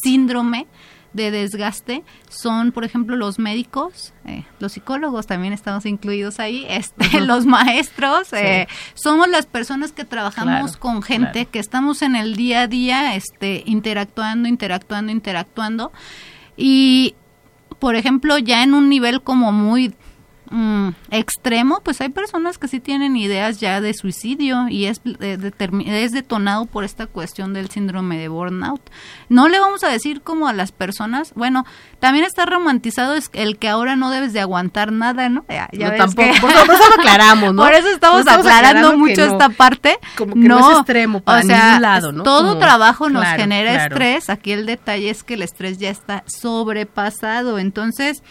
síndrome 0.02 0.66
de 1.14 1.32
desgaste 1.32 2.04
son, 2.30 2.72
por 2.72 2.84
ejemplo, 2.84 3.16
los 3.16 3.40
médicos, 3.40 4.14
eh, 4.26 4.46
los 4.60 4.74
psicólogos 4.74 5.28
también 5.28 5.54
estamos 5.54 5.86
incluidos 5.86 6.40
ahí, 6.40 6.66
este, 6.70 7.22
los 7.22 7.46
maestros, 7.46 8.32
eh, 8.34 8.68
somos 8.94 9.28
las 9.30 9.46
personas 9.46 9.92
que 9.92 10.06
trabajamos 10.06 10.78
con 10.78 11.02
gente, 11.02 11.46
que 11.46 11.60
estamos 11.60 12.02
en 12.02 12.16
el 12.16 12.36
día 12.36 12.62
a 12.62 12.68
día, 12.68 13.16
este, 13.16 13.64
interactuando, 13.66 14.48
interactuando, 14.48 15.12
interactuando. 15.12 15.92
Y, 16.56 17.16
por 17.80 17.96
ejemplo, 17.96 18.38
ya 18.38 18.64
en 18.64 18.74
un 18.74 18.90
nivel 18.90 19.22
como 19.22 19.52
muy 19.52 19.94
Mm, 20.52 20.90
extremo, 21.12 21.82
pues 21.84 22.02
hay 22.02 22.10
personas 22.10 22.58
que 22.58 22.68
sí 22.68 22.80
tienen 22.80 23.16
ideas 23.16 23.60
ya 23.60 23.82
de 23.82 23.94
suicidio 23.94 24.68
y 24.68 24.86
es, 24.86 25.00
eh, 25.20 25.38
es 25.86 26.12
detonado 26.12 26.66
por 26.66 26.84
esta 26.84 27.06
cuestión 27.06 27.54
del 27.54 27.70
síndrome 27.70 28.18
de 28.18 28.30
burnout. 28.30 28.82
No 29.30 29.48
le 29.48 29.60
vamos 29.60 29.84
a 29.84 29.90
decir 29.90 30.22
como 30.22 30.48
a 30.48 30.54
las 30.54 30.72
personas, 30.72 31.34
bueno, 31.36 31.66
también 32.00 32.26
está 32.26 32.48
romantizado 32.48 33.14
es 33.14 33.30
el 33.34 33.58
que 33.58 33.70
ahora 33.70 33.96
no 33.96 34.10
debes 34.10 34.34
de 34.34 34.40
aguantar 34.40 34.92
nada, 34.92 35.30
¿no? 35.30 35.46
Ya, 35.50 35.70
no, 35.72 35.96
tampoco, 35.98 36.30
por, 36.42 36.52
eso 36.52 36.90
lo 36.90 37.02
aclaramos, 37.02 37.54
¿no? 37.54 37.62
Por 37.70 37.74
eso 37.74 37.90
estamos, 37.90 38.28
aclarando, 38.28 38.98
mucho 38.98 39.24
esta 39.24 39.50
parte. 39.50 40.00
Como 40.18 40.34
que 40.34 40.40
no, 40.40 40.72
es 40.72 40.78
extremo 40.78 41.20
para 41.22 41.42
ningún 41.42 41.82
lado, 41.82 42.12
¿no? 42.12 42.24
Todo 42.24 42.58
trabajo 42.58 43.10
nos 43.10 43.26
genera 43.36 43.86
estrés, 43.86 44.30
aquí 44.30 44.52
el 44.52 44.66
detalle 44.66 45.12
es 45.12 45.24
que 45.24 45.36
el 45.36 45.44
estrés 45.44 45.78
ya 45.78 45.90
está 45.90 46.24
sobrepasado, 46.26 47.60
entonces 47.60 48.24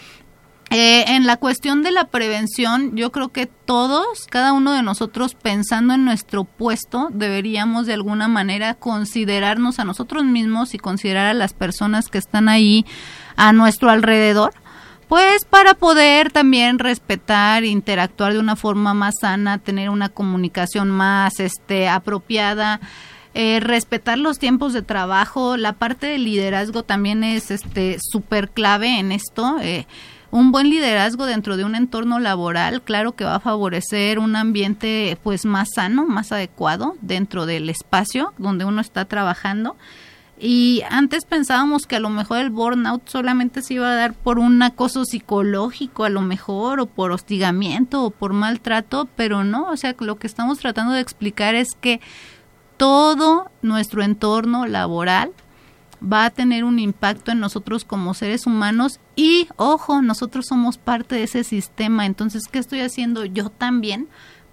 eh, 0.71 1.05
en 1.09 1.27
la 1.27 1.39
cuestión 1.39 1.83
de 1.83 1.93
la 1.93 2.05
prevención, 2.05 2.95
yo 2.95 3.11
creo 3.11 3.31
que 3.31 3.47
todos, 3.47 4.27
cada 4.29 4.53
uno 4.53 4.73
de 4.73 4.83
nosotros, 4.83 5.35
pensando 5.35 5.95
en 5.95 6.05
nuestro 6.05 6.45
puesto, 6.45 7.09
deberíamos 7.11 7.87
de 7.87 7.95
alguna 7.95 8.29
manera 8.29 8.75
considerarnos 8.75 9.79
a 9.79 9.85
nosotros 9.85 10.25
mismos 10.25 10.75
y 10.75 10.79
considerar 10.79 11.27
a 11.27 11.35
las 11.35 11.55
personas 11.55 12.09
que 12.09 12.19
están 12.19 12.51
ahí 12.51 12.85
a 13.37 13.55
nuestro 13.55 13.89
alrededor, 13.89 14.53
pues 15.09 15.47
para 15.47 15.73
poder 15.73 16.31
también 16.33 16.79
respetar, 16.79 17.65
interactuar 17.65 18.35
de 18.35 18.39
una 18.39 18.55
forma 18.55 18.93
más 18.93 19.15
sana, 19.23 19.57
tener 19.57 19.89
una 19.89 20.11
comunicación 20.11 20.91
más 20.91 21.41
este, 21.41 21.89
apropiada. 21.89 22.81
Eh, 23.35 23.61
respetar 23.61 24.19
los 24.19 24.39
tiempos 24.39 24.73
de 24.73 24.83
trabajo, 24.83 25.57
la 25.57 25.75
parte 25.75 26.09
del 26.09 26.25
liderazgo 26.25 26.83
también 26.83 27.23
es 27.23 27.51
este 27.51 27.99
súper 28.01 28.51
clave 28.51 28.99
en 28.99 29.13
esto. 29.13 29.59
Eh, 29.61 29.87
un 30.31 30.53
buen 30.53 30.69
liderazgo 30.69 31.27
dentro 31.27 31.57
de 31.57 31.65
un 31.65 31.75
entorno 31.75 32.19
laboral, 32.19 32.83
claro 32.83 33.13
que 33.13 33.25
va 33.25 33.37
a 33.37 33.41
favorecer 33.41 34.19
un 34.19 34.37
ambiente 34.37 35.19
pues 35.23 35.45
más 35.45 35.69
sano, 35.75 36.07
más 36.07 36.33
adecuado 36.33 36.97
dentro 37.01 37.47
del 37.47 37.71
espacio 37.71 38.35
donde 38.39 38.65
uno 38.65 38.81
está 38.81 39.07
trabajando. 39.07 39.77
Y 40.41 40.83
antes 40.89 41.25
pensábamos 41.25 41.87
que 41.87 41.97
a 41.97 42.01
lo 42.01 42.11
mejor 42.11 42.39
el 42.39 42.51
burnout 42.51 43.09
solamente 43.09 43.61
se 43.61 43.75
iba 43.75 43.91
a 43.91 43.97
dar 43.97 44.15
por 44.15 44.39
un 44.39 44.63
acoso 44.63 45.05
psicológico, 45.05 46.05
a 46.05 46.11
lo 46.11 46.21
mejor, 46.21 46.79
o 46.79 46.87
por 46.87 47.11
hostigamiento, 47.11 48.05
o 48.05 48.11
por 48.11 48.33
maltrato, 48.33 49.09
pero 49.17 49.43
no, 49.43 49.69
o 49.69 49.77
sea, 49.77 49.97
lo 49.99 50.17
que 50.17 50.29
estamos 50.29 50.59
tratando 50.59 50.93
de 50.93 51.01
explicar 51.01 51.57
es 51.57 51.71
que 51.81 52.01
todo 52.77 53.51
nuestro 53.63 54.03
entorno 54.03 54.67
laboral 54.67 55.33
va 56.03 56.25
a 56.25 56.31
tener 56.31 56.65
un 56.65 56.79
impacto 56.79 57.33
en 57.33 57.41
nosotros 57.41 57.85
como 57.85 58.15
seres 58.15 58.47
humanos 58.47 59.01
y, 59.17 59.49
ojo, 59.57 60.03
nosotros 60.03 60.47
somos 60.49 60.79
parte 60.79 61.17
de 61.17 61.25
ese 61.25 61.45
sistema, 61.45 62.07
entonces, 62.07 62.45
¿qué 62.51 62.59
estoy 62.59 62.81
haciendo 62.81 63.25
yo 63.25 63.51
también? 63.51 64.09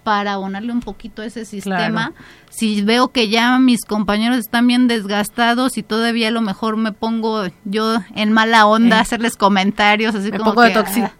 Para 0.06 0.34
abonarle 0.34 0.70
un 0.70 0.78
poquito 0.78 1.22
a 1.22 1.26
ese 1.26 1.44
sistema. 1.44 2.12
Si 2.48 2.80
veo 2.82 3.08
que 3.08 3.28
ya 3.28 3.58
mis 3.58 3.84
compañeros 3.84 4.38
están 4.38 4.68
bien 4.68 4.86
desgastados 4.86 5.76
y 5.78 5.82
todavía 5.82 6.28
a 6.28 6.30
lo 6.30 6.42
mejor 6.42 6.76
me 6.76 6.92
pongo 6.92 7.48
yo 7.64 7.98
en 8.14 8.30
mala 8.32 8.66
onda 8.66 8.98
a 8.98 9.00
hacerles 9.00 9.36
comentarios, 9.36 10.14
así 10.14 10.30
me 10.30 10.38
como 10.38 10.52
pongo 10.54 10.62
de, 10.62 10.70
tóxica. 10.70 11.12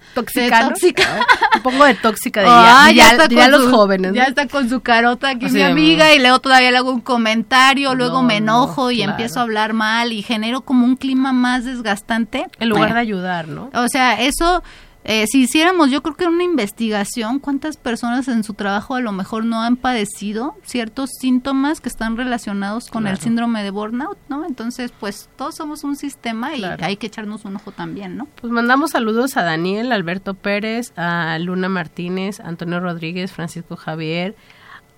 me 1.54 1.60
pongo 1.62 1.84
de 1.84 1.94
tóxica 1.96 2.42
de 2.42 2.46
ah, 2.48 2.92
ya, 2.94 3.26
ya, 3.26 3.48
los 3.48 3.72
jóvenes. 3.72 4.12
Ya 4.14 4.26
está 4.26 4.46
con 4.46 4.68
su 4.68 4.80
carota 4.82 5.30
aquí 5.30 5.46
mi 5.46 5.62
amiga 5.62 6.14
y 6.14 6.20
luego 6.20 6.38
todavía 6.38 6.70
le 6.70 6.78
hago 6.78 6.92
un 6.92 7.00
comentario, 7.00 7.96
luego 7.96 8.22
me 8.22 8.36
enojo 8.36 8.92
y 8.92 9.02
empiezo 9.02 9.40
a 9.40 9.42
hablar 9.42 9.72
mal 9.72 10.12
y 10.12 10.22
genero 10.22 10.60
como 10.60 10.86
un 10.86 10.94
clima 10.94 11.32
más 11.32 11.64
desgastante. 11.64 12.46
En 12.60 12.68
lugar 12.68 12.94
de 12.94 13.00
ayudar, 13.00 13.48
¿no? 13.48 13.68
O 13.74 13.88
sea, 13.88 14.22
eso 14.22 14.62
eh, 15.08 15.24
si 15.28 15.42
hiciéramos, 15.42 15.88
yo 15.92 16.02
creo 16.02 16.16
que 16.16 16.26
una 16.26 16.42
investigación, 16.42 17.38
cuántas 17.38 17.76
personas 17.76 18.26
en 18.26 18.42
su 18.42 18.54
trabajo 18.54 18.96
a 18.96 19.00
lo 19.00 19.12
mejor 19.12 19.44
no 19.44 19.62
han 19.62 19.76
padecido 19.76 20.56
ciertos 20.64 21.10
síntomas 21.20 21.80
que 21.80 21.88
están 21.88 22.16
relacionados 22.16 22.88
con 22.88 23.06
el 23.06 23.16
síndrome 23.18 23.62
de 23.62 23.70
burnout, 23.70 24.18
¿no? 24.28 24.44
Entonces, 24.44 24.92
pues 24.98 25.28
todos 25.36 25.54
somos 25.54 25.84
un 25.84 25.94
sistema 25.94 26.56
y 26.56 26.64
hay 26.64 26.96
que 26.96 27.06
echarnos 27.06 27.44
un 27.44 27.54
ojo 27.54 27.70
también, 27.70 28.16
¿no? 28.16 28.26
Pues 28.40 28.52
mandamos 28.52 28.90
saludos 28.90 29.36
a 29.36 29.44
Daniel, 29.44 29.92
Alberto 29.92 30.34
Pérez, 30.34 30.92
a 30.96 31.38
Luna 31.38 31.68
Martínez, 31.68 32.40
Antonio 32.40 32.80
Rodríguez, 32.80 33.30
Francisco 33.30 33.76
Javier, 33.76 34.34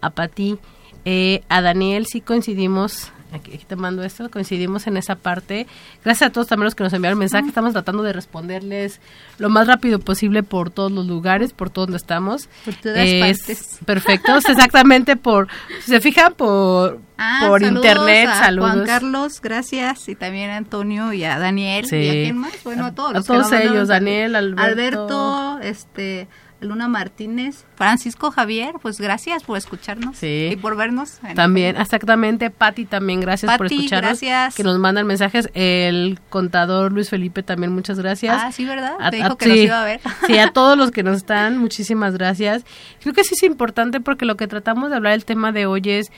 a 0.00 0.09
Pati. 0.09 0.59
Eh, 1.04 1.42
a 1.50 1.61
Daniel 1.61 2.06
sí 2.06 2.22
coincidimos 2.22 3.12
aquí, 3.32 3.58
te 3.58 3.76
mando 3.76 4.02
esto, 4.02 4.30
coincidimos 4.30 4.86
en 4.86 4.96
esa 4.96 5.16
parte. 5.16 5.66
Gracias 6.04 6.30
a 6.30 6.32
todos 6.32 6.46
también 6.46 6.64
los 6.64 6.74
que 6.74 6.84
nos 6.84 6.92
enviaron 6.92 7.18
mensajes, 7.18 7.48
estamos 7.48 7.72
tratando 7.72 8.02
de 8.02 8.12
responderles 8.12 9.00
lo 9.38 9.48
más 9.48 9.66
rápido 9.66 9.98
posible 9.98 10.42
por 10.42 10.70
todos 10.70 10.92
los 10.92 11.06
lugares, 11.06 11.52
por 11.52 11.70
todo 11.70 11.86
donde 11.86 11.98
estamos. 11.98 12.48
Por 12.64 12.74
todas 12.74 13.08
partes. 13.20 13.78
Perfecto, 13.84 14.36
exactamente 14.36 15.16
por, 15.16 15.48
se 15.84 16.00
fijan, 16.00 16.34
por, 16.34 17.00
ah, 17.16 17.46
por 17.48 17.62
internet, 17.62 18.28
saludos. 18.32 18.72
Juan 18.72 18.86
Carlos, 18.86 19.40
gracias, 19.40 20.08
y 20.08 20.14
también 20.14 20.50
a 20.50 20.56
Antonio 20.56 21.12
y 21.12 21.24
a 21.24 21.38
Daniel, 21.38 21.86
y 21.92 22.08
a 22.08 22.12
quién 22.12 22.38
más, 22.38 22.52
bueno, 22.64 22.86
a 22.86 22.94
todos. 22.94 23.14
A 23.14 23.22
todos 23.22 23.52
ellos, 23.52 23.88
Daniel, 23.88 24.36
Alberto. 24.36 24.62
Alberto, 24.62 25.58
este... 25.60 26.28
Luna 26.61 26.88
Martínez, 26.88 27.64
Francisco 27.76 28.30
Javier, 28.30 28.74
pues 28.82 29.00
gracias 29.00 29.44
por 29.44 29.56
escucharnos 29.56 30.18
y 30.22 30.56
por 30.56 30.76
vernos. 30.76 31.20
También, 31.34 31.76
exactamente, 31.76 32.50
Patti 32.50 32.84
también, 32.84 33.20
gracias 33.20 33.56
por 33.56 33.66
escucharnos. 33.66 34.20
Gracias. 34.20 34.54
Que 34.56 34.64
nos 34.64 34.78
mandan 34.78 35.06
mensajes. 35.06 35.50
El 35.54 36.18
contador 36.30 36.92
Luis 36.92 37.11
Felipe 37.11 37.42
también, 37.42 37.72
muchas 37.72 37.98
gracias. 37.98 38.40
Ah, 38.42 38.50
sí, 38.50 38.64
¿verdad? 38.64 38.96
Te 39.11 39.16
dijo 39.16 39.36
que 39.36 39.48
nos 39.48 39.59
iba 39.59 39.82
a 39.82 39.84
ver. 39.84 40.00
Sí, 40.26 40.38
a 40.38 40.50
todos 40.52 40.76
los 40.76 40.90
que 40.90 41.02
nos 41.02 41.16
están, 41.16 41.59
muchísimas 41.59 42.14
gracias. 42.14 42.64
Creo 43.00 43.14
que 43.14 43.24
sí 43.24 43.34
es 43.34 43.42
importante 43.44 44.00
porque 44.00 44.24
lo 44.24 44.36
que 44.36 44.48
tratamos 44.48 44.90
de 44.90 44.96
hablar 44.96 45.12
el 45.12 45.24
tema 45.24 45.52
de 45.52 45.66
hoy 45.66 45.82
es 45.84 46.11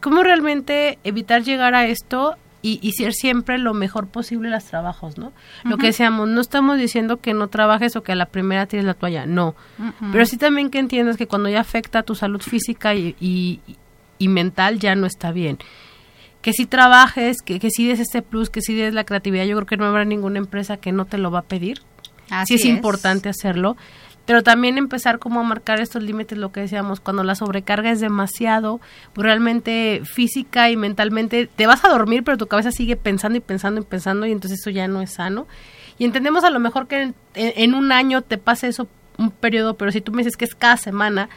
cómo 0.00 0.22
realmente 0.22 0.98
evitar 1.04 1.42
llegar 1.42 1.74
a 1.74 1.86
esto 1.86 2.36
y, 2.68 2.78
y 2.82 2.92
ser 2.92 3.14
siempre 3.14 3.56
lo 3.56 3.72
mejor 3.72 4.08
posible 4.08 4.50
los 4.50 4.64
trabajos, 4.64 5.16
¿no? 5.16 5.32
Lo 5.64 5.78
que 5.78 5.86
decíamos, 5.86 6.28
no 6.28 6.40
estamos 6.40 6.76
diciendo 6.76 7.18
que 7.18 7.32
no 7.32 7.48
trabajes 7.48 7.96
o 7.96 8.02
que 8.02 8.12
a 8.12 8.14
la 8.14 8.26
primera 8.26 8.66
tires 8.66 8.84
la 8.84 8.94
toalla, 8.94 9.24
no. 9.24 9.54
Pero 10.12 10.26
sí 10.26 10.36
también 10.36 10.68
que 10.70 10.78
entiendas 10.78 11.16
que 11.16 11.26
cuando 11.26 11.48
ya 11.48 11.60
afecta 11.60 12.00
a 12.00 12.02
tu 12.02 12.14
salud 12.14 12.42
física 12.42 12.94
y, 12.94 13.16
y, 14.18 14.28
mental 14.28 14.78
ya 14.78 14.94
no 14.94 15.06
está 15.06 15.32
bien. 15.32 15.58
Que 16.42 16.52
si 16.52 16.66
trabajes, 16.66 17.38
que, 17.42 17.58
que 17.58 17.70
si 17.70 17.86
des 17.88 18.00
este 18.00 18.20
plus, 18.22 18.50
que 18.50 18.60
si 18.60 18.74
des 18.74 18.92
la 18.92 19.04
creatividad, 19.04 19.44
yo 19.44 19.56
creo 19.56 19.66
que 19.66 19.76
no 19.76 19.86
habrá 19.86 20.04
ninguna 20.04 20.38
empresa 20.38 20.76
que 20.76 20.92
no 20.92 21.06
te 21.06 21.16
lo 21.16 21.30
va 21.30 21.40
a 21.40 21.42
pedir. 21.42 21.80
Así 22.30 22.58
sí 22.58 22.68
es, 22.68 22.76
importante 22.76 23.30
hacerlo 23.30 23.76
pero 24.28 24.42
también 24.42 24.76
empezar 24.76 25.18
como 25.18 25.40
a 25.40 25.42
marcar 25.42 25.80
estos 25.80 26.02
límites, 26.02 26.36
lo 26.36 26.52
que 26.52 26.60
decíamos, 26.60 27.00
cuando 27.00 27.24
la 27.24 27.34
sobrecarga 27.34 27.90
es 27.90 27.98
demasiado, 27.98 28.78
pues 29.14 29.24
realmente 29.24 30.02
física 30.04 30.68
y 30.68 30.76
mentalmente 30.76 31.46
te 31.46 31.66
vas 31.66 31.82
a 31.82 31.88
dormir, 31.88 32.24
pero 32.24 32.36
tu 32.36 32.46
cabeza 32.46 32.70
sigue 32.70 32.94
pensando 32.94 33.38
y 33.38 33.40
pensando 33.40 33.80
y 33.80 33.84
pensando 33.84 34.26
y 34.26 34.32
entonces 34.32 34.60
eso 34.60 34.68
ya 34.68 34.86
no 34.86 35.00
es 35.00 35.14
sano. 35.14 35.46
Y 35.96 36.04
entendemos 36.04 36.44
a 36.44 36.50
lo 36.50 36.60
mejor 36.60 36.88
que 36.88 37.14
en 37.32 37.74
un 37.74 37.90
año 37.90 38.20
te 38.20 38.36
pase 38.36 38.68
eso 38.68 38.86
un 39.16 39.30
periodo, 39.30 39.78
pero 39.78 39.92
si 39.92 40.02
tú 40.02 40.12
me 40.12 40.18
dices 40.18 40.36
que 40.36 40.44
es 40.44 40.54
cada 40.54 40.76
semana, 40.76 41.30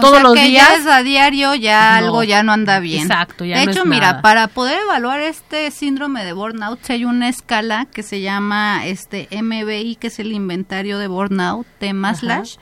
todos 0.00 0.22
los 0.22 0.34
días. 0.34 0.68
Ya 0.68 0.76
es 0.76 0.86
a 0.86 1.02
diario, 1.02 1.54
ya 1.54 1.96
algo 1.96 2.22
ya 2.22 2.42
no 2.42 2.52
anda 2.52 2.80
bien. 2.80 3.02
Exacto, 3.02 3.44
ya 3.44 3.58
De 3.58 3.70
hecho, 3.70 3.84
mira, 3.84 4.20
para 4.22 4.48
poder 4.48 4.80
evaluar 4.82 5.20
este 5.20 5.70
síndrome 5.70 6.24
de 6.24 6.32
burnout, 6.32 6.78
hay 6.90 7.04
una 7.04 7.28
escala 7.28 7.86
que 7.86 8.02
se 8.02 8.20
llama 8.20 8.86
este 8.86 9.28
MBI, 9.30 9.96
que 9.96 10.08
es 10.08 10.18
el 10.18 10.32
inventario 10.32 10.98
de 10.98 11.08
burnout 11.08 11.66
de 11.80 11.92
Maslach. 11.92 12.56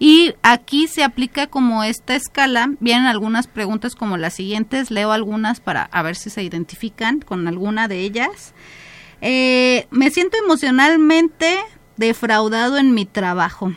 Y 0.00 0.34
aquí 0.42 0.86
se 0.86 1.02
aplica 1.02 1.48
como 1.48 1.82
esta 1.82 2.14
escala. 2.14 2.70
Vienen 2.78 3.06
algunas 3.06 3.48
preguntas 3.48 3.96
como 3.96 4.16
las 4.16 4.34
siguientes. 4.34 4.92
Leo 4.92 5.10
algunas 5.10 5.58
para 5.58 5.82
a 5.82 6.02
ver 6.02 6.14
si 6.14 6.30
se 6.30 6.42
identifican 6.44 7.20
con 7.20 7.48
alguna 7.48 7.88
de 7.88 8.00
ellas. 8.00 8.54
Eh, 9.20 9.88
me 9.90 10.10
siento 10.10 10.36
emocionalmente 10.36 11.58
defraudado 11.96 12.78
en 12.78 12.94
mi 12.94 13.06
trabajo 13.06 13.72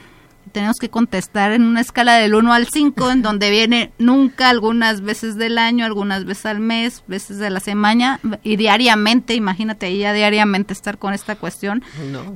tenemos 0.51 0.77
que 0.77 0.89
contestar 0.89 1.51
en 1.51 1.63
una 1.63 1.81
escala 1.81 2.15
del 2.15 2.35
1 2.35 2.53
al 2.53 2.67
5, 2.67 3.11
en 3.11 3.21
donde 3.21 3.49
viene 3.49 3.91
nunca, 3.97 4.49
algunas 4.49 5.01
veces 5.01 5.35
del 5.37 5.57
año, 5.57 5.85
algunas 5.85 6.25
veces 6.25 6.45
al 6.45 6.59
mes, 6.59 7.03
veces 7.07 7.37
de 7.39 7.49
la 7.49 7.59
semana 7.59 8.19
y 8.43 8.57
diariamente. 8.57 9.33
Imagínate 9.33 9.97
ya 9.97 10.13
diariamente 10.13 10.73
estar 10.73 10.97
con 10.97 11.13
esta 11.13 11.35
cuestión. 11.35 11.83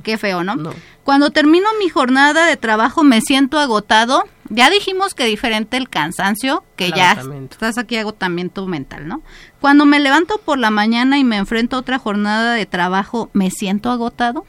Qué 0.02 0.18
feo, 0.18 0.42
¿no? 0.42 0.56
Cuando 1.04 1.30
termino 1.30 1.66
mi 1.78 1.88
jornada 1.88 2.46
de 2.46 2.56
trabajo 2.56 3.04
me 3.04 3.20
siento 3.20 3.58
agotado. 3.58 4.24
Ya 4.48 4.70
dijimos 4.70 5.14
que 5.14 5.24
diferente 5.24 5.76
el 5.76 5.88
cansancio, 5.88 6.62
que 6.76 6.92
ya 6.92 7.20
estás 7.50 7.78
aquí 7.78 7.96
agotamiento 7.96 8.66
mental, 8.66 9.08
¿no? 9.08 9.22
Cuando 9.60 9.86
me 9.86 9.98
levanto 9.98 10.38
por 10.38 10.58
la 10.58 10.70
mañana 10.70 11.18
y 11.18 11.24
me 11.24 11.36
enfrento 11.36 11.76
a 11.76 11.80
otra 11.80 11.98
jornada 11.98 12.54
de 12.54 12.64
trabajo, 12.64 13.28
me 13.32 13.50
siento 13.50 13.90
agotado 13.90 14.46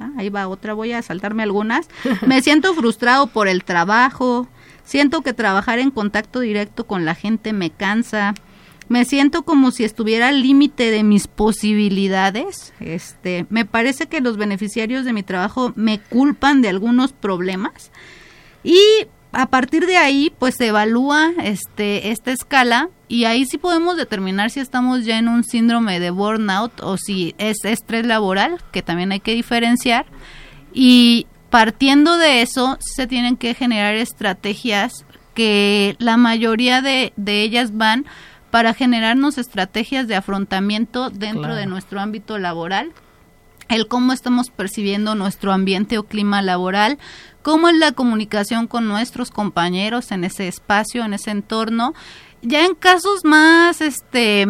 Ah, 0.00 0.10
ahí 0.16 0.28
va 0.28 0.48
otra, 0.48 0.74
voy 0.74 0.92
a 0.92 1.02
saltarme 1.02 1.42
algunas. 1.42 1.88
Me 2.26 2.40
siento 2.42 2.74
frustrado 2.74 3.26
por 3.26 3.48
el 3.48 3.64
trabajo, 3.64 4.48
siento 4.84 5.22
que 5.22 5.32
trabajar 5.32 5.78
en 5.78 5.90
contacto 5.90 6.40
directo 6.40 6.86
con 6.86 7.04
la 7.04 7.14
gente 7.14 7.52
me 7.52 7.70
cansa, 7.70 8.34
me 8.88 9.04
siento 9.04 9.42
como 9.42 9.70
si 9.70 9.84
estuviera 9.84 10.28
al 10.28 10.42
límite 10.42 10.90
de 10.90 11.02
mis 11.02 11.26
posibilidades. 11.26 12.72
Este, 12.80 13.46
me 13.50 13.64
parece 13.64 14.06
que 14.06 14.20
los 14.20 14.36
beneficiarios 14.36 15.04
de 15.04 15.12
mi 15.12 15.22
trabajo 15.22 15.72
me 15.76 16.00
culpan 16.00 16.62
de 16.62 16.68
algunos 16.68 17.12
problemas 17.12 17.90
y 18.64 18.80
a 19.32 19.46
partir 19.46 19.86
de 19.86 19.96
ahí 19.96 20.32
pues 20.38 20.56
se 20.56 20.68
evalúa 20.68 21.32
este 21.42 22.10
esta 22.10 22.32
escala 22.32 22.88
y 23.08 23.24
ahí 23.24 23.46
sí 23.46 23.58
podemos 23.58 23.96
determinar 23.96 24.50
si 24.50 24.60
estamos 24.60 25.04
ya 25.04 25.18
en 25.18 25.28
un 25.28 25.44
síndrome 25.44 25.98
de 25.98 26.10
burnout 26.10 26.80
o 26.82 26.96
si 26.96 27.34
es 27.38 27.64
estrés 27.64 28.06
laboral, 28.06 28.58
que 28.70 28.82
también 28.82 29.12
hay 29.12 29.20
que 29.20 29.34
diferenciar. 29.34 30.06
Y 30.74 31.26
partiendo 31.50 32.18
de 32.18 32.42
eso, 32.42 32.76
se 32.80 33.06
tienen 33.06 33.36
que 33.36 33.54
generar 33.54 33.94
estrategias 33.94 35.06
que 35.34 35.96
la 35.98 36.16
mayoría 36.16 36.82
de, 36.82 37.12
de 37.16 37.42
ellas 37.42 37.76
van 37.76 38.04
para 38.50 38.74
generarnos 38.74 39.38
estrategias 39.38 40.08
de 40.08 40.16
afrontamiento 40.16 41.10
dentro 41.10 41.54
de 41.54 41.66
nuestro 41.66 42.00
ámbito 42.00 42.38
laboral 42.38 42.92
el 43.68 43.86
cómo 43.86 44.12
estamos 44.12 44.50
percibiendo 44.50 45.14
nuestro 45.14 45.52
ambiente 45.52 45.98
o 45.98 46.04
clima 46.04 46.42
laboral, 46.42 46.98
cómo 47.42 47.68
es 47.68 47.76
la 47.76 47.92
comunicación 47.92 48.66
con 48.66 48.88
nuestros 48.88 49.30
compañeros 49.30 50.10
en 50.10 50.24
ese 50.24 50.48
espacio, 50.48 51.04
en 51.04 51.14
ese 51.14 51.30
entorno. 51.30 51.94
Ya 52.42 52.64
en 52.64 52.74
casos 52.74 53.24
más 53.24 53.80
este 53.80 54.46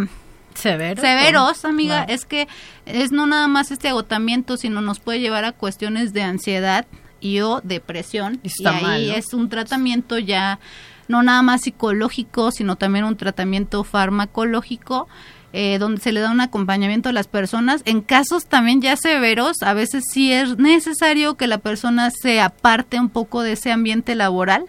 severos, 0.55 1.65
amiga, 1.65 2.03
es 2.05 2.25
que 2.25 2.49
es 2.85 3.13
no 3.13 3.27
nada 3.27 3.49
más 3.49 3.71
este 3.71 3.89
agotamiento, 3.89 4.57
sino 4.57 4.81
nos 4.81 4.99
puede 4.99 5.21
llevar 5.21 5.45
a 5.45 5.53
cuestiones 5.53 6.13
de 6.13 6.23
ansiedad 6.23 6.87
y 7.21 7.41
o 7.41 7.61
depresión. 7.63 8.41
Y, 8.43 8.67
ahí 8.67 9.11
es 9.11 9.33
un 9.33 9.49
tratamiento 9.49 10.19
ya 10.19 10.59
no 11.07 11.23
nada 11.23 11.43
más 11.43 11.63
psicológico, 11.63 12.51
sino 12.51 12.77
también 12.77 13.05
un 13.05 13.17
tratamiento 13.17 13.85
farmacológico 13.85 15.09
eh, 15.55 15.79
donde 15.79 16.03
se 16.03 16.13
le 16.13 16.21
da 16.21 16.31
un 16.31 16.43
acompañamiento 16.43 17.09
a 17.09 17.13
las 17.13 17.27
personas. 17.27 17.81
En 17.87 18.03
casos 18.03 18.47
también 18.47 18.83
ya 18.83 18.97
severos, 18.97 19.63
a 19.63 19.73
veces 19.73 20.05
sí 20.13 20.31
es 20.31 20.59
necesario 20.59 21.37
que 21.37 21.47
la 21.47 21.59
persona 21.59 22.11
se 22.11 22.41
aparte 22.41 23.01
un 23.01 23.09
poco 23.09 23.43
de 23.43 23.53
ese 23.53 23.73
ambiente 23.73 24.15
laboral 24.15 24.67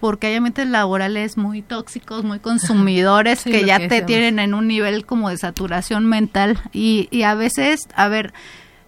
porque 0.00 0.28
hay 0.28 0.36
ambientes 0.36 0.68
laborales 0.68 1.36
muy 1.36 1.62
tóxicos, 1.62 2.24
muy 2.24 2.38
consumidores, 2.38 3.42
que 3.44 3.64
ya 3.64 3.88
te 3.88 4.02
tienen 4.02 4.38
en 4.38 4.54
un 4.54 4.68
nivel 4.68 5.04
como 5.04 5.30
de 5.30 5.38
saturación 5.38 6.06
mental 6.06 6.58
y, 6.72 7.08
y 7.10 7.22
a 7.22 7.34
veces, 7.34 7.88
a 7.94 8.08
ver, 8.08 8.32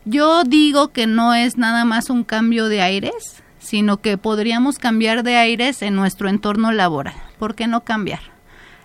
yo 0.05 0.45
digo 0.45 0.89
que 0.89 1.07
no 1.07 1.35
es 1.35 1.59
nada 1.59 1.85
más 1.85 2.11
un 2.11 2.25
cambio 2.25 2.69
de 2.69 2.83
aires, 2.83 3.43
sino 3.59 3.99
que 3.99 4.19
podríamos 4.19 4.79
cambiar 4.79 5.23
de 5.23 5.37
aires 5.37 5.83
en 5.83 5.95
nuestro 5.95 6.29
entorno 6.29 6.73
laboral. 6.73 7.15
¿Por 7.39 7.55
qué 7.55 7.67
no 7.67 7.83
cambiar? 7.85 8.21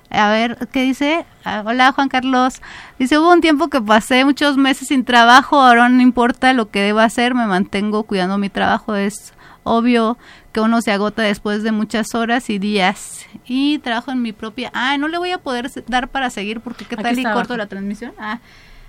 A 0.09 0.30
ver, 0.30 0.67
¿qué 0.71 0.84
dice? 0.84 1.26
Ah, 1.43 1.63
hola 1.65 1.91
Juan 1.91 2.09
Carlos. 2.09 2.61
Dice, 2.99 3.17
hubo 3.17 3.32
un 3.32 3.41
tiempo 3.41 3.69
que 3.69 3.82
pasé 3.82 4.23
muchos 4.23 4.57
meses 4.57 4.89
sin 4.89 5.03
trabajo, 5.03 5.59
ahora 5.59 5.89
no 5.89 6.01
importa 6.01 6.53
lo 6.53 6.69
que 6.69 6.82
deba 6.82 7.03
hacer, 7.03 7.34
me 7.34 7.45
mantengo 7.45 8.03
cuidando 8.03 8.38
mi 8.38 8.49
trabajo. 8.49 8.95
Es 8.95 9.34
obvio 9.66 10.18
que 10.53 10.61
uno 10.61 10.82
se 10.82 10.93
agota 10.93 11.24
después 11.24 11.63
de 11.63 11.74
muchas 11.74 12.16
horas 12.16 12.49
y 12.49 12.59
días. 12.59 13.26
Y 13.45 13.80
trabajo 13.80 14.11
en 14.11 14.22
mi 14.22 14.32
propia... 14.32 14.72
Ah, 14.74 14.97
no 14.97 15.09
le 15.09 15.18
voy 15.18 15.32
a 15.32 15.39
poder 15.39 15.70
dar 15.88 16.07
para 16.07 16.30
seguir 16.30 16.61
porque 16.61 16.86
qué 16.86 16.95
tal 16.95 17.20
y 17.20 17.24
corto 17.24 17.57
la 17.57 17.68
transmisión. 17.68 18.13
Ah, 18.18 18.39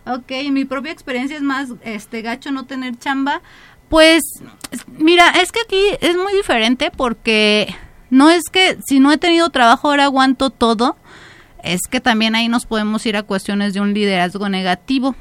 ok, 0.06 0.30
mi 0.52 0.64
propia 0.64 0.92
experiencia 0.92 1.36
es 1.36 1.42
más 1.42 1.70
este 1.82 2.22
gacho 2.22 2.52
no 2.52 2.66
tener 2.66 2.96
chamba. 2.96 3.40
Pues, 3.88 4.22
mira, 4.86 5.30
es 5.30 5.50
que 5.50 5.60
aquí 5.60 5.82
es 6.00 6.16
muy 6.16 6.32
diferente 6.34 6.92
porque 6.94 7.74
no 8.10 8.30
es 8.30 8.44
que 8.52 8.78
si 8.86 9.00
no 9.00 9.10
he 9.10 9.18
tenido 9.18 9.50
trabajo 9.50 9.88
ahora 9.88 10.04
aguanto 10.04 10.50
todo 10.50 10.96
es 11.66 11.80
que 11.90 12.00
también 12.00 12.34
ahí 12.34 12.48
nos 12.48 12.64
podemos 12.64 13.04
ir 13.06 13.16
a 13.16 13.24
cuestiones 13.24 13.74
de 13.74 13.80
un 13.80 13.92
liderazgo 13.92 14.48
negativo. 14.48 15.16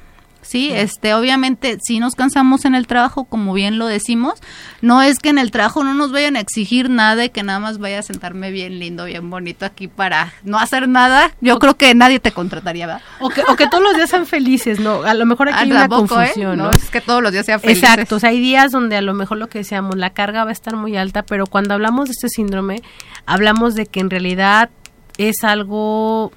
Sí, 0.46 0.72
este, 0.72 1.16
obviamente, 1.16 1.80
si 1.82 2.00
nos 2.00 2.14
cansamos 2.14 2.66
en 2.66 2.76
el 2.76 2.86
trabajo, 2.86 3.26
como 3.26 3.54
bien 3.54 3.80
lo 3.80 3.88
decimos, 3.88 4.36
no 4.82 5.02
es 5.02 5.18
que 5.18 5.30
en 5.30 5.40
el 5.40 5.50
trabajo 5.50 5.84
no 5.84 5.96
nos 5.96 6.12
vayan 6.12 6.36
a 6.36 6.40
exigir 6.40 6.90
nada 6.90 7.26
y 7.26 7.30
que 7.30 7.42
nada 7.42 7.60
más 7.60 7.80
vaya 7.80 8.00
a 8.00 8.02
sentarme 8.04 8.52
bien 8.52 8.78
lindo, 8.78 9.06
bien 9.06 9.28
bonito 9.32 9.66
aquí 9.66 9.88
para 9.88 10.34
no 10.44 10.60
hacer 10.60 10.88
nada. 10.88 11.32
Yo 11.42 11.58
creo 11.58 11.78
que 11.78 11.96
nadie 11.96 12.20
te 12.20 12.32
contrataría, 12.32 12.86
¿verdad? 12.86 13.02
O 13.20 13.30
que, 13.30 13.42
o 13.48 13.56
que 13.56 13.68
todos 13.68 13.84
los 13.84 13.96
días 13.96 14.12
sean 14.12 14.28
felices, 14.28 14.80
¿no? 14.80 15.02
A 15.02 15.16
lo 15.16 15.26
mejor 15.26 15.50
aquí 15.50 15.64
hay 15.64 15.72
una 15.72 15.86
¿eh? 15.86 15.90
confusión, 15.90 16.60
¿no? 16.60 16.70
Es 16.70 16.92
que 16.92 17.02
todos 17.02 17.24
los 17.24 17.32
días 17.32 17.48
sean 17.48 17.60
felices. 17.60 17.84
Exacto, 17.84 18.18
o 18.18 18.20
sea, 18.20 18.30
hay 18.30 18.40
días 18.40 18.72
donde 18.72 18.98
a 18.98 19.02
lo 19.02 19.16
mejor 19.16 19.40
lo 19.40 19.48
que 19.48 19.60
decíamos, 19.60 19.96
la 19.96 20.12
carga 20.12 20.44
va 20.44 20.52
a 20.52 20.54
estar 20.54 20.76
muy 20.76 20.96
alta, 20.96 21.24
pero 21.24 21.48
cuando 21.48 21.74
hablamos 21.74 22.06
de 22.06 22.12
este 22.12 22.30
síndrome, 22.30 22.84
hablamos 23.26 23.74
de 23.74 23.88
que 23.88 24.00
en 24.00 24.12
realidad 24.12 24.70
es 25.18 25.44
algo 25.44 26.32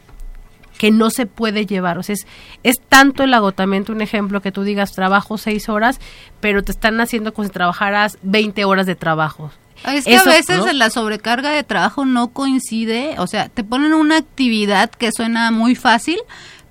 que 0.79 0.91
no 0.91 1.11
se 1.11 1.27
puede 1.27 1.67
llevar. 1.67 1.99
O 1.99 2.03
sea, 2.03 2.15
es, 2.15 2.27
es 2.63 2.77
tanto 2.89 3.25
el 3.25 3.35
agotamiento, 3.35 3.93
un 3.93 4.01
ejemplo, 4.01 4.41
que 4.41 4.53
tú 4.53 4.63
digas 4.63 4.93
trabajo 4.93 5.37
seis 5.37 5.69
horas, 5.69 6.01
pero 6.41 6.63
te 6.63 6.73
están 6.73 7.01
haciendo 7.01 7.35
como 7.35 7.47
si 7.47 7.53
trabajaras 7.53 8.17
20 8.23 8.65
horas 8.65 8.87
de 8.87 8.95
trabajo. 8.95 9.51
Es 9.87 10.05
que 10.05 10.17
a 10.17 10.25
veces 10.25 10.75
la 10.75 10.91
sobrecarga 10.91 11.51
de 11.51 11.63
trabajo 11.63 12.05
no 12.05 12.29
coincide, 12.29 13.15
o 13.19 13.27
sea, 13.27 13.49
te 13.49 13.63
ponen 13.63 13.95
una 13.95 14.17
actividad 14.17 14.91
que 14.91 15.13
suena 15.13 15.51
muy 15.51 15.77
fácil, 15.77 16.19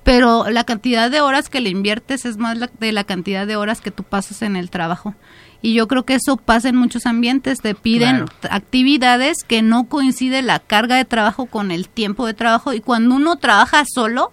pero 0.04 0.50
la 0.50 0.64
cantidad 0.66 1.10
de 1.10 1.22
horas 1.22 1.50
que 1.50 1.62
le 1.62 1.70
inviertes 1.70 2.26
es 2.26 2.38
más 2.38 2.58
de 2.80 2.92
la 2.92 3.04
cantidad 3.04 3.48
de 3.48 3.56
horas 3.56 3.82
que 3.82 3.92
tú 3.92 4.04
pasas 4.04 4.42
en 4.42 4.56
el 4.56 4.70
trabajo 4.70 5.16
y 5.62 5.74
yo 5.74 5.88
creo 5.88 6.04
que 6.04 6.16
eso 6.16 6.38
pasa 6.38 6.70
en 6.70 6.76
muchos 6.76 7.06
ambientes, 7.06 7.60
te 7.60 7.76
piden 7.76 8.26
actividades 8.50 9.44
que 9.44 9.62
no 9.62 9.86
coincide 9.86 10.42
la 10.42 10.60
carga 10.60 10.96
de 10.96 11.06
trabajo 11.06 11.48
con 11.48 11.72
el 11.72 11.90
tiempo 11.90 12.26
de 12.26 12.34
trabajo 12.34 12.74
y 12.74 12.80
cuando 12.80 13.16
uno 13.16 13.38
trabaja 13.38 13.84
solo, 13.86 14.32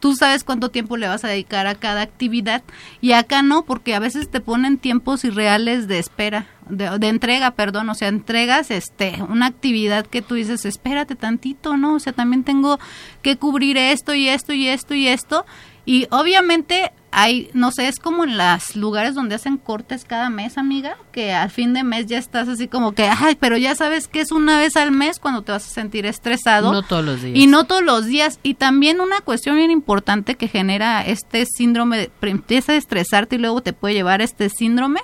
tú 0.00 0.14
sabes 0.14 0.44
cuánto 0.44 0.70
tiempo 0.70 0.96
le 0.96 1.08
vas 1.08 1.24
a 1.24 1.28
dedicar 1.28 1.66
a 1.66 1.74
cada 1.74 2.02
actividad 2.02 2.62
y 3.00 3.12
acá 3.12 3.42
no, 3.42 3.64
porque 3.64 3.94
a 3.94 4.00
veces 4.00 4.30
te 4.30 4.40
ponen 4.40 4.78
tiempos 4.78 5.24
irreales 5.24 5.88
de 5.88 5.98
espera, 5.98 6.46
de, 6.68 6.98
de, 6.98 7.08
entrega, 7.08 7.52
perdón, 7.52 7.88
o 7.90 7.94
sea, 7.94 8.08
entregas 8.08 8.70
este 8.70 9.22
una 9.28 9.46
actividad 9.46 10.06
que 10.06 10.22
tú 10.22 10.34
dices, 10.34 10.64
espérate 10.64 11.14
tantito, 11.16 11.76
¿no? 11.76 11.94
O 11.94 11.98
sea, 11.98 12.12
también 12.12 12.44
tengo 12.44 12.78
que 13.22 13.36
cubrir 13.36 13.76
esto 13.76 14.14
y 14.14 14.28
esto 14.28 14.52
y 14.52 14.68
esto 14.68 14.94
y 14.94 15.08
esto 15.08 15.44
y 15.84 16.06
obviamente 16.10 16.92
hay, 17.12 17.50
no 17.54 17.72
sé, 17.72 17.88
es 17.88 17.98
como 17.98 18.24
en 18.24 18.38
los 18.38 18.76
lugares 18.76 19.14
donde 19.14 19.34
hacen 19.34 19.56
cortes 19.56 20.04
cada 20.04 20.30
mes, 20.30 20.58
amiga, 20.58 20.96
que 21.12 21.32
al 21.32 21.50
fin 21.50 21.72
de 21.74 21.82
mes 21.82 22.06
ya 22.06 22.18
estás 22.18 22.48
así 22.48 22.68
como 22.68 22.92
que, 22.92 23.04
ay, 23.08 23.36
pero 23.38 23.56
ya 23.56 23.74
sabes 23.74 24.08
que 24.08 24.20
es 24.20 24.32
una 24.32 24.58
vez 24.58 24.76
al 24.76 24.92
mes 24.92 25.18
cuando 25.18 25.42
te 25.42 25.52
vas 25.52 25.66
a 25.66 25.70
sentir 25.70 26.06
estresado. 26.06 26.72
No 26.72 26.82
todos 26.82 27.04
los 27.04 27.22
días. 27.22 27.36
Y 27.36 27.46
no 27.46 27.64
todos 27.64 27.82
los 27.82 28.06
días. 28.06 28.38
Y 28.42 28.54
también 28.54 29.00
una 29.00 29.20
cuestión 29.20 29.56
bien 29.56 29.70
importante 29.70 30.36
que 30.36 30.48
genera 30.48 31.04
este 31.04 31.46
síndrome, 31.46 31.98
de, 31.98 32.10
empieza 32.22 32.72
a 32.72 32.76
estresarte 32.76 33.36
y 33.36 33.38
luego 33.38 33.60
te 33.60 33.72
puede 33.72 33.94
llevar 33.94 34.22
este 34.22 34.48
síndrome, 34.48 35.00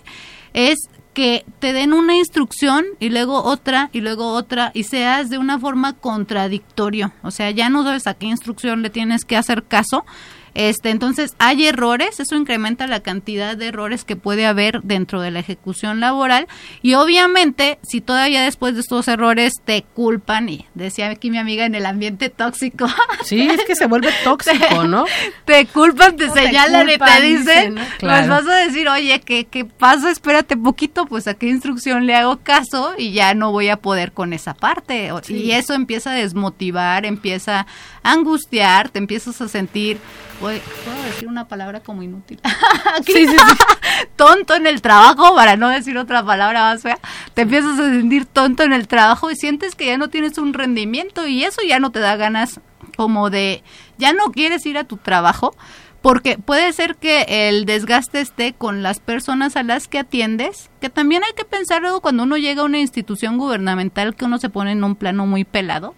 es 0.55 0.79
que 1.13 1.47
te 1.61 1.73
den 1.73 1.95
una 1.95 2.15
instrucción 2.15 2.85
y 3.01 3.09
luego 3.09 3.43
otra 3.43 3.89
y 3.95 4.03
luego 4.03 4.33
otra 4.33 4.71
y 4.75 4.83
seas 4.83 5.31
de 5.31 5.39
una 5.39 5.59
forma 5.59 5.95
contradictorio. 5.95 7.13
O 7.23 7.31
sea, 7.31 7.51
ya 7.51 7.71
no 7.71 7.85
sabes 7.85 8.07
a 8.07 8.13
qué 8.15 8.27
instrucción 8.27 8.83
le 8.83 8.91
tienes 8.91 9.25
que 9.25 9.39
hacer 9.39 9.65
caso 9.65 10.05
este, 10.57 10.89
entonces, 10.89 11.35
hay 11.39 11.67
errores, 11.67 12.19
eso 12.19 12.35
incrementa 12.35 12.87
la 12.87 13.01
cantidad 13.01 13.59
de 13.59 13.67
errores 13.67 14.05
que 14.05 14.17
puede 14.17 14.47
haber 14.47 14.81
dentro 14.81 15.21
de 15.21 15.31
la 15.31 15.41
ejecución 15.41 16.01
laboral 16.01 16.49
y 16.81 16.95
obviamente, 16.95 17.79
si 17.83 18.01
todavía 18.01 18.43
después 18.43 18.75
de 18.75 18.81
estos 18.81 19.07
errores 19.07 19.53
te 19.67 19.83
culpan, 19.83 20.49
y 20.49 20.65
decía 20.73 21.11
aquí 21.11 21.31
mi 21.31 21.37
amiga 21.37 21.67
en 21.67 21.75
el 21.75 21.85
ambiente 21.85 22.31
tóxico. 22.31 22.87
Sí, 23.23 23.43
es 23.43 23.67
que 23.67 23.77
se 23.77 23.85
vuelve 23.87 24.09
tóxico, 24.25 24.85
¿no? 24.89 25.05
Te 25.45 25.67
culpan, 25.67 26.17
te 26.17 26.31
señalan 26.31 26.89
y 26.89 26.97
te 26.97 27.21
dicen, 27.21 27.75
pues 28.01 28.27
vas 28.27 28.47
a 28.47 28.57
decir, 28.57 28.89
oye, 28.89 29.21
¿qué, 29.21 29.45
¿qué 29.45 29.67
pasa? 29.67 30.11
Espérate 30.11 30.57
poquito, 30.57 31.05
pues 31.05 31.29
a 31.29 31.35
qué 31.35 31.49
instrucción 31.49 32.07
le 32.07 32.15
hago 32.15 32.39
caso 32.39 32.95
y 32.97 33.13
ya 33.13 33.35
no 33.35 33.53
voy 33.53 33.69
a 33.69 33.77
poder 33.77 34.13
con 34.13 34.33
esa 34.33 34.55
parte. 34.55 35.13
Y 35.29 35.51
eso 35.51 35.75
empieza 35.75 36.13
a 36.13 36.15
desmotivar, 36.15 37.05
empieza 37.05 37.67
a 38.03 38.13
angustiar, 38.13 38.89
te 38.89 38.99
empiezas 38.99 39.41
a 39.43 39.49
sentir 39.49 39.99
¿Puedo 40.41 40.53
decir 41.05 41.29
una 41.29 41.49
palabra 41.49 41.81
como 41.81 42.03
inútil? 42.03 42.41
sí, 43.07 43.27
sí, 43.27 43.37
tonto 44.17 44.55
en 44.55 44.67
el 44.67 44.83
trabajo, 44.83 45.35
para 45.35 45.57
no 45.57 45.69
decir 45.69 45.97
otra 45.97 46.25
palabra 46.25 46.61
más 46.61 46.83
fea. 46.83 46.99
Te 47.35 47.43
empiezas 47.43 47.79
a 47.79 47.91
sentir 47.91 48.27
tonto 48.27 48.63
en 48.63 48.73
el 48.73 48.87
trabajo 48.87 49.31
y 49.31 49.37
sientes 49.37 49.75
que 49.75 49.87
ya 49.87 49.99
no 49.99 50.09
tienes 50.09 50.39
un 50.39 50.53
rendimiento 50.53 51.27
y 51.27 51.45
eso 51.45 51.63
ya 51.67 51.81
no 51.81 51.91
te 51.91 52.01
da 52.01 52.17
ganas 52.17 52.61
como 52.97 53.31
de, 53.31 53.63
ya 53.99 54.13
no 54.13 54.31
quieres 54.33 54.67
ir 54.67 54.79
a 54.79 54.85
tu 54.85 54.97
trabajo. 54.97 55.55
Porque 56.03 56.39
puede 56.39 56.73
ser 56.73 56.95
que 56.95 57.49
el 57.49 57.65
desgaste 57.65 58.21
esté 58.21 58.53
con 58.53 58.85
las 58.85 59.01
personas 59.01 59.57
a 59.57 59.65
las 59.65 59.89
que 59.89 59.99
atiendes, 59.99 60.71
que 60.81 60.89
también 60.89 61.25
hay 61.25 61.33
que 61.33 61.45
pensar 61.45 61.83
luego 61.83 62.01
cuando 62.01 62.23
uno 62.23 62.37
llega 62.37 62.63
a 62.63 62.67
una 62.67 62.79
institución 62.79 63.39
gubernamental 63.39 64.15
que 64.15 64.27
uno 64.27 64.39
se 64.39 64.49
pone 64.49 64.73
en 64.73 64.85
un 64.85 64.95
plano 64.95 65.27
muy 65.27 65.43
pelado. 65.43 65.97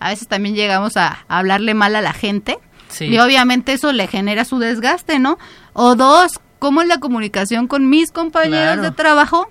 A 0.00 0.08
veces 0.08 0.26
también 0.26 0.56
llegamos 0.56 0.96
a 0.96 1.24
hablarle 1.28 1.74
mal 1.74 1.94
a 1.94 2.02
la 2.02 2.12
gente 2.12 2.58
y 3.00 3.18
obviamente 3.18 3.72
eso 3.72 3.92
le 3.92 4.06
genera 4.06 4.44
su 4.44 4.58
desgaste, 4.58 5.18
¿no? 5.18 5.38
O 5.72 5.94
dos, 5.94 6.40
¿cómo 6.58 6.82
es 6.82 6.88
la 6.88 6.98
comunicación 6.98 7.66
con 7.66 7.88
mis 7.88 8.10
compañeros 8.12 8.82
de 8.82 8.90
trabajo? 8.90 9.48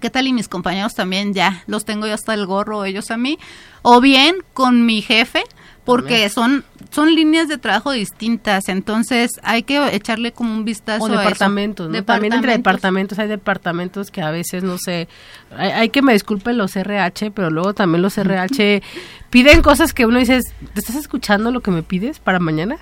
¿Qué 0.00 0.10
tal? 0.10 0.26
Y 0.26 0.32
mis 0.32 0.48
compañeros 0.48 0.94
también 0.94 1.34
ya 1.34 1.64
los 1.66 1.84
tengo 1.84 2.06
yo 2.06 2.14
hasta 2.14 2.34
el 2.34 2.46
gorro, 2.46 2.84
ellos 2.84 3.10
a 3.10 3.16
mí. 3.16 3.38
O 3.82 4.00
bien 4.00 4.36
con 4.52 4.86
mi 4.86 5.02
jefe, 5.02 5.42
porque 5.84 6.28
son 6.28 6.64
son 6.90 7.14
líneas 7.14 7.48
de 7.48 7.58
trabajo 7.58 7.92
distintas, 7.92 8.68
entonces 8.68 9.30
hay 9.42 9.62
que 9.62 9.94
echarle 9.94 10.32
como 10.32 10.54
un 10.54 10.64
vistazo 10.64 11.04
o 11.04 11.08
departamentos, 11.08 11.88
¿no? 11.88 12.04
También 12.04 12.32
entre 12.32 12.52
departamentos 12.52 13.18
hay 13.18 13.28
departamentos 13.28 14.10
que 14.10 14.22
a 14.22 14.30
veces 14.30 14.62
no 14.62 14.78
sé, 14.78 15.08
hay, 15.56 15.90
que 15.90 16.02
me 16.02 16.12
disculpen 16.12 16.56
los 16.56 16.76
RH, 16.76 17.30
pero 17.30 17.50
luego 17.50 17.74
también 17.74 18.02
los 18.02 18.16
RH 18.16 18.82
piden 19.30 19.62
cosas 19.62 19.92
que 19.92 20.06
uno 20.06 20.18
dice, 20.18 20.40
¿te 20.74 20.80
estás 20.80 20.96
escuchando 20.96 21.50
lo 21.50 21.60
que 21.60 21.70
me 21.70 21.82
pides 21.82 22.18
para 22.18 22.38
mañana? 22.38 22.78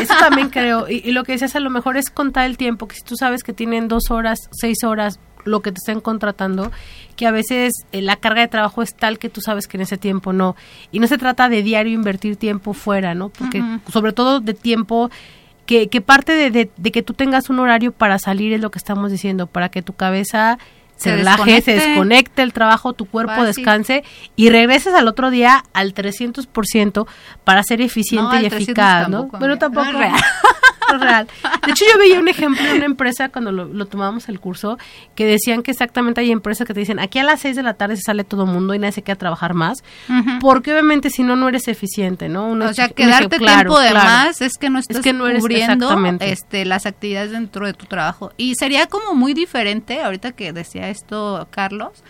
Eso 0.00 0.14
también 0.18 0.50
creo, 0.50 0.88
y, 0.88 1.02
y 1.04 1.12
lo 1.12 1.24
que 1.24 1.32
dices 1.32 1.54
a 1.56 1.60
lo 1.60 1.70
mejor 1.70 1.96
es 1.96 2.10
contar 2.10 2.46
el 2.46 2.56
tiempo, 2.56 2.88
que 2.88 2.96
si 2.96 3.02
tú 3.02 3.16
sabes 3.16 3.42
que 3.42 3.52
tienen 3.52 3.88
dos 3.88 4.10
horas, 4.10 4.38
seis 4.52 4.84
horas, 4.84 5.18
lo 5.44 5.60
que 5.60 5.72
te 5.72 5.78
estén 5.78 6.00
contratando, 6.00 6.70
que 7.16 7.26
a 7.26 7.30
veces 7.30 7.72
eh, 7.92 8.02
la 8.02 8.16
carga 8.16 8.42
de 8.42 8.48
trabajo 8.48 8.82
es 8.82 8.94
tal 8.94 9.18
que 9.18 9.28
tú 9.28 9.40
sabes 9.40 9.66
que 9.66 9.76
en 9.76 9.82
ese 9.82 9.98
tiempo 9.98 10.32
no. 10.32 10.56
Y 10.90 10.98
no 11.00 11.06
se 11.06 11.18
trata 11.18 11.48
de 11.48 11.62
diario 11.62 11.92
invertir 11.92 12.36
tiempo 12.36 12.74
fuera, 12.74 13.14
¿no? 13.14 13.28
Porque 13.28 13.62
sobre 13.90 14.12
todo 14.12 14.40
de 14.40 14.54
tiempo 14.54 15.10
que, 15.66 15.88
que 15.88 16.00
parte 16.00 16.32
de, 16.32 16.70
de, 16.76 16.92
que 16.92 17.02
tú 17.02 17.14
tengas 17.14 17.50
un 17.50 17.58
horario 17.58 17.92
para 17.92 18.18
salir 18.18 18.52
es 18.52 18.60
lo 18.60 18.70
que 18.70 18.78
estamos 18.78 19.10
diciendo, 19.10 19.46
para 19.46 19.68
que 19.68 19.82
tu 19.82 19.92
cabeza 19.92 20.58
se, 21.02 21.16
relaje, 21.16 21.60
se 21.60 21.72
desconecte 21.74 22.42
el 22.42 22.52
trabajo, 22.52 22.92
tu 22.92 23.06
cuerpo 23.06 23.44
descanse 23.44 24.04
y 24.36 24.50
regreses 24.50 24.94
al 24.94 25.08
otro 25.08 25.30
día 25.30 25.64
al 25.72 25.94
300% 25.94 27.06
para 27.44 27.62
ser 27.62 27.80
eficiente 27.80 28.42
y 28.42 28.46
eficaz, 28.46 29.08
¿no? 29.08 29.28
Pero 29.38 29.58
tampoco 29.58 29.92
real. 30.98 31.26
De 31.64 31.72
hecho, 31.72 31.84
yo 31.90 31.98
veía 31.98 32.20
un 32.20 32.28
ejemplo 32.28 32.62
de 32.62 32.74
una 32.74 32.84
empresa 32.84 33.30
cuando 33.30 33.52
lo, 33.52 33.64
lo 33.64 33.86
tomábamos 33.86 34.28
el 34.28 34.40
curso 34.40 34.78
que 35.14 35.24
decían 35.26 35.62
que 35.62 35.70
exactamente 35.70 36.20
hay 36.20 36.30
empresas 36.30 36.66
que 36.66 36.74
te 36.74 36.80
dicen 36.80 36.98
aquí 36.98 37.18
a 37.18 37.24
las 37.24 37.40
6 37.40 37.56
de 37.56 37.62
la 37.62 37.74
tarde 37.74 37.96
se 37.96 38.02
sale 38.02 38.24
todo 38.24 38.44
el 38.44 38.50
mundo 38.50 38.74
y 38.74 38.78
nadie 38.78 38.92
se 38.92 39.02
queda 39.02 39.14
a 39.14 39.18
trabajar 39.18 39.54
más, 39.54 39.82
porque 40.40 40.72
obviamente 40.72 41.10
si 41.10 41.22
no, 41.22 41.36
no 41.36 41.48
eres 41.48 41.68
eficiente, 41.68 42.28
¿no? 42.28 42.50
o 42.50 42.74
sea, 42.74 42.88
quedarte 42.88 43.38
tiempo 43.38 43.78
de 43.78 43.92
más 43.94 44.40
es 44.40 44.58
que 44.58 44.70
no 44.70 44.78
estás 44.78 45.02
cubriendo 45.02 45.90
este, 46.20 46.64
las 46.64 46.86
actividades 46.86 47.32
dentro 47.32 47.66
de 47.66 47.72
tu 47.72 47.86
trabajo. 47.86 48.32
Y 48.36 48.54
sería 48.54 48.86
como 48.86 49.14
muy 49.14 49.34
diferente, 49.34 50.02
ahorita 50.02 50.32
que 50.32 50.52
decía 50.52 50.88
esto 50.92 51.48
Carlos, 51.50 52.04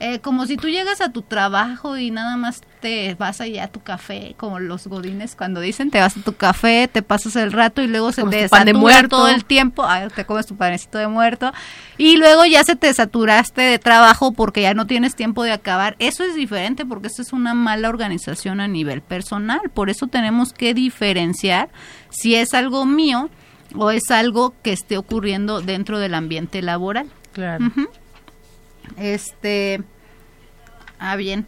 eh, 0.00 0.20
como 0.20 0.46
si 0.46 0.56
tú 0.56 0.68
llegas 0.68 1.00
a 1.00 1.10
tu 1.10 1.22
trabajo 1.22 1.96
y 1.96 2.12
nada 2.12 2.36
más 2.36 2.60
te 2.80 3.16
vas 3.16 3.40
allá 3.40 3.64
a 3.64 3.68
tu 3.68 3.80
café, 3.80 4.34
como 4.36 4.60
los 4.60 4.86
godines 4.86 5.34
cuando 5.34 5.60
dicen, 5.60 5.90
te 5.90 5.98
vas 5.98 6.16
a 6.16 6.20
tu 6.20 6.36
café, 6.36 6.86
te 6.86 7.02
pasas 7.02 7.34
el 7.34 7.50
rato 7.50 7.82
y 7.82 7.88
luego 7.88 8.12
se 8.12 8.22
te 8.22 8.46
satura 8.46 9.08
todo 9.08 9.26
el 9.26 9.44
tiempo, 9.44 9.84
te 10.14 10.24
comes 10.24 10.46
tu 10.46 10.54
panecito 10.54 10.98
de 10.98 11.08
muerto 11.08 11.52
y 11.96 12.16
luego 12.16 12.44
ya 12.44 12.62
se 12.62 12.76
te 12.76 12.94
saturaste 12.94 13.60
de 13.60 13.80
trabajo 13.80 14.30
porque 14.30 14.62
ya 14.62 14.72
no 14.72 14.86
tienes 14.86 15.16
tiempo 15.16 15.42
de 15.42 15.50
acabar. 15.50 15.96
Eso 15.98 16.22
es 16.22 16.36
diferente 16.36 16.86
porque 16.86 17.08
eso 17.08 17.20
es 17.20 17.32
una 17.32 17.54
mala 17.54 17.88
organización 17.88 18.60
a 18.60 18.68
nivel 18.68 19.02
personal. 19.02 19.62
Por 19.74 19.90
eso 19.90 20.06
tenemos 20.06 20.52
que 20.52 20.74
diferenciar 20.74 21.70
si 22.10 22.36
es 22.36 22.54
algo 22.54 22.86
mío 22.86 23.30
o 23.74 23.90
es 23.90 24.12
algo 24.12 24.54
que 24.62 24.72
esté 24.72 24.96
ocurriendo 24.96 25.60
dentro 25.60 25.98
del 25.98 26.14
ambiente 26.14 26.62
laboral. 26.62 27.08
Claro. 27.32 27.64
Este. 28.96 29.82
Ah, 30.98 31.16
bien. 31.16 31.46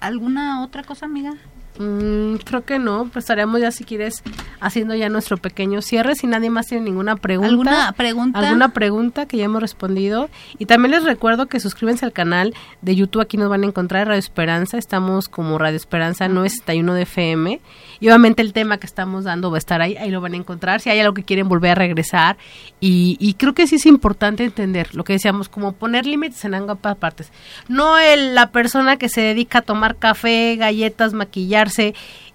¿Alguna 0.00 0.62
otra 0.62 0.82
cosa, 0.82 1.06
amiga? 1.06 1.34
Mm, 1.78 2.36
creo 2.44 2.64
que 2.64 2.80
no, 2.80 3.08
pues 3.12 3.24
estaríamos 3.24 3.60
ya 3.60 3.70
si 3.70 3.84
quieres 3.84 4.24
haciendo 4.60 4.96
ya 4.96 5.08
nuestro 5.08 5.36
pequeño 5.36 5.80
cierre, 5.80 6.16
si 6.16 6.26
nadie 6.26 6.50
más 6.50 6.66
tiene 6.66 6.84
ninguna 6.84 7.14
pregunta. 7.16 7.50
¿Alguna 7.50 7.92
pregunta? 7.92 8.38
Alguna 8.40 8.68
pregunta 8.70 9.26
que 9.26 9.36
ya 9.36 9.44
hemos 9.44 9.62
respondido. 9.62 10.28
Y 10.58 10.66
también 10.66 10.90
les 10.90 11.04
recuerdo 11.04 11.46
que 11.46 11.60
suscríbanse 11.60 12.04
al 12.04 12.12
canal 12.12 12.54
de 12.82 12.96
YouTube, 12.96 13.22
aquí 13.22 13.36
nos 13.36 13.48
van 13.48 13.62
a 13.62 13.66
encontrar 13.66 14.08
Radio 14.08 14.18
Esperanza, 14.18 14.76
estamos 14.76 15.28
como 15.28 15.56
Radio 15.56 15.76
Esperanza 15.76 16.26
91 16.26 16.94
de 16.94 17.02
FM. 17.02 17.60
Y 18.00 18.08
obviamente 18.08 18.42
el 18.42 18.52
tema 18.52 18.78
que 18.78 18.86
estamos 18.86 19.24
dando 19.24 19.50
va 19.50 19.56
a 19.56 19.58
estar 19.58 19.80
ahí, 19.80 19.96
ahí 19.96 20.10
lo 20.10 20.20
van 20.20 20.34
a 20.34 20.36
encontrar, 20.36 20.80
si 20.80 20.90
hay 20.90 20.98
algo 20.98 21.14
que 21.14 21.22
quieren 21.22 21.48
volver 21.48 21.72
a 21.72 21.74
regresar. 21.76 22.38
Y, 22.80 23.16
y 23.20 23.34
creo 23.34 23.54
que 23.54 23.68
sí 23.68 23.76
es 23.76 23.86
importante 23.86 24.44
entender 24.44 24.94
lo 24.96 25.04
que 25.04 25.12
decíamos, 25.12 25.48
como 25.48 25.72
poner 25.72 26.06
límites 26.06 26.44
en 26.44 26.54
ambas 26.54 26.96
partes. 26.96 27.30
No 27.68 27.98
el, 27.98 28.34
la 28.34 28.50
persona 28.50 28.96
que 28.96 29.08
se 29.08 29.20
dedica 29.20 29.58
a 29.58 29.62
tomar 29.62 29.96
café, 29.96 30.56
galletas, 30.56 31.12
maquillar, 31.12 31.67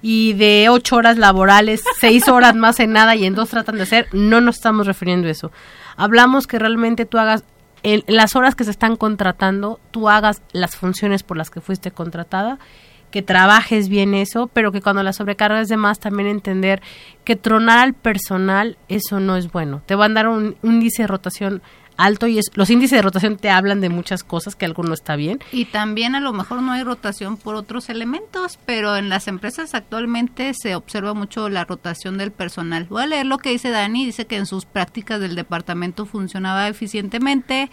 y 0.02 0.34
de 0.34 0.68
ocho 0.70 0.98
horas 0.98 1.18
laborales, 1.18 1.84
seis 2.00 2.28
horas 2.28 2.56
más 2.56 2.80
en 2.80 2.94
nada 2.94 3.16
y 3.16 3.26
en 3.26 3.36
dos 3.36 3.50
tratan 3.50 3.78
de 3.78 3.84
hacer, 3.84 4.08
no 4.12 4.42
nos 4.42 4.56
estamos 4.56 4.88
refiriendo 4.88 5.28
a 5.28 5.32
eso. 5.32 5.52
Hablamos 5.96 6.48
que 6.48 6.60
realmente 6.60 7.06
tú 7.06 7.18
hagas, 7.18 7.44
en 7.84 8.04
las 8.08 8.36
horas 8.36 8.56
que 8.56 8.64
se 8.64 8.72
están 8.72 8.96
contratando, 8.96 9.80
tú 9.92 10.10
hagas 10.10 10.42
las 10.52 10.76
funciones 10.76 11.24
por 11.24 11.38
las 11.38 11.50
que 11.50 11.62
fuiste 11.62 11.92
contratada, 11.92 12.60
que 13.12 13.22
trabajes 13.22 13.90
bien 13.90 14.16
eso, 14.16 14.48
pero 14.48 14.72
que 14.72 14.82
cuando 14.82 15.04
la 15.04 15.14
sobrecargas 15.14 15.70
de 15.70 15.78
más 15.78 16.00
también 16.00 16.28
entender 16.28 16.82
que 17.24 17.36
tronar 17.36 17.78
al 17.78 17.94
personal, 17.94 18.78
eso 18.88 19.20
no 19.20 19.38
es 19.38 19.52
bueno. 19.52 19.84
Te 19.86 19.94
van 19.94 20.12
a 20.12 20.16
dar 20.16 20.28
un 20.30 20.56
índice 20.64 21.04
de 21.04 21.08
rotación 21.08 21.62
alto 21.98 22.28
y 22.28 22.40
es, 22.40 22.46
los 22.56 22.70
índices 22.70 22.98
de 22.98 23.02
rotación 23.02 23.38
te 23.38 23.50
hablan 23.50 23.82
de 23.82 23.90
muchas 23.90 24.24
cosas 24.24 24.56
que 24.56 24.66
algo 24.66 24.84
no 24.84 24.94
está 24.94 25.16
bien. 25.16 25.40
Y 25.52 25.66
también 25.66 26.16
a 26.16 26.20
lo 26.20 26.34
mejor 26.34 26.62
no 26.62 26.72
hay 26.72 26.84
rotación 26.84 27.38
por 27.38 27.56
otros 27.56 27.90
elementos, 27.90 28.60
pero 28.66 28.96
en 28.98 29.10
las 29.10 29.28
empresas 29.28 29.74
actualmente 29.74 30.54
se 30.54 30.76
observa 30.76 31.14
mucho 31.14 31.50
la 31.50 31.66
rotación 31.66 32.18
del 32.18 32.32
personal. 32.32 32.86
Voy 32.90 33.04
a 33.04 33.08
leer 33.08 33.26
lo 33.26 33.38
que 33.38 33.50
dice 33.50 33.70
Dani, 33.70 34.06
dice 34.06 34.26
que 34.26 34.38
en 34.38 34.46
sus 34.46 34.66
prácticas 34.66 35.20
del 35.20 35.36
departamento 35.36 36.06
funcionaba 36.06 36.68
eficientemente 36.68 37.70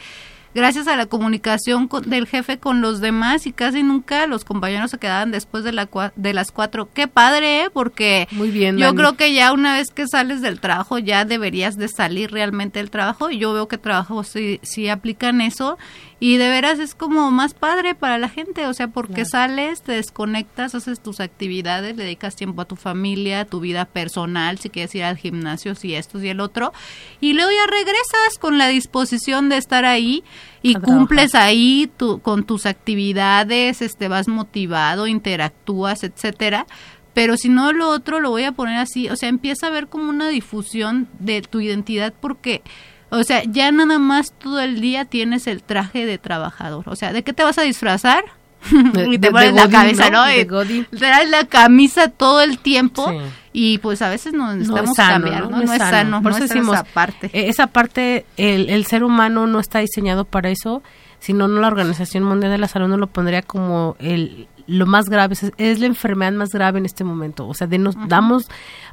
gracias 0.54 0.88
a 0.88 0.96
la 0.96 1.06
comunicación 1.06 1.88
del 2.06 2.26
jefe 2.26 2.58
con 2.58 2.80
los 2.80 3.00
demás 3.00 3.46
y 3.46 3.52
casi 3.52 3.82
nunca 3.82 4.26
los 4.26 4.44
compañeros 4.44 4.90
se 4.90 4.98
quedaban 4.98 5.30
después 5.30 5.64
de, 5.64 5.72
la, 5.72 5.88
de 6.16 6.34
las 6.34 6.50
cuatro. 6.50 6.88
Qué 6.92 7.08
padre, 7.08 7.64
¿eh? 7.64 7.70
porque 7.72 8.28
Muy 8.32 8.50
bien, 8.50 8.78
yo 8.78 8.94
creo 8.94 9.16
que 9.16 9.32
ya 9.34 9.52
una 9.52 9.74
vez 9.74 9.88
que 9.90 10.06
sales 10.06 10.40
del 10.40 10.60
trabajo 10.60 10.98
ya 10.98 11.24
deberías 11.24 11.76
de 11.76 11.88
salir 11.88 12.30
realmente 12.30 12.78
del 12.78 12.90
trabajo 12.90 13.30
y 13.30 13.38
yo 13.38 13.52
veo 13.52 13.68
que 13.68 13.78
trabajos 13.78 14.28
sí, 14.28 14.60
sí 14.62 14.88
aplican 14.88 15.40
eso 15.40 15.78
y 16.22 16.36
de 16.36 16.50
veras 16.50 16.78
es 16.78 16.94
como 16.94 17.30
más 17.30 17.54
padre 17.54 17.94
para 17.94 18.18
la 18.18 18.28
gente, 18.28 18.66
o 18.66 18.74
sea, 18.74 18.88
porque 18.88 19.24
sales, 19.24 19.80
te 19.80 19.92
desconectas, 19.92 20.74
haces 20.74 21.00
tus 21.00 21.18
actividades, 21.18 21.96
le 21.96 22.04
dedicas 22.04 22.36
tiempo 22.36 22.60
a 22.60 22.66
tu 22.66 22.76
familia, 22.76 23.40
a 23.40 23.44
tu 23.46 23.58
vida 23.58 23.86
personal, 23.86 24.58
si 24.58 24.68
quieres 24.68 24.94
ir 24.94 25.02
al 25.02 25.16
gimnasio, 25.16 25.74
si 25.74 25.94
esto, 25.94 26.22
y 26.22 26.28
el 26.28 26.40
otro, 26.40 26.74
y 27.22 27.32
luego 27.32 27.50
ya 27.50 27.66
regresas 27.66 28.38
con 28.38 28.58
la 28.58 28.68
disposición 28.68 29.48
de 29.48 29.56
estar 29.56 29.86
ahí 29.86 30.22
y 30.60 30.74
cumples 30.74 31.34
ahí 31.34 31.90
tu, 31.96 32.20
con 32.20 32.44
tus 32.44 32.66
actividades, 32.66 33.80
este 33.80 34.08
vas 34.08 34.28
motivado, 34.28 35.06
interactúas, 35.06 36.04
etcétera. 36.04 36.66
Pero 37.14 37.36
si 37.38 37.48
no 37.48 37.72
lo 37.72 37.88
otro 37.88 38.20
lo 38.20 38.30
voy 38.30 38.44
a 38.44 38.52
poner 38.52 38.76
así, 38.76 39.08
o 39.08 39.16
sea, 39.16 39.30
empieza 39.30 39.66
a 39.66 39.70
ver 39.70 39.88
como 39.88 40.10
una 40.10 40.28
difusión 40.28 41.08
de 41.18 41.40
tu 41.40 41.60
identidad 41.60 42.12
porque 42.20 42.62
o 43.10 43.22
sea, 43.24 43.42
ya 43.44 43.70
nada 43.72 43.98
más 43.98 44.32
todo 44.32 44.60
el 44.60 44.80
día 44.80 45.04
tienes 45.04 45.46
el 45.46 45.62
traje 45.62 46.06
de 46.06 46.18
trabajador. 46.18 46.88
O 46.88 46.96
sea, 46.96 47.12
¿de 47.12 47.22
qué 47.22 47.32
te 47.32 47.42
vas 47.42 47.58
a 47.58 47.62
disfrazar? 47.62 48.24
y 49.10 49.18
te 49.18 49.30
pones 49.30 49.54
la 49.54 49.68
cabeza, 49.68 50.10
¿no? 50.10 50.24
te 50.26 51.06
das 51.06 51.28
la 51.28 51.46
camisa 51.46 52.08
todo 52.08 52.42
el 52.42 52.58
tiempo 52.58 53.10
y 53.52 53.78
pues 53.78 54.02
a 54.02 54.10
veces 54.10 54.32
nos 54.34 54.54
necesitamos 54.54 54.96
cambiar, 54.96 55.50
¿no? 55.50 55.62
No, 55.62 55.72
es 55.72 55.78
sano, 55.78 56.22
Por 56.22 56.32
eso 56.32 56.42
decimos, 56.42 56.74
esa 56.74 56.84
parte. 56.84 57.30
Eh, 57.32 57.48
esa 57.48 57.68
parte, 57.68 58.26
el, 58.36 58.68
el 58.68 58.84
ser 58.84 59.02
humano 59.02 59.46
no 59.46 59.60
está 59.60 59.78
diseñado 59.78 60.24
para 60.24 60.50
eso, 60.50 60.82
sino 61.20 61.48
no 61.48 61.60
la 61.60 61.68
Organización 61.68 62.22
Mundial 62.24 62.52
de 62.52 62.58
la 62.58 62.68
Salud 62.68 62.88
no 62.88 62.98
lo 62.98 63.06
pondría 63.06 63.42
como 63.42 63.96
el 63.98 64.46
lo 64.70 64.86
más 64.86 65.08
grave, 65.08 65.34
es, 65.58 65.80
la 65.80 65.86
enfermedad 65.86 66.30
más 66.30 66.50
grave 66.50 66.78
en 66.78 66.86
este 66.86 67.02
momento. 67.02 67.48
O 67.48 67.54
sea, 67.54 67.66
de 67.66 67.76
nos 67.76 67.96
damos, 68.06 68.48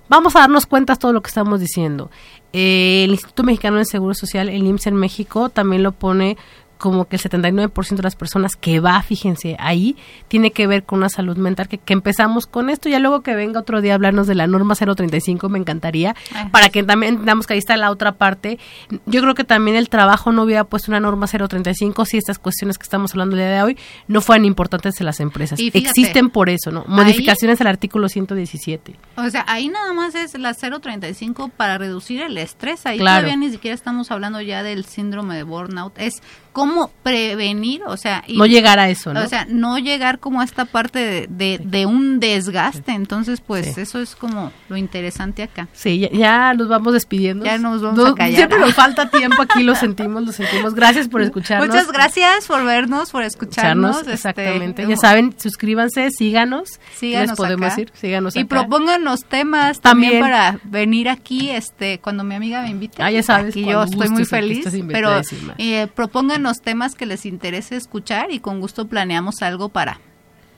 vamos 0.09 0.35
a 0.35 0.39
darnos 0.39 0.65
cuenta 0.65 0.93
de 0.93 0.99
todo 0.99 1.13
lo 1.13 1.21
que 1.21 1.27
estamos 1.27 1.59
diciendo. 1.59 2.09
Eh, 2.53 3.03
el 3.03 3.11
Instituto 3.11 3.43
Mexicano 3.43 3.77
de 3.77 3.85
Seguro 3.85 4.13
Social, 4.13 4.49
el 4.49 4.65
IMSS 4.65 4.87
en 4.87 4.95
México, 4.95 5.49
también 5.49 5.83
lo 5.83 5.91
pone 5.91 6.37
como 6.77 7.05
que 7.05 7.15
el 7.15 7.21
79% 7.21 7.95
de 7.95 8.03
las 8.03 8.15
personas 8.15 8.55
que 8.55 8.79
va, 8.79 9.01
fíjense, 9.01 9.55
ahí 9.59 9.95
tiene 10.27 10.51
que 10.51 10.67
ver 10.67 10.83
con 10.83 10.99
una 10.99 11.09
salud 11.09 11.37
mental, 11.37 11.67
que, 11.67 11.77
que, 11.77 11.93
empezamos 11.93 12.47
con 12.47 12.69
esto, 12.69 12.89
ya 12.89 12.99
luego 12.99 13.21
que 13.21 13.35
venga 13.35 13.59
otro 13.59 13.81
día 13.81 13.93
a 13.93 13.95
hablarnos 13.95 14.27
de 14.27 14.35
la 14.35 14.47
norma 14.47 14.75
035, 14.75 15.49
me 15.49 15.59
encantaría, 15.59 16.15
para 16.51 16.69
que 16.69 16.83
también 16.83 17.13
entendamos 17.13 17.47
que 17.47 17.53
ahí 17.53 17.59
está 17.59 17.77
la 17.77 17.91
otra 17.91 18.13
parte. 18.13 18.59
Yo 19.05 19.21
creo 19.21 19.35
que 19.35 19.43
también 19.43 19.77
el 19.77 19.89
trabajo 19.89 20.31
no 20.31 20.43
hubiera 20.43 20.63
puesto 20.63 20.91
una 20.91 20.99
norma 20.99 21.27
035 21.27 22.05
si 22.05 22.17
estas 22.17 22.39
cuestiones 22.39 22.77
que 22.77 22.83
estamos 22.83 23.11
hablando 23.11 23.35
el 23.35 23.41
día 23.41 23.49
de 23.49 23.63
hoy 23.63 23.77
no 24.07 24.21
fueran 24.21 24.45
importantes 24.45 24.99
en 24.99 25.05
las 25.05 25.19
empresas. 25.19 25.59
Existen 25.59 26.29
por 26.29 26.49
eso, 26.49 26.71
¿no? 26.71 26.83
Modificaciones 26.87 27.59
al 27.61 27.67
artículo 27.67 28.09
117. 28.09 28.95
O 29.15 29.29
sea, 29.29 29.45
ahí 29.47 29.69
nada 29.69 29.93
más 29.93 30.15
es 30.15 30.37
la 30.37 30.53
035 30.53 31.49
para 31.49 31.77
reducir 31.77 32.21
el 32.21 32.37
estrés, 32.37 32.85
ahí 32.85 32.97
todavía 32.97 33.35
ni 33.35 33.49
siquiera 33.49 33.75
estamos 33.75 34.11
hablando 34.11 34.41
ya 34.41 34.63
del 34.63 34.85
síndrome 34.85 35.35
de 35.35 35.43
burnout, 35.43 35.97
es 35.97 36.21
cómo 36.57 36.89
prevenir, 37.03 37.83
o 37.85 37.97
sea... 37.97 38.23
no 38.27 38.47
llegar 38.47 38.79
a 38.79 38.89
eso, 38.89 39.13
¿no? 39.13 39.21
O 39.21 39.27
sea, 39.27 39.45
no 39.47 39.77
llegar 39.77 40.17
como 40.17 40.41
a 40.41 40.43
esta 40.43 40.65
parte 40.65 41.27
de, 41.29 41.59
de, 41.63 41.85
un 41.85 42.19
desgaste, 42.19 42.93
entonces 42.93 43.41
pues 43.41 43.77
eso 43.77 43.99
es 43.99 44.15
como 44.15 44.51
lo 44.67 44.75
interesante 44.75 45.43
acá. 45.43 45.67
Sí, 45.73 46.09
ya, 46.11 46.55
nos 46.55 46.67
vamos 46.67 46.93
despidiendo. 46.93 47.45
Ya 47.45 47.59
nos 47.59 47.83
vamos 47.83 48.03
a 48.03 48.15
callar. 48.15 48.35
Siempre 48.37 48.57
nos 48.57 48.73
falta 48.73 49.11
tiempo 49.11 49.39
aquí, 49.43 49.61
lo 49.61 49.75
sentimos, 49.75 50.25
lo 50.25 50.31
sentimos. 50.31 50.73
Gracias 50.73 51.07
por 51.07 51.21
escucharnos. 51.27 51.67
Muchas 51.67 51.91
gracias 51.91 52.47
por 52.47 52.65
vernos, 52.65 53.11
por 53.11 53.21
escucharnos. 53.21 53.99
Este, 53.99 54.13
exactamente. 54.13 54.87
ya 54.87 54.97
saben, 54.97 55.35
suscríbanse, 55.37 56.09
síganos. 56.09 56.79
Síganos 56.95 57.29
les 57.29 57.37
podemos 57.37 57.69
decir? 57.69 57.91
Síganos 57.93 58.35
Y 58.35 58.45
propónganos 58.45 59.25
temas 59.25 59.79
también, 59.79 60.21
para 60.21 60.59
venir 60.63 61.07
aquí 61.07 61.51
este 61.51 61.99
cuando 61.99 62.23
mi 62.23 62.33
amiga 62.33 62.63
me 62.63 62.71
invite. 62.71 63.03
Ah, 63.03 63.11
ya 63.11 63.21
sabes. 63.21 63.55
Y 63.55 63.63
yo 63.63 63.83
estoy 63.83 64.09
muy 64.09 64.25
feliz, 64.25 64.65
pero 64.87 65.21
eh, 65.59 65.85
propónganos 65.93 66.46
los 66.47 66.61
temas 66.61 66.95
que 66.95 67.05
les 67.05 67.25
interese 67.25 67.75
escuchar 67.75 68.31
y 68.31 68.39
con 68.39 68.59
gusto 68.61 68.87
planeamos 68.87 69.41
algo 69.41 69.69
para 69.69 69.99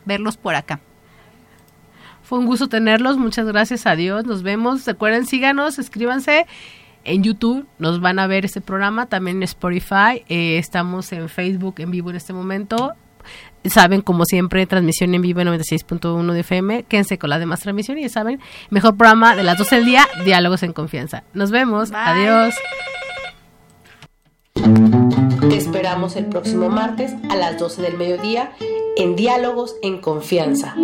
verlos 0.06 0.38
por 0.38 0.56
acá. 0.56 0.80
Fue 2.22 2.38
un 2.38 2.46
gusto 2.46 2.70
tenerlos, 2.70 3.18
muchas 3.18 3.48
gracias 3.48 3.88
a 3.88 3.96
Dios, 3.96 4.26
nos 4.26 4.44
vemos, 4.44 4.86
recuerden, 4.86 5.26
síganos, 5.26 5.80
escríbanse 5.80 6.46
en 7.04 7.24
YouTube, 7.24 7.66
nos 7.80 8.02
van 8.02 8.20
a 8.20 8.28
ver 8.28 8.46
este 8.46 8.62
programa, 8.62 9.08
también 9.08 9.38
en 9.38 9.44
Spotify, 9.44 10.24
eh, 10.30 10.60
estamos 10.60 11.12
en 11.12 11.28
Facebook 11.28 11.76
en 11.80 11.90
vivo 11.90 12.12
en 12.12 12.18
este 12.18 12.34
momento, 12.34 12.94
saben, 13.66 14.02
como 14.02 14.26
siempre, 14.26 14.66
transmisión 14.68 15.16
en 15.16 15.22
vivo 15.22 15.42
96.1 15.42 16.32
de 16.32 16.40
FM. 16.40 16.84
Quédense 16.84 17.18
con 17.18 17.30
la 17.30 17.40
demás 17.40 17.62
transmisiones, 17.62 18.04
ya 18.04 18.10
saben, 18.10 18.40
mejor 18.70 18.96
programa 18.96 19.36
de 19.36 19.44
las 19.44 19.58
12 19.58 19.78
del 19.78 19.86
día, 19.86 20.08
Diálogos 20.24 20.64
en 20.64 20.74
Confianza. 20.74 21.24
Nos 21.34 21.52
vemos, 21.52 21.92
adiós 21.94 22.54
esperamos 25.70 26.16
el 26.16 26.26
próximo 26.26 26.68
martes 26.70 27.14
a 27.30 27.36
las 27.36 27.60
12 27.60 27.84
del 27.84 27.96
mediodía 27.96 28.54
en 28.98 29.16
Diálogos 29.16 29.76
en 29.84 30.02
Confianza. 30.02 30.76